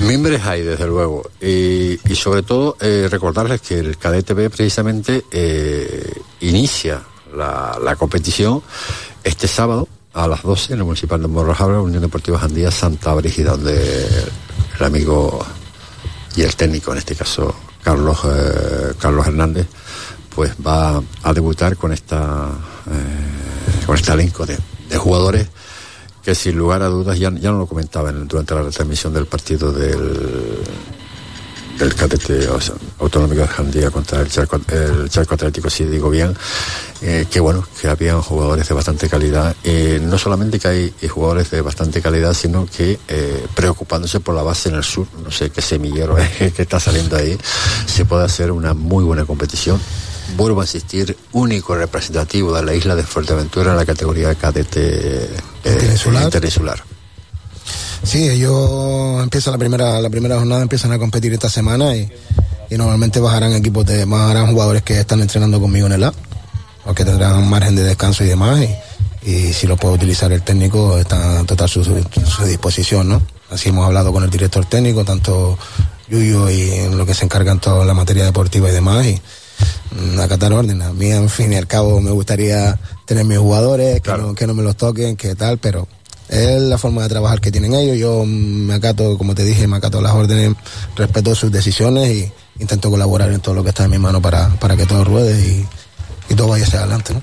Mimbres 0.00 0.44
hay, 0.44 0.62
desde 0.62 0.86
luego. 0.86 1.30
Y, 1.40 1.98
sobre 2.14 2.42
todo, 2.42 2.76
eh, 2.80 3.08
recordarles 3.10 3.60
que 3.60 3.78
el 3.78 3.96
KDTV 3.96 4.50
precisamente 4.50 5.24
eh, 5.30 6.12
inicia 6.40 7.02
la, 7.34 7.96
competición 7.96 8.62
este 9.22 9.48
sábado 9.48 9.88
a 10.12 10.28
las 10.28 10.42
12 10.42 10.74
en 10.74 10.78
el 10.80 10.84
Municipal 10.84 11.20
de 11.20 11.28
Morrojabra, 11.28 11.80
Unión 11.80 12.02
Deportiva 12.02 12.38
Jandía 12.38 12.70
Santa 12.70 13.14
Brígida, 13.14 13.52
donde 13.52 14.06
el 14.78 14.84
amigo 14.84 15.44
y 16.36 16.42
el 16.42 16.54
técnico, 16.54 16.92
en 16.92 16.98
este 16.98 17.14
caso 17.14 17.54
Carlos, 17.82 18.18
eh, 18.24 18.94
Carlos 18.98 19.26
Hernández, 19.26 19.66
pues 20.34 20.52
va 20.64 21.02
a 21.22 21.32
debutar 21.32 21.76
con 21.76 21.92
esta 21.92 22.48
con 23.86 23.96
este 23.96 24.12
elenco 24.12 24.44
de 24.44 24.96
jugadores 24.96 25.48
que 26.24 26.34
sin 26.34 26.56
lugar 26.56 26.82
a 26.82 26.86
dudas, 26.86 27.18
ya, 27.18 27.30
ya 27.30 27.50
no 27.50 27.58
lo 27.58 27.66
comentaba 27.66 28.10
durante 28.10 28.54
la 28.54 28.62
retransmisión 28.62 29.12
del 29.12 29.26
partido 29.26 29.72
del, 29.72 30.62
del 31.78 32.48
autonómico 32.98 33.42
de 33.42 33.48
Jandía 33.48 33.90
contra 33.90 34.20
el 34.20 34.30
Charco, 34.30 34.56
el 34.56 35.10
Atlético, 35.30 35.68
si 35.68 35.84
digo 35.84 36.08
bien, 36.08 36.34
eh, 37.02 37.26
que 37.30 37.40
bueno, 37.40 37.66
que 37.80 37.88
habían 37.88 38.22
jugadores 38.22 38.68
de 38.68 38.74
bastante 38.74 39.08
calidad. 39.08 39.54
Eh, 39.64 40.00
no 40.02 40.16
solamente 40.16 40.58
que 40.58 40.68
hay 40.68 41.08
jugadores 41.08 41.50
de 41.50 41.60
bastante 41.60 42.00
calidad, 42.00 42.32
sino 42.32 42.66
que 42.66 42.98
eh, 43.08 43.46
preocupándose 43.54 44.20
por 44.20 44.34
la 44.34 44.42
base 44.42 44.68
en 44.68 44.76
el 44.76 44.84
sur, 44.84 45.06
no 45.22 45.30
sé 45.30 45.50
qué 45.50 45.60
semillero 45.60 46.16
que 46.38 46.62
está 46.62 46.80
saliendo 46.80 47.16
ahí, 47.16 47.36
se 47.86 48.04
puede 48.04 48.24
hacer 48.24 48.50
una 48.50 48.72
muy 48.72 49.04
buena 49.04 49.24
competición 49.24 49.80
vuelvo 50.36 50.60
a 50.60 50.64
insistir, 50.64 51.16
único 51.32 51.74
representativo 51.74 52.54
de 52.54 52.62
la 52.62 52.74
isla 52.74 52.96
de 52.96 53.02
Fuerteventura 53.02 53.70
en 53.72 53.76
la 53.76 53.86
categoría 53.86 54.34
cadete 54.34 55.30
eh, 55.64 55.96
interinsular. 56.22 56.82
Sí, 58.02 58.28
ellos 58.28 59.22
empiezan 59.22 59.52
la 59.52 59.58
primera, 59.58 60.00
la 60.00 60.10
primera 60.10 60.36
jornada, 60.36 60.62
empiezan 60.62 60.92
a 60.92 60.98
competir 60.98 61.32
esta 61.32 61.48
semana 61.48 61.96
y, 61.96 62.10
y 62.70 62.76
normalmente 62.76 63.18
bajarán 63.18 63.54
equipos 63.54 63.86
de, 63.86 64.04
bajarán 64.04 64.52
jugadores 64.52 64.82
que 64.82 65.00
están 65.00 65.20
entrenando 65.20 65.60
conmigo 65.60 65.86
en 65.86 65.92
el 65.94 66.04
A, 66.04 66.12
o 66.84 66.94
que 66.94 67.04
tendrán 67.04 67.36
un 67.36 67.48
margen 67.48 67.74
de 67.74 67.82
descanso 67.82 68.22
y 68.24 68.26
demás, 68.26 68.60
y, 69.22 69.30
y 69.30 69.52
si 69.54 69.66
lo 69.66 69.78
puede 69.78 69.94
utilizar 69.94 70.30
el 70.32 70.42
técnico, 70.42 70.98
está 70.98 71.40
a 71.40 71.44
total 71.44 71.68
su, 71.68 71.82
su, 71.82 71.94
su 72.26 72.44
disposición, 72.44 73.08
¿no? 73.08 73.22
Así 73.50 73.70
hemos 73.70 73.86
hablado 73.86 74.12
con 74.12 74.22
el 74.22 74.30
director 74.30 74.66
técnico, 74.66 75.04
tanto 75.04 75.58
Yuyo 76.08 76.50
y 76.50 76.72
en 76.72 76.98
lo 76.98 77.06
que 77.06 77.14
se 77.14 77.24
encargan 77.24 77.58
toda 77.58 77.86
la 77.86 77.94
materia 77.94 78.24
deportiva 78.24 78.68
y 78.68 78.72
demás, 78.72 79.06
y, 79.06 79.18
acatar 80.20 80.52
órdenes. 80.52 80.86
A 80.86 80.92
mí, 80.92 81.10
en 81.10 81.28
fin 81.28 81.52
y 81.52 81.56
al 81.56 81.66
cabo, 81.66 82.00
me 82.00 82.10
gustaría 82.10 82.78
tener 83.04 83.24
mis 83.24 83.38
jugadores, 83.38 84.00
claro. 84.00 84.22
que, 84.22 84.28
no, 84.28 84.34
que 84.34 84.46
no 84.46 84.54
me 84.54 84.62
los 84.62 84.76
toquen, 84.76 85.16
que 85.16 85.34
tal, 85.34 85.58
pero 85.58 85.86
es 86.28 86.60
la 86.60 86.78
forma 86.78 87.02
de 87.02 87.08
trabajar 87.08 87.40
que 87.40 87.52
tienen 87.52 87.74
ellos. 87.74 87.96
Yo 87.98 88.24
me 88.24 88.74
acato, 88.74 89.16
como 89.18 89.34
te 89.34 89.44
dije, 89.44 89.66
me 89.66 89.76
acato 89.76 90.00
las 90.00 90.12
órdenes, 90.12 90.54
respeto 90.96 91.34
sus 91.34 91.52
decisiones 91.52 92.10
y 92.10 92.32
intento 92.60 92.90
colaborar 92.90 93.30
en 93.32 93.40
todo 93.40 93.54
lo 93.54 93.62
que 93.62 93.70
está 93.70 93.84
en 93.84 93.90
mi 93.90 93.98
mano 93.98 94.20
para, 94.22 94.48
para 94.58 94.76
que 94.76 94.86
todo 94.86 95.04
ruede 95.04 95.38
y, 95.40 95.66
y 96.32 96.34
todo 96.34 96.48
vaya 96.48 96.64
hacia 96.64 96.80
adelante. 96.80 97.14
¿no? 97.14 97.22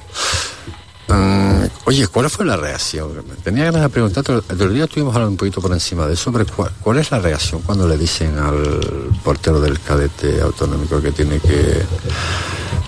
Mm, 1.12 1.66
oye, 1.86 2.08
¿cuál 2.08 2.30
fue 2.30 2.46
la 2.46 2.56
reacción? 2.56 3.10
Tenía 3.44 3.66
ganas 3.66 3.82
de 3.82 3.90
preguntarte, 3.90 4.32
el 4.32 4.38
otro 4.40 4.70
día 4.70 4.86
estuvimos 4.86 5.14
hablando 5.14 5.32
un 5.32 5.38
poquito 5.38 5.62
por 5.62 5.72
encima 5.74 6.08
de 6.08 6.14
eso, 6.14 6.32
pero 6.32 6.46
¿cuál, 6.82 6.98
es 6.98 7.12
la 7.12 7.20
reacción 7.20 7.62
cuando 7.62 7.88
le 7.88 7.98
dicen 7.98 8.38
al 8.38 9.10
portero 9.24 9.60
del 9.60 9.80
cadete 9.80 10.42
autonómico 10.42 11.02
que 11.02 11.12
tiene 11.12 11.40
que 11.40 11.82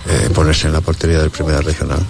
eh, 0.08 0.30
ponerse 0.34 0.68
en 0.68 0.72
la 0.72 0.80
portería 0.80 1.18
del 1.18 1.30
Primera 1.30 1.60
Regional? 1.60 2.00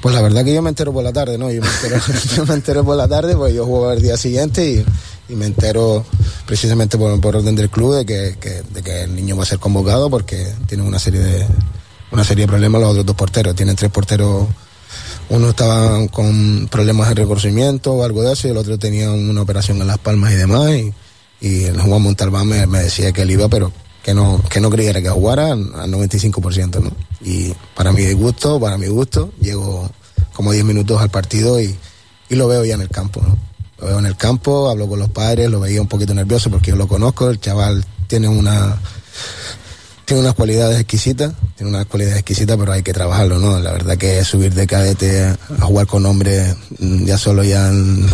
Pues 0.00 0.14
la 0.14 0.22
verdad 0.22 0.44
que 0.44 0.54
yo 0.54 0.62
me 0.62 0.68
entero 0.68 0.92
por 0.92 1.02
la 1.02 1.12
tarde, 1.12 1.36
¿no? 1.38 1.50
Yo 1.50 1.60
me 1.60 2.54
entero, 2.54 2.84
por 2.84 2.96
la 2.96 3.08
tarde, 3.08 3.34
pues 3.34 3.52
yo 3.52 3.66
juego 3.66 3.90
el 3.90 4.00
día 4.00 4.16
siguiente 4.16 4.84
y, 5.28 5.34
me 5.34 5.44
entero 5.44 6.06
precisamente 6.46 6.96
por, 6.96 7.36
orden 7.36 7.54
del 7.54 7.68
club 7.68 7.96
de 7.96 8.06
que, 8.06 8.62
de 8.62 8.82
que 8.82 9.02
el 9.02 9.14
niño 9.14 9.36
va 9.36 9.42
a 9.42 9.46
ser 9.46 9.58
convocado 9.58 10.08
porque 10.08 10.54
tiene 10.66 10.84
una 10.84 10.98
serie 10.98 11.20
de 11.20 11.46
una 12.10 12.24
serie 12.24 12.44
de 12.44 12.48
problemas 12.48 12.80
los 12.80 12.90
otros 12.90 13.04
dos 13.04 13.16
porteros. 13.16 13.54
Tienen 13.54 13.76
tres 13.76 13.90
porteros 13.90 14.46
uno 15.30 15.50
estaba 15.50 16.06
con 16.08 16.68
problemas 16.70 17.08
de 17.08 17.16
reconocimiento 17.16 17.92
o 17.92 18.04
algo 18.04 18.22
de 18.22 18.32
eso 18.32 18.48
y 18.48 18.50
el 18.50 18.56
otro 18.56 18.78
tenía 18.78 19.10
una 19.10 19.42
operación 19.42 19.80
en 19.80 19.86
las 19.86 19.98
palmas 19.98 20.32
y 20.32 20.36
demás 20.36 20.70
y, 20.70 20.92
el 21.40 21.80
Juan 21.80 22.02
Montalbán 22.02 22.48
me, 22.48 22.66
decía 22.66 23.12
que 23.12 23.22
él 23.22 23.30
iba 23.30 23.48
pero 23.48 23.70
que 24.02 24.12
no, 24.12 24.42
que 24.50 24.60
no 24.60 24.70
creyera 24.70 25.00
que 25.00 25.08
jugara 25.08 25.52
al 25.52 25.92
95%, 25.92 26.82
¿no? 26.82 26.90
Y 27.20 27.52
para 27.76 27.92
mi 27.92 28.10
gusto, 28.12 28.58
para 28.58 28.76
mi 28.76 28.88
gusto, 28.88 29.30
llego 29.40 29.88
como 30.32 30.50
10 30.50 30.64
minutos 30.64 31.00
al 31.00 31.10
partido 31.10 31.60
y, 31.60 31.76
y 32.28 32.34
lo 32.34 32.48
veo 32.48 32.64
ya 32.64 32.74
en 32.74 32.80
el 32.80 32.88
campo, 32.88 33.20
¿no? 33.20 33.38
Lo 33.80 33.86
veo 33.86 33.98
en 34.00 34.06
el 34.06 34.16
campo, 34.16 34.68
hablo 34.68 34.88
con 34.88 34.98
los 34.98 35.10
padres, 35.10 35.48
lo 35.48 35.60
veía 35.60 35.80
un 35.80 35.86
poquito 35.86 36.12
nervioso 36.12 36.50
porque 36.50 36.70
yo 36.70 36.76
lo 36.76 36.88
conozco, 36.88 37.30
el 37.30 37.38
chaval 37.38 37.84
tiene 38.08 38.26
una 38.26 38.76
tiene 40.08 40.22
unas 40.22 40.32
cualidades 40.32 40.80
exquisitas, 40.80 41.34
tiene 41.54 41.68
unas 41.68 41.84
cualidades 41.84 42.20
exquisitas, 42.20 42.56
pero 42.56 42.72
hay 42.72 42.82
que 42.82 42.94
trabajarlo, 42.94 43.38
¿no? 43.38 43.58
La 43.60 43.72
verdad 43.72 43.98
que 43.98 44.24
subir 44.24 44.54
de 44.54 44.66
cadete 44.66 45.22
a 45.22 45.66
jugar 45.66 45.86
con 45.86 46.06
hombres, 46.06 46.56
mm, 46.78 47.04
ya 47.04 47.18
solo 47.18 47.44
ya 47.44 47.68
en, 47.68 48.06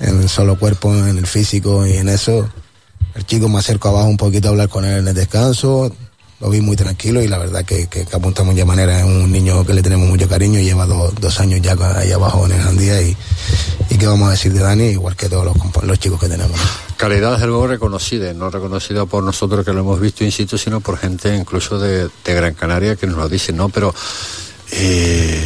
en 0.00 0.28
solo 0.28 0.58
cuerpo, 0.58 0.94
en 0.94 1.16
el 1.16 1.26
físico 1.26 1.86
y 1.86 1.94
en 1.94 2.10
eso, 2.10 2.46
el 3.14 3.24
chico 3.24 3.48
me 3.48 3.60
acerco 3.60 3.88
abajo 3.88 4.08
un 4.08 4.18
poquito 4.18 4.48
a 4.48 4.50
hablar 4.50 4.68
con 4.68 4.84
él 4.84 4.98
en 4.98 5.08
el 5.08 5.14
descanso, 5.14 5.90
lo 6.38 6.50
vi 6.50 6.60
muy 6.60 6.76
tranquilo 6.76 7.22
y 7.22 7.28
la 7.28 7.38
verdad 7.38 7.64
que, 7.64 7.86
que, 7.86 8.06
apuntamos 8.12 8.54
de 8.54 8.66
manera 8.66 8.98
es 8.98 9.06
un 9.06 9.32
niño 9.32 9.64
que 9.64 9.72
le 9.72 9.80
tenemos 9.80 10.06
mucho 10.06 10.28
cariño, 10.28 10.60
lleva 10.60 10.84
dos 10.84 11.40
años 11.40 11.62
ya 11.62 11.74
ahí 11.96 12.12
abajo 12.12 12.44
en 12.44 12.52
el 12.52 12.60
Andía 12.60 13.00
y, 13.00 13.16
y 13.98 14.00
qué 14.00 14.06
vamos 14.06 14.28
a 14.28 14.30
decir 14.30 14.52
de 14.52 14.60
Dani, 14.60 14.84
igual 14.84 15.16
que 15.16 15.28
todos 15.28 15.44
los, 15.44 15.56
los 15.84 15.98
chicos 15.98 16.20
que 16.20 16.28
tenemos. 16.28 16.56
Calidad 16.96 17.32
desde 17.32 17.48
luego 17.48 17.66
reconocida, 17.66 18.32
no 18.32 18.48
reconocida 18.48 19.06
por 19.06 19.24
nosotros 19.24 19.64
que 19.64 19.72
lo 19.72 19.80
hemos 19.80 19.98
visto 19.98 20.22
in 20.22 20.30
situ, 20.30 20.56
sino 20.56 20.80
por 20.80 20.98
gente 20.98 21.34
incluso 21.34 21.80
de, 21.80 22.08
Gran 22.24 22.54
Canaria 22.54 22.94
que 22.94 23.08
nos 23.08 23.16
lo 23.16 23.28
dice, 23.28 23.52
¿no? 23.52 23.68
Pero 23.70 23.92
eh, 24.70 25.44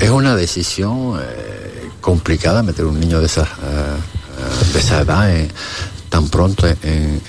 es 0.00 0.08
una 0.08 0.34
decisión 0.36 1.20
eh, 1.20 1.90
complicada 2.00 2.62
meter 2.62 2.86
un 2.86 2.98
niño 2.98 3.20
de 3.20 3.26
esa, 3.26 3.42
eh, 3.42 4.72
de 4.72 4.78
esa 4.78 5.02
edad 5.02 5.30
tan 6.08 6.30
pronto 6.30 6.66
en 6.66 7.20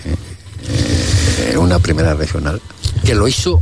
una 1.57 1.79
primera 1.79 2.13
regional, 2.13 2.61
que 3.03 3.15
lo 3.15 3.27
hizo 3.27 3.61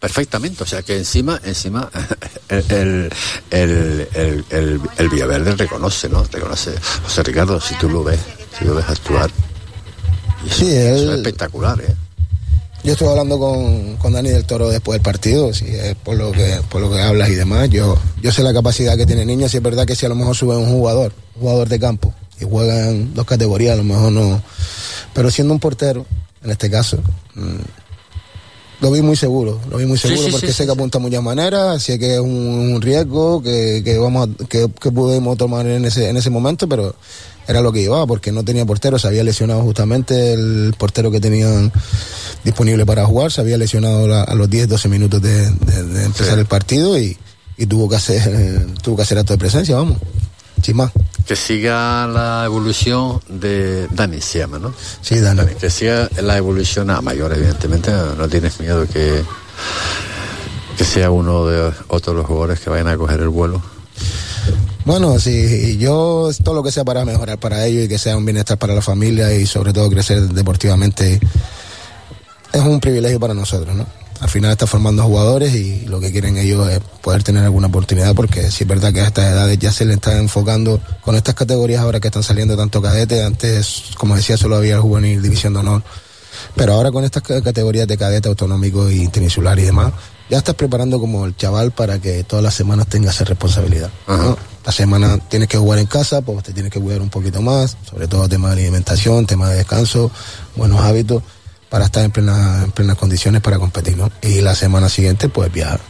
perfectamente, 0.00 0.64
o 0.64 0.66
sea 0.66 0.82
que 0.82 0.96
encima, 0.96 1.40
encima 1.44 1.90
el, 2.48 3.10
el, 3.50 4.08
el, 4.50 4.80
el, 4.96 5.08
Villaverde 5.10 5.54
reconoce, 5.54 6.08
¿no? 6.08 6.24
Reconoce, 6.24 6.72
José 7.04 7.22
Ricardo, 7.22 7.60
si 7.60 7.74
tú 7.74 7.88
lo 7.88 8.02
ves, 8.02 8.18
si 8.58 8.64
lo 8.64 8.74
ves 8.74 8.88
actuar, 8.88 9.30
sí, 10.50 10.68
es 10.68 11.02
espectacular, 11.02 11.80
¿eh? 11.80 11.94
Yo 12.82 12.92
estuve 12.92 13.10
hablando 13.10 13.38
con, 13.38 13.96
con, 13.98 14.14
Dani 14.14 14.30
del 14.30 14.46
Toro 14.46 14.70
después 14.70 14.96
del 14.96 15.02
partido, 15.02 15.52
si 15.52 15.66
es 15.66 15.94
por 15.96 16.16
lo 16.16 16.32
que, 16.32 16.62
por 16.70 16.80
lo 16.80 16.90
que 16.90 16.98
hablas 16.98 17.28
y 17.28 17.34
demás. 17.34 17.68
Yo, 17.68 17.98
yo 18.22 18.32
sé 18.32 18.42
la 18.42 18.54
capacidad 18.54 18.96
que 18.96 19.04
tiene 19.04 19.26
niño, 19.26 19.50
si 19.50 19.58
es 19.58 19.62
verdad 19.62 19.84
que 19.84 19.94
si 19.94 20.06
a 20.06 20.08
lo 20.08 20.14
mejor 20.14 20.34
sube 20.34 20.56
un 20.56 20.70
jugador, 20.70 21.12
un 21.34 21.42
jugador 21.42 21.68
de 21.68 21.78
campo, 21.78 22.14
y 22.40 22.46
juega 22.48 22.88
en 22.88 23.12
dos 23.12 23.26
categorías, 23.26 23.74
a 23.74 23.76
lo 23.76 23.84
mejor 23.84 24.12
no. 24.12 24.42
Pero 25.12 25.30
siendo 25.30 25.52
un 25.52 25.60
portero, 25.60 26.06
en 26.42 26.50
este 26.50 26.70
caso. 26.70 26.98
Lo 28.80 28.90
vi 28.90 29.02
muy 29.02 29.16
seguro, 29.16 29.60
lo 29.70 29.76
vi 29.76 29.84
muy 29.84 29.98
seguro 29.98 30.28
porque 30.30 30.52
sé 30.52 30.64
que 30.64 30.72
apunta 30.72 30.98
muchas 30.98 31.22
maneras, 31.22 31.82
sé 31.82 31.98
que 31.98 32.14
es 32.14 32.20
un, 32.20 32.80
riesgo 32.80 33.42
que, 33.42 33.82
que 33.84 33.98
vamos 33.98 34.30
que, 34.48 34.68
pudimos 34.68 35.36
tomar 35.36 35.66
en 35.66 35.84
ese, 35.84 36.08
en 36.08 36.16
ese 36.16 36.30
momento, 36.30 36.66
pero 36.66 36.94
era 37.46 37.60
lo 37.60 37.72
que 37.72 37.80
llevaba 37.80 38.06
porque 38.06 38.32
no 38.32 38.42
tenía 38.42 38.64
portero, 38.64 38.98
se 38.98 39.06
había 39.06 39.22
lesionado 39.22 39.60
justamente 39.62 40.32
el 40.32 40.74
portero 40.78 41.10
que 41.10 41.20
tenían 41.20 41.70
disponible 42.42 42.86
para 42.86 43.04
jugar, 43.04 43.30
se 43.30 43.42
había 43.42 43.58
lesionado 43.58 44.14
a 44.14 44.34
los 44.34 44.48
10, 44.48 44.68
12 44.68 44.88
minutos 44.88 45.20
de, 45.20 45.44
empezar 46.02 46.38
el 46.38 46.46
partido 46.46 46.98
y, 46.98 47.18
y, 47.58 47.66
tuvo 47.66 47.86
que 47.86 47.96
hacer 47.96 48.66
tuvo 48.82 48.96
que 48.96 49.02
hacer 49.02 49.18
acto 49.18 49.34
de 49.34 49.38
presencia, 49.38 49.76
vamos. 49.76 49.98
Que 51.26 51.36
siga 51.36 52.06
la 52.06 52.44
evolución 52.44 53.20
de 53.28 53.86
Dani, 53.88 54.20
se 54.20 54.40
llama, 54.40 54.58
¿no? 54.58 54.74
Sí, 55.00 55.20
Dani. 55.20 55.42
Que 55.60 55.70
siga 55.70 56.08
la 56.22 56.36
evolución 56.36 56.90
a 56.90 57.00
mayor, 57.00 57.32
evidentemente. 57.32 57.92
No 58.16 58.28
tienes 58.28 58.58
miedo 58.60 58.86
que, 58.86 59.22
que 60.76 60.84
sea 60.84 61.10
uno 61.10 61.46
de 61.46 61.72
otros 61.88 62.16
los 62.16 62.26
jugadores 62.26 62.60
que 62.60 62.70
vayan 62.70 62.88
a 62.88 62.96
coger 62.96 63.20
el 63.20 63.28
vuelo. 63.28 63.62
Bueno, 64.84 65.18
sí, 65.18 65.76
yo 65.78 66.30
todo 66.42 66.54
lo 66.54 66.62
que 66.62 66.72
sea 66.72 66.84
para 66.84 67.04
mejorar 67.04 67.38
para 67.38 67.66
ellos 67.66 67.84
y 67.84 67.88
que 67.88 67.98
sea 67.98 68.16
un 68.16 68.24
bienestar 68.24 68.58
para 68.58 68.74
la 68.74 68.82
familia 68.82 69.32
y 69.34 69.46
sobre 69.46 69.72
todo 69.72 69.90
crecer 69.90 70.22
deportivamente 70.22 71.20
es 72.52 72.60
un 72.60 72.80
privilegio 72.80 73.20
para 73.20 73.34
nosotros, 73.34 73.76
¿no? 73.76 73.86
Al 74.20 74.28
final 74.28 74.50
está 74.52 74.66
formando 74.66 75.02
jugadores 75.02 75.54
y 75.54 75.86
lo 75.86 75.98
que 75.98 76.12
quieren 76.12 76.36
ellos 76.36 76.68
es 76.68 76.80
poder 77.00 77.22
tener 77.22 77.42
alguna 77.42 77.68
oportunidad 77.68 78.14
porque 78.14 78.50
si 78.50 78.64
es 78.64 78.68
verdad 78.68 78.92
que 78.92 79.00
a 79.00 79.06
estas 79.06 79.32
edades 79.32 79.58
ya 79.58 79.72
se 79.72 79.86
le 79.86 79.94
está 79.94 80.16
enfocando 80.18 80.80
con 81.00 81.16
estas 81.16 81.34
categorías 81.34 81.80
ahora 81.80 82.00
que 82.00 82.08
están 82.08 82.22
saliendo 82.22 82.56
tanto 82.56 82.82
cadete, 82.82 83.24
antes 83.24 83.84
como 83.96 84.14
decía 84.14 84.36
solo 84.36 84.56
había 84.56 84.74
el 84.74 84.82
juvenil 84.82 85.22
división 85.22 85.54
de 85.54 85.60
honor, 85.60 85.82
pero 86.54 86.74
ahora 86.74 86.92
con 86.92 87.04
estas 87.04 87.22
categorías 87.22 87.88
de 87.88 87.96
cadete 87.96 88.28
autonómico 88.28 88.90
y 88.90 89.08
peninsular 89.08 89.58
y 89.58 89.62
demás, 89.62 89.92
ya 90.28 90.38
estás 90.38 90.54
preparando 90.54 91.00
como 91.00 91.24
el 91.24 91.34
chaval 91.34 91.72
para 91.72 91.98
que 91.98 92.22
todas 92.24 92.44
las 92.44 92.54
semanas 92.54 92.86
tenga 92.88 93.10
esa 93.10 93.24
responsabilidad. 93.24 93.90
La 94.64 94.72
semana 94.72 95.16
tienes 95.16 95.48
que 95.48 95.56
jugar 95.56 95.78
en 95.78 95.86
casa, 95.86 96.20
pues 96.20 96.44
te 96.44 96.52
tienes 96.52 96.70
que 96.70 96.78
cuidar 96.78 97.00
un 97.00 97.08
poquito 97.08 97.40
más, 97.40 97.76
sobre 97.88 98.06
todo 98.06 98.28
tema 98.28 98.48
de 98.48 98.60
alimentación, 98.60 99.26
tema 99.26 99.48
de 99.48 99.56
descanso, 99.56 100.10
buenos 100.54 100.80
hábitos 100.80 101.22
para 101.70 101.86
estar 101.86 102.04
en, 102.04 102.10
plena, 102.10 102.64
en 102.64 102.72
plenas 102.72 102.96
condiciones 102.96 103.40
para 103.40 103.58
competir, 103.58 103.96
¿no? 103.96 104.10
Y 104.20 104.42
la 104.42 104.54
semana 104.54 104.88
siguiente, 104.90 105.28
pues 105.28 105.50
viajar. 105.50 105.80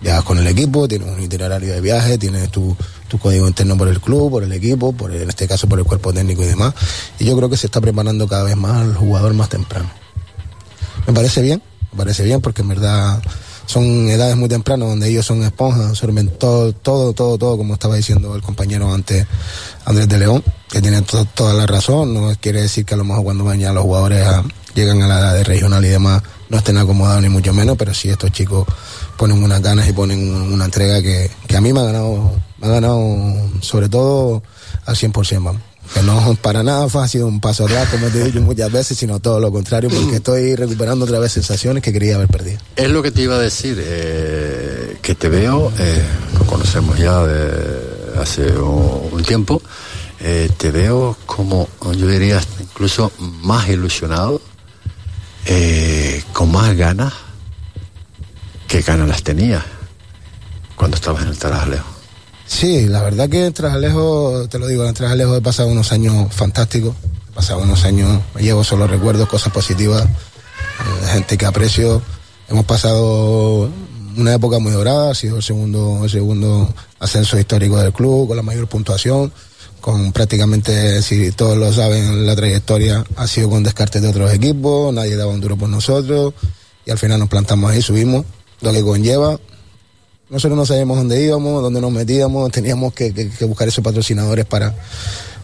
Viajas 0.00 0.24
con 0.24 0.38
el 0.38 0.46
equipo, 0.46 0.88
tienes 0.88 1.08
un 1.08 1.22
itinerario 1.22 1.72
de 1.72 1.80
viaje, 1.80 2.18
tienes 2.18 2.50
tu, 2.50 2.76
tu 3.08 3.18
código 3.18 3.46
interno 3.46 3.76
por 3.76 3.88
el 3.88 4.00
club, 4.00 4.30
por 4.30 4.42
el 4.42 4.52
equipo, 4.52 4.92
por 4.92 5.14
en 5.14 5.28
este 5.28 5.46
caso 5.46 5.68
por 5.68 5.78
el 5.78 5.84
cuerpo 5.84 6.12
técnico 6.12 6.42
y 6.42 6.46
demás. 6.46 6.74
Y 7.18 7.26
yo 7.26 7.36
creo 7.36 7.48
que 7.48 7.56
se 7.56 7.66
está 7.66 7.80
preparando 7.80 8.26
cada 8.26 8.44
vez 8.44 8.56
más 8.56 8.82
al 8.82 8.94
jugador 8.94 9.34
más 9.34 9.48
temprano. 9.48 9.90
Me 11.06 11.12
parece 11.12 11.40
bien, 11.42 11.62
me 11.92 11.98
parece 11.98 12.24
bien 12.24 12.40
porque 12.40 12.62
en 12.62 12.68
verdad 12.68 13.22
son 13.66 14.08
edades 14.08 14.36
muy 14.36 14.48
tempranas 14.48 14.88
donde 14.88 15.08
ellos 15.08 15.26
son 15.26 15.42
esponjas, 15.42 15.90
absorben 15.90 16.28
todo, 16.28 16.72
todo, 16.72 17.12
todo, 17.12 17.36
todo, 17.36 17.56
como 17.56 17.74
estaba 17.74 17.96
diciendo 17.96 18.34
el 18.34 18.42
compañero 18.42 18.92
antes, 18.92 19.26
Andrés 19.84 20.08
de 20.08 20.18
León, 20.18 20.42
que 20.70 20.80
tiene 20.80 21.02
toda 21.02 21.52
la 21.52 21.66
razón. 21.66 22.14
No 22.14 22.32
quiere 22.40 22.62
decir 22.62 22.84
que 22.84 22.94
a 22.94 22.96
lo 22.96 23.04
mejor 23.04 23.24
cuando 23.24 23.44
vayan 23.44 23.74
los 23.74 23.84
jugadores 23.84 24.26
llegan 24.74 25.02
a 25.02 25.08
la 25.08 25.18
edad 25.18 25.34
de 25.34 25.44
regional 25.44 25.84
y 25.84 25.88
demás, 25.88 26.22
no 26.48 26.58
estén 26.58 26.78
acomodados 26.78 27.22
ni 27.22 27.28
mucho 27.28 27.52
menos, 27.52 27.76
pero 27.76 27.92
sí 27.92 28.08
estos 28.08 28.30
chicos 28.30 28.66
ponen 29.16 29.42
unas 29.42 29.60
ganas 29.60 29.88
y 29.88 29.92
ponen 29.92 30.32
una 30.52 30.66
entrega 30.66 31.02
que, 31.02 31.30
a 31.56 31.60
mí 31.60 31.72
me 31.72 31.80
ha 31.80 31.84
ganado, 31.84 32.32
me 32.58 32.66
ha 32.66 32.70
ganado 32.70 33.00
sobre 33.60 33.88
todo 33.88 34.42
al 34.84 34.94
100%, 34.94 35.42
vamos. 35.42 35.62
Que 35.94 36.02
no 36.02 36.36
para 36.40 36.62
nada 36.62 36.86
ha 36.92 37.08
sido 37.08 37.26
un 37.26 37.40
paso 37.40 37.64
atrás, 37.64 37.88
como 37.90 38.08
te 38.08 38.20
he 38.20 38.24
dicho 38.24 38.40
muchas 38.40 38.70
veces, 38.70 38.98
sino 38.98 39.20
todo 39.20 39.40
lo 39.40 39.50
contrario, 39.52 39.90
porque 39.90 40.16
estoy 40.16 40.54
recuperando 40.54 41.04
otra 41.04 41.18
vez 41.18 41.32
sensaciones 41.32 41.82
que 41.82 41.92
quería 41.92 42.16
haber 42.16 42.28
perdido. 42.28 42.58
Es 42.76 42.90
lo 42.90 43.02
que 43.02 43.10
te 43.10 43.22
iba 43.22 43.36
a 43.36 43.38
decir, 43.38 43.78
eh, 43.80 44.98
que 45.02 45.14
te 45.14 45.28
veo, 45.28 45.72
eh, 45.78 46.02
lo 46.38 46.46
conocemos 46.46 46.98
ya 46.98 47.24
de 47.24 48.20
hace 48.20 48.50
un, 48.58 49.22
tiempo, 49.22 49.60
eh, 50.20 50.50
te 50.56 50.70
veo 50.70 51.16
como, 51.26 51.68
yo 51.96 52.06
diría, 52.06 52.40
incluso 52.60 53.12
más 53.18 53.68
ilusionado 53.68 54.40
eh, 55.46 56.22
con 56.32 56.50
más 56.50 56.76
ganas 56.76 57.12
que 58.66 58.82
ganas 58.82 59.08
las 59.08 59.22
tenía 59.22 59.64
cuando 60.74 60.96
estabas 60.96 61.22
en 61.22 61.28
el 61.28 61.38
Tarajalejo. 61.38 61.95
Sí, 62.46 62.86
la 62.86 63.02
verdad 63.02 63.28
que 63.28 63.46
en 63.46 63.52
Trajalejo, 63.52 64.46
te 64.48 64.58
lo 64.58 64.66
digo, 64.66 64.84
en 64.84 64.94
Trajalejo 64.94 65.36
he 65.36 65.40
pasado 65.40 65.68
unos 65.68 65.92
años 65.92 66.32
fantásticos, 66.32 66.94
he 67.30 67.34
pasado 67.34 67.60
unos 67.60 67.84
años, 67.84 68.20
llevo 68.38 68.62
solo 68.64 68.86
recuerdos, 68.86 69.28
cosas 69.28 69.52
positivas, 69.52 70.04
eh, 70.04 71.06
gente 71.12 71.36
que 71.36 71.46
aprecio. 71.46 72.00
Hemos 72.48 72.64
pasado 72.64 73.68
una 74.16 74.34
época 74.34 74.58
muy 74.58 74.72
dorada, 74.72 75.10
ha 75.10 75.14
sido 75.14 75.36
el 75.36 75.42
segundo, 75.42 76.00
el 76.04 76.10
segundo 76.10 76.72
ascenso 77.00 77.38
histórico 77.38 77.78
del 77.78 77.92
club, 77.92 78.28
con 78.28 78.36
la 78.36 78.42
mayor 78.42 78.68
puntuación 78.68 79.32
con 79.86 80.10
prácticamente, 80.10 81.00
si 81.00 81.30
todos 81.30 81.56
lo 81.56 81.72
saben, 81.72 82.26
la 82.26 82.34
trayectoria 82.34 83.04
ha 83.14 83.28
sido 83.28 83.50
con 83.50 83.62
descartes 83.62 84.02
de 84.02 84.08
otros 84.08 84.34
equipos, 84.34 84.92
nadie 84.92 85.14
daba 85.14 85.30
un 85.30 85.40
duro 85.40 85.56
por 85.56 85.68
nosotros 85.68 86.34
y 86.84 86.90
al 86.90 86.98
final 86.98 87.20
nos 87.20 87.28
plantamos 87.28 87.70
ahí, 87.70 87.80
subimos, 87.80 88.24
lo 88.62 88.72
que 88.72 88.82
conlleva 88.82 89.38
nosotros 90.28 90.56
no 90.56 90.66
sabíamos 90.66 90.96
dónde 90.96 91.24
íbamos, 91.24 91.62
dónde 91.62 91.80
nos 91.80 91.92
metíamos, 91.92 92.50
teníamos 92.50 92.92
que, 92.92 93.30
buscar 93.42 93.68
esos 93.68 93.84
patrocinadores 93.84 94.44
para, 94.44 94.74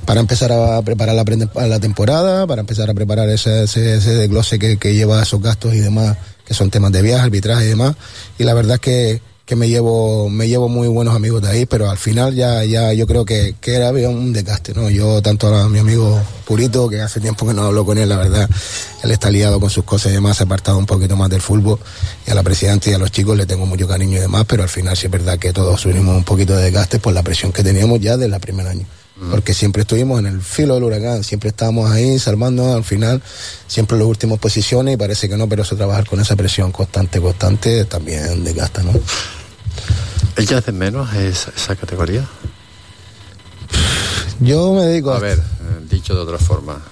para 0.04 0.20
empezar 0.20 0.52
a 0.52 0.82
preparar 0.82 1.14
la, 1.14 1.66
la 1.66 1.80
temporada, 1.80 2.46
para 2.46 2.60
empezar 2.60 2.90
a 2.90 2.94
preparar 2.94 3.28
ese, 3.28 3.64
ese, 3.64 3.80
desglose 3.80 4.58
que, 4.58 4.78
que, 4.78 4.94
lleva 4.94 5.22
esos 5.22 5.40
gastos 5.40 5.74
y 5.74 5.78
demás, 5.78 6.16
que 6.44 6.54
son 6.54 6.70
temas 6.70 6.90
de 6.92 7.02
viaje, 7.02 7.24
arbitraje 7.24 7.64
y 7.64 7.68
demás. 7.68 7.94
Y 8.38 8.44
la 8.44 8.54
verdad 8.54 8.74
es 8.74 8.80
que 8.80 9.31
que 9.45 9.57
me 9.57 9.68
llevo 9.68 10.28
me 10.30 10.49
llevo 10.49 10.68
muy 10.68 10.88
buenos 10.88 11.14
amigos 11.14 11.43
de 11.43 11.49
ahí, 11.49 11.66
pero 11.66 11.90
al 11.90 11.99
final 11.99 12.34
ya 12.34 12.64
ya 12.64 12.93
yo 12.93 13.07
creo 13.07 13.24
que, 13.24 13.55
que 13.61 13.74
era 13.74 13.90
un 13.90 14.32
desgaste, 14.32 14.72
¿no? 14.74 14.88
Yo 14.88 15.20
tanto 15.20 15.55
a 15.55 15.68
mi 15.68 15.78
amigo 15.78 16.20
Purito, 16.47 16.88
que 16.88 17.01
hace 17.01 17.20
tiempo 17.20 17.47
que 17.47 17.55
no 17.55 17.62
hablo 17.62 17.84
con 17.84 17.99
él, 17.99 18.09
la 18.09 18.16
verdad, 18.16 18.49
él 19.03 19.11
está 19.11 19.30
liado 19.30 19.59
con 19.59 19.70
sus 19.70 19.84
cosas 19.84 20.12
y 20.12 20.14
demás, 20.14 20.36
se 20.36 20.45
ha 20.45 20.47
apartado 20.47 20.78
un 20.78 20.86
poquito 20.86 21.16
más 21.16 21.30
del 21.30 21.40
fútbol, 21.40 21.78
y 22.26 22.30
a 22.30 22.34
la 22.34 22.43
presidenta 22.43 22.90
y 22.90 22.95
a 22.95 22.99
los 22.99 23.11
chicos 23.11 23.36
le 23.36 23.47
tengo 23.47 23.66
mucho 23.66 23.88
cariño 23.88 24.18
y 24.18 24.20
demás, 24.20 24.45
pero 24.47 24.62
al 24.62 24.68
final 24.68 24.97
sí 24.97 25.07
es 25.07 25.12
verdad 25.12 25.38
que 25.38 25.53
todos 25.53 25.84
unimos 25.86 26.16
un 26.16 26.24
poquito 26.24 26.57
de 26.57 26.64
desgaste 26.64 26.99
por 26.99 27.12
la 27.12 27.22
presión 27.22 27.53
que 27.53 27.62
teníamos 27.62 28.01
ya 28.01 28.16
desde 28.16 28.34
el 28.34 28.40
primer 28.40 28.66
año 28.66 28.86
porque 29.30 29.54
siempre 29.54 29.82
estuvimos 29.82 30.18
en 30.18 30.26
el 30.26 30.40
filo 30.40 30.74
del 30.74 30.84
huracán, 30.84 31.22
siempre 31.24 31.50
estábamos 31.50 31.90
ahí 31.90 32.18
salvando 32.18 32.74
al 32.74 32.84
final, 32.84 33.22
siempre 33.66 33.96
en 33.96 34.00
las 34.00 34.08
últimas 34.08 34.38
posiciones 34.38 34.94
y 34.94 34.96
parece 34.96 35.28
que 35.28 35.36
no, 35.36 35.48
pero 35.48 35.62
eso 35.62 35.76
trabajar 35.76 36.06
con 36.06 36.20
esa 36.20 36.36
presión 36.36 36.72
constante, 36.72 37.20
constante, 37.20 37.84
también 37.84 38.42
desgasta, 38.44 38.82
¿no? 38.82 38.92
¿Ella 40.36 40.58
hace 40.58 40.72
menos 40.72 41.12
esa, 41.14 41.52
esa 41.54 41.76
categoría? 41.76 42.26
Yo 44.40 44.72
me 44.72 44.82
dedico 44.82 45.12
a... 45.12 45.18
A 45.18 45.20
ver, 45.20 45.38
eh, 45.38 45.86
dicho 45.88 46.14
de 46.14 46.20
otra 46.20 46.38
forma, 46.38 46.82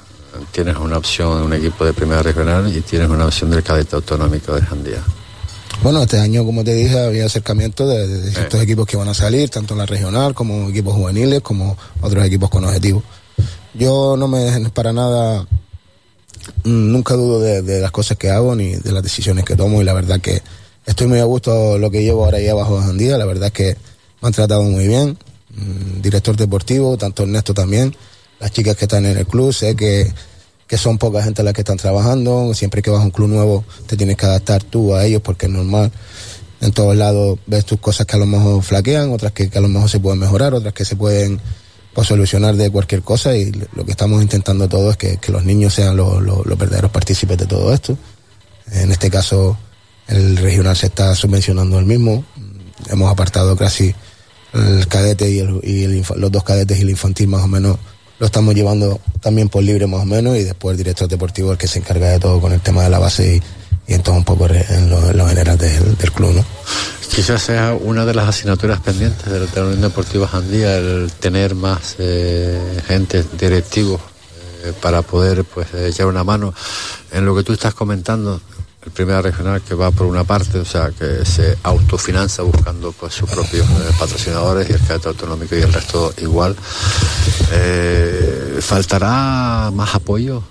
tienes 0.53 0.77
una 0.77 0.99
opción 0.99 1.39
de 1.39 1.47
un 1.47 1.53
equipo 1.55 1.85
de 1.85 1.93
primera 1.93 2.23
regional 2.23 2.75
y 2.75 2.81
tienes 2.83 3.09
una 3.09 3.27
opción 3.27 3.51
del 3.51 3.63
cadete 3.63 3.97
autonómico 3.97 4.55
de 4.55 4.63
Jandía. 4.63 5.03
Bueno, 5.83 6.03
este 6.03 6.19
año, 6.19 6.45
como 6.45 6.63
te 6.63 6.75
dije, 6.75 6.99
había 6.99 7.25
acercamiento 7.25 7.89
de, 7.89 8.07
de, 8.07 8.31
ciertos 8.31 8.61
equipos 8.61 8.87
que 8.87 8.99
van 8.99 9.09
a 9.09 9.15
salir, 9.15 9.49
tanto 9.49 9.73
en 9.73 9.79
la 9.79 9.87
regional 9.87 10.35
como 10.35 10.69
equipos 10.69 10.95
juveniles, 10.95 11.41
como 11.41 11.77
otros 12.03 12.23
equipos 12.27 12.51
con 12.51 12.65
objetivos. 12.65 13.03
Yo 13.73 14.17
no 14.19 14.29
me 14.29 14.69
para 14.71 14.93
nada, 14.93 15.47
mm, 16.65 16.93
nunca 16.93 17.15
dudo 17.15 17.41
de, 17.41 17.81
las 17.81 17.91
cosas 17.93 18.19
que 18.19 18.31
hago 18.31 18.55
ni 18.55 18.75
de 18.75 18.93
las 18.93 19.03
decisiones 19.03 19.45
que 19.45 19.57
tomo 19.57 19.81
y 19.81 19.85
la 19.85 19.95
verdad 19.95 20.21
que 20.21 20.43
estoy 20.85 21.07
muy 21.07 21.19
a 21.19 21.25
gusto 21.25 21.79
lo 21.79 21.91
que 21.91 22.03
llevo 22.03 22.25
ahora 22.25 22.39
ahí 22.39 22.49
abajo 22.49 22.79
de 22.79 22.87
Jandía, 22.87 23.17
la 23.17 23.25
verdad 23.25 23.51
que 23.51 23.77
me 24.21 24.27
han 24.27 24.33
tratado 24.35 24.63
muy 24.65 24.87
bien, 24.87 25.17
mm, 25.55 26.03
director 26.03 26.37
deportivo, 26.37 26.99
tanto 26.99 27.23
Ernesto 27.23 27.55
también, 27.55 27.97
las 28.39 28.51
chicas 28.51 28.77
que 28.77 28.85
están 28.85 29.07
en 29.07 29.17
el 29.17 29.27
club, 29.27 29.55
sé 29.55 29.75
que 29.77 30.13
que 30.71 30.79
son 30.79 30.99
poca 30.99 31.21
gente 31.21 31.43
las 31.43 31.53
que 31.53 31.63
están 31.63 31.79
trabajando. 31.79 32.55
Siempre 32.55 32.81
que 32.81 32.91
vas 32.91 33.01
a 33.01 33.05
un 33.05 33.11
club 33.11 33.29
nuevo 33.29 33.65
te 33.89 33.97
tienes 33.97 34.17
que 34.17 34.27
adaptar 34.27 34.63
tú 34.63 34.95
a 34.95 35.05
ellos 35.05 35.21
porque 35.21 35.47
es 35.47 35.53
normal. 35.53 35.91
En 36.61 36.71
todos 36.71 36.95
lados 36.95 37.41
ves 37.49 37.65
tus 37.65 37.81
cosas 37.81 38.07
que 38.07 38.15
a 38.15 38.21
lo 38.21 38.27
mejor 38.27 38.63
flaquean, 38.63 39.11
otras 39.11 39.33
que, 39.33 39.51
a 39.53 39.61
lo 39.61 39.67
mejor 39.67 39.91
se 39.91 39.99
pueden 39.99 40.21
mejorar, 40.21 40.55
otras 40.55 40.73
que 40.73 40.85
se 40.85 40.95
pueden 40.95 41.41
pues, 41.93 42.07
solucionar 42.07 42.55
de 42.55 42.71
cualquier 42.71 43.03
cosa 43.03 43.37
y 43.37 43.51
lo 43.75 43.85
que 43.85 43.91
estamos 43.91 44.23
intentando 44.23 44.69
todo 44.69 44.93
es 44.93 44.97
que, 44.97 45.19
los 45.27 45.45
niños 45.45 45.75
sean 45.75 45.97
los, 45.97 46.23
verdaderos 46.57 46.93
partícipes 46.93 47.37
de 47.37 47.47
todo 47.47 47.75
esto. 47.75 47.99
En 48.71 48.93
este 48.93 49.11
caso 49.11 49.59
el 50.07 50.37
regional 50.37 50.77
se 50.77 50.87
está 50.87 51.17
subvencionando 51.17 51.81
el 51.81 51.85
mismo. 51.85 52.25
Hemos 52.89 53.11
apartado 53.11 53.57
casi 53.57 53.93
el 54.53 54.87
cadete 54.87 55.29
y, 55.29 55.41
y 55.41 56.05
los 56.15 56.31
dos 56.31 56.45
cadetes 56.45 56.79
y 56.79 56.83
el 56.83 56.91
infantil 56.91 57.27
más 57.27 57.43
o 57.43 57.49
menos 57.49 57.77
lo 58.21 58.27
estamos 58.27 58.55
llevando 58.55 59.01
también 59.21 59.49
por 59.49 59.65
libre 59.65 59.87
más 59.87 60.03
o 60.03 60.07
menos 60.07 60.37
y 60.37 60.45
después 60.45 60.75
el 60.75 60.79
director 60.79 61.09
deportivo 61.09 61.53
el 61.53 61.59
que 61.59 61.67
se 61.67 61.79
encarga 61.79 62.11
de 62.11 62.21
todo 62.21 62.39
con 62.41 62.53
el 62.53 62.61
tema 62.61 62.85
de 62.85 62.91
la 62.91 62.99
base 62.99 63.37
y, 63.37 63.43
y 63.91 63.95
en 63.95 64.03
todo 64.03 64.15
un 64.15 64.25
poco 64.25 64.47
en 64.47 64.91
lo, 64.91 65.27
general 65.27 65.57
del, 65.57 65.97
club, 66.13 66.35
¿no? 66.35 66.45
Quizás 67.11 67.43
sea 67.43 67.75
una 67.75 68.05
de 68.05 68.15
las 68.15 68.29
asignaturas 68.29 68.79
pendientes 68.81 69.27
de 69.27 69.41
la 69.41 69.67
Unión 69.67 69.81
Deportiva 69.81 70.29
Jandía 70.29 70.77
el 70.77 71.11
tener 71.19 71.55
más 71.55 71.97
eh, 71.99 72.81
gente 72.87 73.25
directivos 73.39 74.01
eh, 74.65 74.73
para 74.81 75.01
poder 75.01 75.45
pues 75.45 75.69
eh, 75.75 75.89
echar 75.89 76.07
una 76.07 76.23
mano 76.23 76.55
en 77.11 77.25
lo 77.25 77.35
que 77.35 77.43
tú 77.43 77.55
estás 77.55 77.75
comentando 77.75 78.41
el 78.85 78.93
primera 78.93 79.21
regional 79.21 79.61
que 79.61 79.75
va 79.75 79.91
por 79.91 80.07
una 80.07 80.25
parte, 80.25 80.59
o 80.59 80.65
sea, 80.65 80.91
que 80.91 81.25
se 81.25 81.59
autofinanza 81.63 82.43
buscando 82.43 82.93
pues 82.93 83.13
sus 83.13 83.29
propios 83.29 83.69
eh, 83.69 83.93
patrocinadores 83.99 84.71
y 84.71 84.73
el 84.73 84.81
cadete 84.81 85.09
autonómico 85.09 85.55
y 85.55 85.61
el 85.61 85.73
resto 85.73 86.15
igual. 86.19 86.57
Eh, 87.53 88.59
¿Faltará 88.61 89.71
más 89.73 89.95
apoyo? 89.95 90.43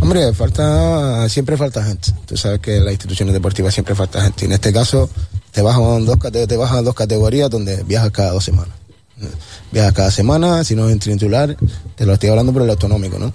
Hombre, 0.00 0.32
falta, 0.32 1.28
siempre 1.28 1.56
falta 1.56 1.84
gente. 1.84 2.12
Tú 2.26 2.36
sabes 2.36 2.58
que 2.58 2.78
en 2.78 2.84
las 2.84 2.92
instituciones 2.92 3.32
deportivas 3.32 3.72
siempre 3.72 3.94
falta 3.94 4.22
gente. 4.22 4.44
Y 4.44 4.46
en 4.46 4.52
este 4.52 4.72
caso, 4.72 5.08
te 5.52 5.62
bajan 5.62 6.04
dos, 6.04 6.18
te 6.18 6.56
bajan 6.56 6.84
dos 6.84 6.94
categorías 6.94 7.48
donde 7.48 7.84
viajas 7.84 8.10
cada 8.10 8.32
dos 8.32 8.44
semanas. 8.44 8.74
Viajas 9.70 9.92
cada 9.92 10.10
semana, 10.10 10.64
si 10.64 10.74
no 10.74 10.88
es 10.88 10.92
en 10.92 10.98
titular, 10.98 11.56
te 11.94 12.06
lo 12.06 12.14
estoy 12.14 12.30
hablando 12.30 12.52
por 12.52 12.62
el 12.62 12.70
autonómico, 12.70 13.20
¿no? 13.20 13.30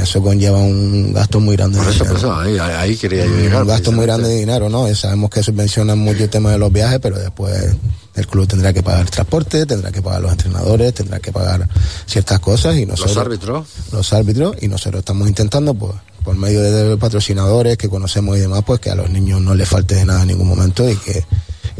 Eso 0.00 0.22
conlleva 0.22 0.58
un 0.58 1.12
gasto 1.12 1.38
muy 1.38 1.56
grande 1.56 1.78
por 1.78 1.88
eso, 1.88 2.04
Por 2.04 2.16
eso, 2.16 2.34
ahí, 2.34 2.96
quería 2.96 3.26
yo 3.26 3.36
llegar. 3.36 3.62
Un 3.62 3.68
gasto 3.68 3.92
muy 3.92 4.06
grande 4.06 4.28
de 4.28 4.38
dinero, 4.38 4.68
¿no? 4.68 4.92
sabemos 4.94 5.30
que 5.30 5.42
subvencionan 5.42 5.98
mucho 5.98 6.24
el 6.24 6.30
tema 6.30 6.50
de 6.50 6.58
los 6.58 6.72
viajes, 6.72 6.98
pero 7.00 7.18
después 7.18 7.76
el 8.14 8.26
club 8.26 8.46
tendrá 8.46 8.72
que 8.72 8.82
pagar 8.82 9.02
el 9.02 9.10
transporte, 9.10 9.66
tendrá 9.66 9.92
que 9.92 10.00
pagar 10.00 10.22
los 10.22 10.32
entrenadores, 10.32 10.94
tendrá 10.94 11.20
que 11.20 11.30
pagar 11.30 11.68
ciertas 12.06 12.40
cosas 12.40 12.76
y 12.76 12.86
nosotros... 12.86 13.16
Los 13.16 13.24
árbitros. 13.24 13.68
Los 13.92 14.12
árbitros 14.12 14.56
y 14.60 14.68
nosotros 14.68 15.00
estamos 15.00 15.28
intentando, 15.28 15.74
pues, 15.74 15.94
por 16.24 16.36
medio 16.36 16.62
de 16.62 16.96
patrocinadores 16.96 17.76
que 17.76 17.88
conocemos 17.88 18.36
y 18.36 18.40
demás, 18.40 18.62
pues 18.66 18.80
que 18.80 18.90
a 18.90 18.94
los 18.94 19.10
niños 19.10 19.40
no 19.40 19.54
les 19.54 19.68
falte 19.68 19.96
de 19.96 20.04
nada 20.04 20.22
en 20.22 20.28
ningún 20.28 20.48
momento 20.48 20.88
y 20.88 20.96
que 20.96 21.24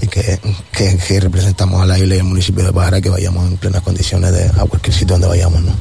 y 0.03 0.09
que, 0.09 0.39
que, 0.73 1.21
representamos 1.21 1.81
a 1.81 1.87
la 1.87 1.99
isla 1.99 2.17
y 2.17 2.19
al 2.19 2.25
municipio 2.25 2.65
de 2.65 2.73
Pajara 2.73 3.01
que 3.01 3.09
vayamos 3.09 3.49
en 3.49 3.57
plenas 3.57 3.83
condiciones 3.83 4.33
de 4.33 4.47
a 4.47 4.65
cualquier 4.67 4.93
sitio 4.93 5.15
donde 5.15 5.29
vayamos. 5.29 5.63
¿no? 5.63 5.73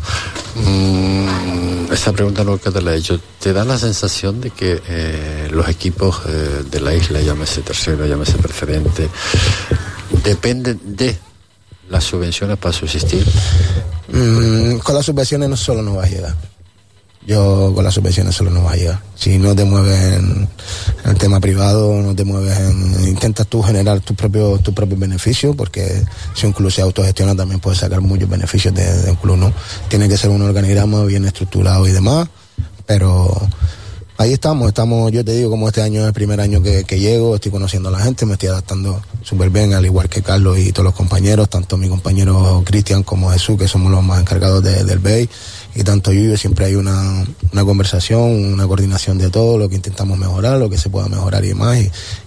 Mm, 0.55 1.91
esa 1.91 2.13
pregunta 2.13 2.43
no 2.43 2.59
que 2.59 2.69
te 2.69 2.81
la 2.81 2.93
he 2.93 2.97
hecho. 2.97 3.19
¿Te 3.39 3.51
da 3.51 3.65
la 3.65 3.79
sensación 3.79 4.39
de 4.39 4.51
que 4.51 4.81
eh, 4.87 5.47
los 5.51 5.67
equipos 5.67 6.21
eh, 6.27 6.63
de 6.69 6.79
la 6.79 6.93
isla, 6.93 7.19
llámese 7.19 7.61
tercero, 7.61 8.05
llámese 8.05 8.37
preferente, 8.37 9.09
dependen 10.23 10.79
de 10.83 11.17
las 11.89 12.03
subvenciones 12.03 12.57
para 12.57 12.73
subsistir? 12.73 13.25
Mm, 14.13 14.77
con 14.77 14.95
las 14.95 15.05
subvenciones 15.05 15.49
no 15.49 15.57
solo 15.57 15.81
nos 15.81 15.97
va 15.97 16.03
a 16.03 16.07
llegar 16.09 16.35
yo 17.25 17.71
con 17.75 17.83
las 17.83 17.93
subvenciones 17.93 18.35
solo 18.35 18.49
no 18.49 18.63
va 18.63 18.73
a 18.73 18.75
llegar. 18.75 18.99
Si 19.15 19.37
no 19.37 19.55
te 19.55 19.63
mueves 19.63 20.17
en, 20.17 20.47
el 21.05 21.17
tema 21.17 21.39
privado, 21.39 22.01
no 22.01 22.15
te 22.15 22.23
mueves 22.23 22.57
en, 22.57 23.07
intentas 23.07 23.47
tú 23.47 23.61
generar 23.61 23.99
tus 23.99 24.15
propios 24.15 24.61
tus 24.63 24.73
propios 24.73 24.99
beneficios, 24.99 25.55
porque 25.55 26.03
si 26.33 26.45
un 26.45 26.53
club 26.53 26.71
se 26.71 26.81
autogestiona 26.81 27.35
también 27.35 27.59
puedes 27.59 27.79
sacar 27.79 28.01
muchos 28.01 28.27
beneficios 28.27 28.73
de, 28.73 29.09
un 29.09 29.15
club, 29.15 29.37
¿no? 29.37 29.53
Tiene 29.87 30.09
que 30.09 30.17
ser 30.17 30.29
un 30.29 30.41
organigrama 30.41 31.03
bien 31.03 31.25
estructurado 31.25 31.87
y 31.87 31.91
demás, 31.91 32.27
pero 32.85 33.31
ahí 34.17 34.33
estamos, 34.33 34.67
estamos, 34.67 35.11
yo 35.11 35.25
te 35.25 35.33
digo, 35.33 35.49
como 35.49 35.67
este 35.67 35.81
año 35.81 36.01
es 36.01 36.07
el 36.07 36.13
primer 36.13 36.39
año 36.41 36.61
que, 36.61 36.83
llego, 36.99 37.35
estoy 37.35 37.51
conociendo 37.51 37.89
a 37.89 37.91
la 37.91 37.99
gente, 38.01 38.25
me 38.25 38.33
estoy 38.33 38.49
adaptando 38.49 39.01
súper 39.23 39.49
bien, 39.49 39.73
al 39.73 39.85
igual 39.85 40.09
que 40.09 40.21
Carlos 40.21 40.59
y 40.59 40.71
todos 40.71 40.85
los 40.85 40.93
compañeros, 40.93 41.49
tanto 41.49 41.77
mi 41.77 41.89
compañero 41.89 42.61
Cristian 42.65 43.03
como 43.03 43.31
Jesús, 43.31 43.57
que 43.57 43.67
somos 43.67 43.91
los 43.91 44.03
más 44.03 44.21
encargados 44.21 44.63
del 44.63 44.99
BEI 44.99 45.29
y 45.73 45.83
tanto 45.83 46.11
yo, 46.11 46.21
yo 46.21 46.37
siempre 46.37 46.65
hay 46.65 46.75
una, 46.75 47.25
una, 47.51 47.63
conversación, 47.63 48.21
una 48.53 48.67
coordinación 48.67 49.17
de 49.17 49.29
todo, 49.29 49.57
lo 49.57 49.69
que 49.69 49.75
intentamos 49.75 50.17
mejorar, 50.17 50.57
lo 50.57 50.69
que 50.69 50.77
se 50.77 50.89
pueda 50.89 51.07
mejorar 51.07 51.45
y 51.45 51.49
demás, 51.49 51.79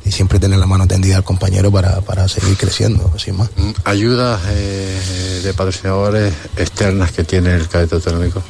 y, 0.04 0.10
siempre 0.10 0.38
tener 0.38 0.58
la 0.58 0.66
mano 0.66 0.86
tendida 0.86 1.16
al 1.16 1.24
compañero 1.24 1.70
para, 1.70 2.00
para 2.00 2.28
seguir 2.28 2.56
creciendo, 2.56 3.12
sin 3.18 3.36
más. 3.36 3.50
Mm, 3.56 3.70
¿Ayudas 3.84 4.40
eh, 4.48 5.40
de 5.42 5.54
patrocinadores 5.54 6.32
externas 6.56 7.12
que 7.12 7.24
tiene 7.24 7.54
el 7.54 7.68
cadete 7.68 7.96
autonómico? 7.96 8.42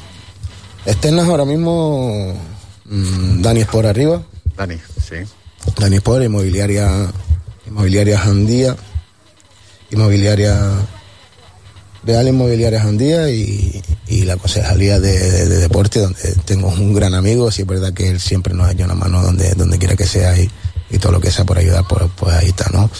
Externas 0.86 1.26
ahora 1.28 1.44
mismo, 1.44 2.34
mm, 2.84 3.40
Dani 3.40 3.60
es 3.60 3.66
por 3.66 3.86
arriba. 3.86 4.22
Dani, 4.56 4.76
sí. 5.00 5.16
Dani 5.78 5.96
Sport, 5.96 6.24
inmobiliaria, 6.24 7.10
inmobiliaria 7.66 8.18
Jandía, 8.18 8.76
inmobiliaria 9.90 10.70
Real 12.06 12.28
Inmobiliaria 12.28 12.80
Jandía 12.80 13.30
y, 13.30 13.82
y 14.08 14.22
la 14.22 14.36
Concejalía 14.36 15.00
de, 15.00 15.48
Deporte, 15.48 16.00
donde 16.00 16.34
tengo 16.44 16.68
un 16.68 16.94
gran 16.94 17.14
amigo, 17.14 17.50
si 17.50 17.62
es 17.62 17.68
verdad 17.68 17.92
que 17.92 18.10
él 18.10 18.20
siempre 18.20 18.54
nos 18.54 18.68
ha 18.68 18.72
hecho 18.72 18.84
una 18.84 18.94
mano 18.94 19.22
donde, 19.22 19.54
donde 19.54 19.78
quiera 19.78 19.96
que 19.96 20.06
sea 20.06 20.38
y, 20.38 20.50
y 20.90 20.98
todo 20.98 21.12
lo 21.12 21.20
que 21.20 21.30
sea 21.30 21.44
por 21.44 21.58
ayudar, 21.58 21.84
pues, 21.88 22.04
pues 22.16 22.34
ahí 22.34 22.48
está, 22.48 22.68
¿no? 22.72 22.90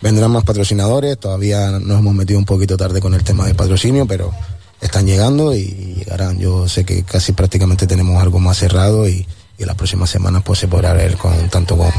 Vendrán 0.00 0.30
más 0.30 0.44
patrocinadores, 0.44 1.18
todavía 1.18 1.78
nos 1.78 1.98
hemos 1.98 2.14
metido 2.14 2.38
un 2.38 2.44
poquito 2.44 2.76
tarde 2.76 3.00
con 3.00 3.14
el 3.14 3.24
tema 3.24 3.46
del 3.46 3.54
patrocinio, 3.54 4.06
pero 4.06 4.32
están 4.80 5.06
llegando 5.06 5.54
y 5.54 5.94
llegarán. 5.98 6.38
Yo 6.38 6.68
sé 6.68 6.84
que 6.84 7.04
casi 7.04 7.32
prácticamente 7.32 7.86
tenemos 7.86 8.22
algo 8.22 8.38
más 8.38 8.58
cerrado 8.58 9.08
y, 9.08 9.26
y 9.58 9.64
las 9.64 9.76
próximas 9.76 10.10
semanas 10.10 10.42
pues 10.44 10.58
se 10.58 10.68
podrá 10.68 10.92
ver 10.92 11.16
con 11.16 11.48
tanto 11.48 11.76
con, 11.76 11.90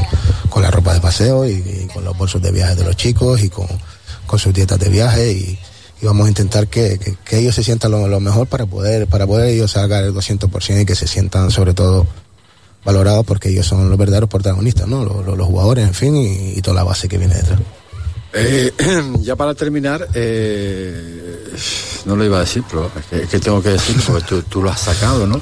con 0.48 0.62
la 0.62 0.70
ropa 0.70 0.94
de 0.94 1.00
paseo 1.00 1.48
y, 1.48 1.88
con 1.92 2.04
los 2.04 2.16
bolsos 2.16 2.42
de 2.42 2.52
viaje 2.52 2.74
de 2.74 2.84
los 2.84 2.96
chicos 2.96 3.42
y 3.42 3.48
con, 3.48 3.66
con 4.26 4.38
sus 4.38 4.52
dietas 4.52 4.78
de 4.78 4.88
viaje 4.88 5.32
y 5.32 5.58
y 6.00 6.06
vamos 6.06 6.26
a 6.26 6.28
intentar 6.28 6.68
que, 6.68 7.16
ellos 7.30 7.54
se 7.54 7.64
sientan 7.64 7.90
lo, 7.90 8.20
mejor 8.20 8.46
para 8.46 8.66
poder, 8.66 9.06
para 9.06 9.26
poder 9.26 9.48
ellos 9.48 9.72
sacar 9.72 10.04
el 10.04 10.12
200% 10.12 10.82
y 10.82 10.84
que 10.84 10.94
se 10.94 11.06
sientan 11.06 11.50
sobre 11.50 11.72
todo 11.74 12.06
valorados 12.84 13.24
porque 13.24 13.48
ellos 13.48 13.66
son 13.66 13.88
los 13.88 13.98
verdaderos 13.98 14.28
protagonistas, 14.28 14.86
¿no? 14.86 15.04
Los, 15.04 15.46
jugadores, 15.46 15.86
en 15.86 15.94
fin, 15.94 16.16
y, 16.16 16.60
toda 16.60 16.76
la 16.76 16.84
base 16.84 17.08
que 17.08 17.18
viene 17.18 17.34
detrás. 17.34 17.60
Eh, 18.32 18.72
ya 19.20 19.34
para 19.36 19.54
terminar, 19.54 20.06
eh, 20.14 21.52
no 22.04 22.14
lo 22.14 22.24
iba 22.24 22.36
a 22.36 22.40
decir, 22.40 22.62
pero 22.68 22.90
es 23.10 23.28
que, 23.28 23.40
tengo 23.40 23.62
que 23.62 23.70
decirlo 23.70 24.02
porque 24.06 24.42
tú, 24.48 24.62
lo 24.62 24.70
has 24.70 24.80
sacado, 24.80 25.26
¿no? 25.26 25.40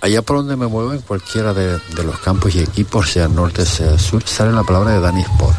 Allá 0.00 0.22
por 0.22 0.38
donde 0.38 0.56
me 0.56 0.66
muevo, 0.66 0.92
en 0.92 1.02
cualquiera 1.02 1.52
de, 1.52 1.78
los 2.02 2.18
campos 2.20 2.54
y 2.54 2.60
equipos, 2.60 3.10
sea 3.10 3.28
norte, 3.28 3.66
sea 3.66 3.98
sur, 3.98 4.22
sale 4.26 4.52
la 4.52 4.64
palabra 4.64 4.92
de 4.92 5.00
Dani 5.00 5.20
Sport. 5.22 5.56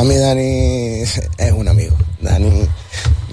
Para 0.00 0.08
mí 0.08 0.16
Dani 0.16 1.02
es 1.02 1.52
un 1.54 1.68
amigo. 1.68 1.94
Dani, 2.22 2.66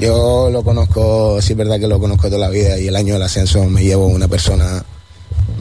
yo 0.01 0.49
lo 0.49 0.63
conozco, 0.63 1.41
sí 1.41 1.53
es 1.53 1.57
verdad 1.57 1.79
que 1.79 1.87
lo 1.87 1.97
conozco 1.97 2.27
toda 2.27 2.39
la 2.39 2.49
vida 2.49 2.77
y 2.77 2.89
el 2.89 2.97
año 2.97 3.13
del 3.13 3.23
ascenso 3.23 3.63
me 3.69 3.85
llevo 3.85 4.07
una 4.07 4.27
persona 4.27 4.83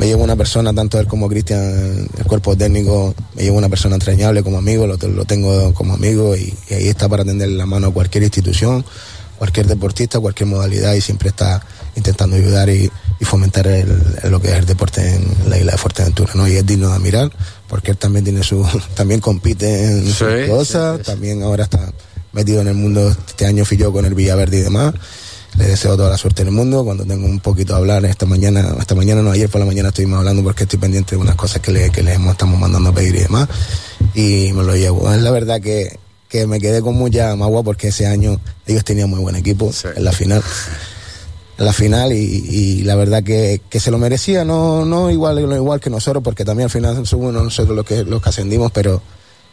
me 0.00 0.06
llevo 0.06 0.24
una 0.24 0.34
persona, 0.34 0.74
tanto 0.74 0.98
él 0.98 1.06
como 1.06 1.28
Cristian, 1.28 2.08
el 2.18 2.24
cuerpo 2.24 2.56
técnico, 2.56 3.14
me 3.36 3.44
llevo 3.44 3.56
una 3.56 3.68
persona 3.68 3.94
entrañable 3.94 4.42
como 4.42 4.58
amigo, 4.58 4.88
lo, 4.88 4.98
tengo 4.98 5.72
como 5.74 5.94
amigo 5.94 6.34
y, 6.34 6.52
ahí 6.72 6.88
está 6.88 7.08
para 7.08 7.24
tender 7.24 7.50
la 7.50 7.66
mano 7.66 7.86
a 7.86 7.92
cualquier 7.92 8.24
institución, 8.24 8.84
cualquier 9.38 9.68
deportista, 9.68 10.18
cualquier 10.18 10.48
modalidad 10.48 10.94
y 10.94 11.00
siempre 11.00 11.28
está 11.28 11.64
intentando 11.94 12.34
ayudar 12.34 12.68
y, 12.68 12.90
fomentar 13.24 13.66
lo 14.24 14.40
que 14.40 14.48
es 14.48 14.58
el 14.58 14.66
deporte 14.66 15.14
en 15.14 15.50
la 15.50 15.58
isla 15.58 15.72
de 15.72 15.78
Fuerteventura, 15.78 16.32
¿no? 16.34 16.46
Y 16.46 16.56
es 16.56 16.66
digno 16.66 16.88
de 16.88 16.94
admirar 16.94 17.32
porque 17.68 17.92
él 17.92 17.96
también 17.96 18.24
tiene 18.24 18.42
su, 18.42 18.66
también 18.94 19.20
compite 19.20 19.84
en 19.86 20.06
sus 20.06 20.48
cosas, 20.48 21.02
también 21.02 21.42
ahora 21.42 21.64
está 21.64 21.92
metido 22.32 22.60
en 22.60 22.68
el 22.68 22.74
mundo, 22.74 23.08
este 23.08 23.46
año 23.46 23.64
fui 23.64 23.76
yo 23.76 23.92
con 23.92 24.04
el 24.04 24.14
Villaverde 24.14 24.58
y 24.58 24.62
demás 24.62 24.94
le 25.58 25.66
deseo 25.66 25.96
toda 25.96 26.10
la 26.10 26.18
suerte 26.18 26.42
en 26.42 26.48
el 26.48 26.54
mundo. 26.54 26.84
Cuando 26.84 27.04
tengo 27.04 27.26
un 27.26 27.40
poquito 27.40 27.74
a 27.74 27.78
hablar, 27.78 28.04
esta 28.04 28.26
mañana, 28.26 28.74
esta 28.78 28.94
mañana 28.94 29.22
no, 29.22 29.30
ayer 29.30 29.48
por 29.48 29.60
la 29.60 29.66
mañana 29.66 29.88
estuvimos 29.88 30.18
hablando 30.18 30.42
porque 30.42 30.64
estoy 30.64 30.78
pendiente 30.78 31.16
de 31.16 31.20
unas 31.20 31.34
cosas 31.34 31.60
que 31.62 31.72
le, 31.72 31.90
que 31.90 32.02
le 32.02 32.14
estamos 32.14 32.58
mandando 32.58 32.90
a 32.90 32.94
pedir 32.94 33.16
y 33.16 33.20
demás. 33.20 33.48
Y 34.14 34.52
me 34.52 34.62
lo 34.62 34.76
llevo. 34.76 35.12
Es 35.12 35.20
la 35.20 35.30
verdad 35.30 35.60
que, 35.60 35.98
que 36.28 36.46
me 36.46 36.60
quedé 36.60 36.82
con 36.82 36.94
mucha 36.96 37.34
magua 37.36 37.62
porque 37.62 37.88
ese 37.88 38.06
año 38.06 38.40
ellos 38.66 38.84
tenían 38.84 39.10
muy 39.10 39.20
buen 39.20 39.36
equipo 39.36 39.70
en 39.94 40.04
la 40.04 40.12
final. 40.12 40.42
La 41.58 41.72
final 41.72 42.12
y, 42.12 42.18
y 42.18 42.82
la 42.82 42.96
verdad 42.96 43.22
que, 43.22 43.62
que, 43.70 43.80
se 43.80 43.90
lo 43.90 43.96
merecía, 43.96 44.44
no, 44.44 44.84
no 44.84 45.10
igual, 45.10 45.38
igual 45.38 45.80
que 45.80 45.88
nosotros, 45.88 46.22
porque 46.22 46.44
también 46.44 46.64
al 46.64 46.70
final 46.70 47.06
somos 47.06 47.32
nosotros 47.32 47.74
los 47.74 47.86
que, 47.86 48.04
los 48.04 48.22
que 48.22 48.28
ascendimos, 48.28 48.70
pero 48.72 49.00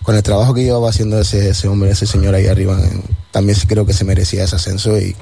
con 0.04 0.16
el 0.16 0.24
trabajo 0.24 0.54
que 0.54 0.64
llevaba 0.64 0.90
haciendo 0.90 1.20
ese, 1.20 1.50
ese 1.50 1.68
hombre, 1.70 1.92
ese 1.92 2.06
señor 2.06 2.36
ahí 2.36 2.48
arriba, 2.48 2.78
también 3.32 3.58
creo 3.68 3.86
que 3.86 3.94
se 3.94 4.04
merecía 4.04 4.44
ese 4.44 4.58
ascenso 4.58 5.00
y, 5.00 5.16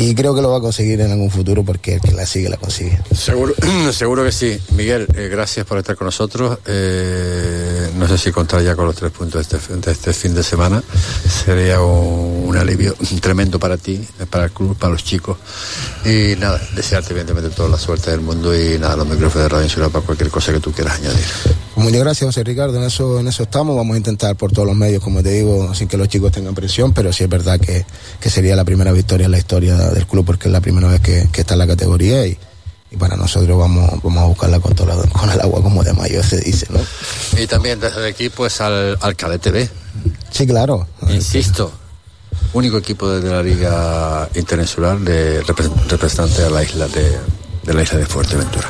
y 0.00 0.14
creo 0.14 0.32
que 0.32 0.40
lo 0.40 0.50
va 0.50 0.58
a 0.58 0.60
conseguir 0.60 1.00
en 1.00 1.10
algún 1.10 1.28
futuro 1.28 1.64
porque 1.64 1.94
el 1.94 2.00
que 2.00 2.12
la 2.12 2.24
sigue 2.24 2.48
la 2.48 2.56
consigue. 2.56 3.00
Seguro, 3.12 3.52
seguro 3.92 4.22
que 4.22 4.30
sí. 4.30 4.56
Miguel, 4.76 5.08
eh, 5.16 5.26
gracias 5.28 5.66
por 5.66 5.76
estar 5.76 5.96
con 5.96 6.04
nosotros. 6.04 6.58
Eh, 6.66 7.90
no 7.96 8.06
sé 8.06 8.16
si 8.16 8.30
contar 8.30 8.62
ya 8.62 8.76
con 8.76 8.86
los 8.86 8.94
tres 8.94 9.10
puntos 9.10 9.48
de 9.48 9.56
este, 9.58 9.90
este 9.90 10.12
fin 10.12 10.36
de 10.36 10.44
semana. 10.44 10.80
Sería 11.44 11.80
un, 11.80 12.56
alivio 12.56 12.94
tremendo 13.20 13.58
para 13.58 13.76
ti, 13.76 14.00
para 14.30 14.44
el 14.44 14.52
club, 14.52 14.76
para 14.78 14.92
los 14.92 15.02
chicos. 15.02 15.36
Y 16.04 16.36
nada, 16.38 16.60
desearte 16.76 17.10
evidentemente 17.10 17.50
toda 17.50 17.68
la 17.68 17.78
suerte 17.78 18.12
del 18.12 18.20
mundo 18.20 18.56
y 18.56 18.78
nada, 18.78 18.96
los 18.96 19.06
micrófonos 19.08 19.44
de 19.44 19.48
Radio 19.48 19.64
Insular 19.64 19.90
para 19.90 20.06
cualquier 20.06 20.30
cosa 20.30 20.52
que 20.52 20.60
tú 20.60 20.70
quieras 20.70 20.94
añadir. 20.94 21.26
Pues 21.78 21.90
muchas 21.90 22.00
gracias, 22.00 22.26
José 22.26 22.42
Ricardo. 22.42 22.76
En 22.76 22.82
eso, 22.82 23.20
en 23.20 23.28
eso 23.28 23.44
estamos. 23.44 23.76
Vamos 23.76 23.94
a 23.94 23.98
intentar 23.98 24.34
por 24.34 24.50
todos 24.50 24.66
los 24.66 24.74
medios, 24.74 25.00
como 25.00 25.22
te 25.22 25.30
digo, 25.30 25.72
sin 25.76 25.86
que 25.86 25.96
los 25.96 26.08
chicos 26.08 26.32
tengan 26.32 26.52
presión, 26.52 26.92
pero 26.92 27.12
sí 27.12 27.22
es 27.22 27.30
verdad 27.30 27.60
que, 27.60 27.86
que 28.18 28.30
sería 28.30 28.56
la 28.56 28.64
primera 28.64 28.90
victoria 28.90 29.26
en 29.26 29.30
la 29.30 29.38
historia 29.38 29.76
del 29.76 30.04
club 30.04 30.26
porque 30.26 30.48
es 30.48 30.52
la 30.52 30.60
primera 30.60 30.88
vez 30.88 31.00
que, 31.00 31.28
está 31.34 31.54
en 31.54 31.58
la 31.60 31.68
categoría 31.68 32.26
y, 32.26 32.36
para 32.98 33.16
nosotros 33.16 33.56
vamos, 33.56 33.88
vamos 34.02 34.22
a 34.24 34.26
buscarla 34.26 34.58
con, 34.58 34.74
todo 34.74 35.08
con 35.12 35.30
el 35.30 35.40
agua 35.40 35.62
como 35.62 35.84
de 35.84 35.92
mayo 35.92 36.20
se 36.20 36.40
dice, 36.40 36.66
¿no? 36.70 36.80
Y 37.40 37.46
también 37.46 37.78
desde 37.78 38.00
el 38.00 38.06
equipo 38.06 38.44
es 38.44 38.60
al, 38.60 38.98
al 39.00 39.14
Cadete 39.14 39.52
B. 39.52 39.70
Sí, 40.32 40.48
claro. 40.48 40.84
Insisto, 41.08 41.70
único 42.54 42.78
equipo 42.78 43.08
de 43.08 43.30
la 43.30 43.40
Liga 43.40 44.28
Internacional 44.34 45.04
de 45.04 45.44
representante 45.44 46.42
a 46.42 46.50
la 46.50 46.64
isla 46.64 46.88
de, 46.88 47.18
de 47.62 47.72
la 47.72 47.84
isla 47.84 48.00
de 48.00 48.06
Fuerteventura. 48.06 48.68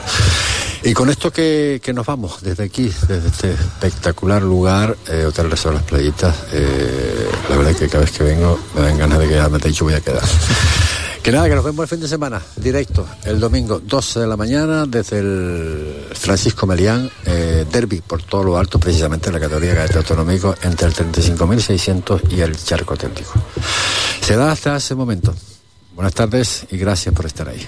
Y 0.82 0.94
con 0.94 1.10
esto 1.10 1.32
que, 1.32 1.80
nos 1.94 2.06
vamos 2.06 2.40
desde 2.42 2.64
aquí, 2.64 2.92
desde 3.08 3.28
este 3.28 3.52
espectacular 3.52 4.42
lugar, 4.42 4.96
eh, 5.08 5.24
Hotel 5.26 5.50
Resort 5.50 5.74
Las 5.74 5.84
Playitas, 5.84 6.36
eh, 6.52 7.28
la 7.48 7.56
verdad 7.56 7.72
es 7.72 7.78
que 7.78 7.88
cada 7.88 8.04
vez 8.04 8.12
que 8.12 8.24
vengo 8.24 8.58
me 8.74 8.82
dan 8.82 8.98
ganas 8.98 9.18
de 9.18 9.28
quedarme, 9.28 9.58
te 9.58 9.68
he 9.68 9.70
dicho 9.70 9.84
voy 9.84 9.94
a 9.94 10.00
quedar. 10.00 10.22
Que 11.22 11.32
nada, 11.32 11.48
que 11.48 11.54
nos 11.56 11.64
vemos 11.64 11.82
el 11.82 11.88
fin 11.88 12.00
de 12.00 12.08
semana, 12.08 12.40
directo, 12.56 13.06
el 13.24 13.40
domingo 13.40 13.80
12 13.80 14.20
de 14.20 14.26
la 14.26 14.36
mañana, 14.36 14.86
desde 14.86 15.18
el 15.18 16.06
Francisco 16.14 16.66
Melián, 16.66 17.10
eh, 17.26 17.66
derby 17.70 18.00
por 18.00 18.22
todo 18.22 18.44
lo 18.44 18.56
alto, 18.56 18.78
precisamente 18.78 19.28
en 19.28 19.34
la 19.34 19.40
categoría 19.40 19.74
cadete 19.74 19.98
autonómico, 19.98 20.54
entre 20.62 20.86
el 20.86 20.94
35.600 20.94 22.32
y 22.32 22.40
el 22.40 22.56
charco 22.56 22.94
auténtico. 22.94 23.32
Se 24.22 24.36
da 24.36 24.52
hasta 24.52 24.76
ese 24.76 24.94
momento. 24.94 25.34
Buenas 25.94 26.14
tardes 26.14 26.64
y 26.70 26.78
gracias 26.78 27.14
por 27.14 27.26
estar 27.26 27.48
ahí. 27.48 27.66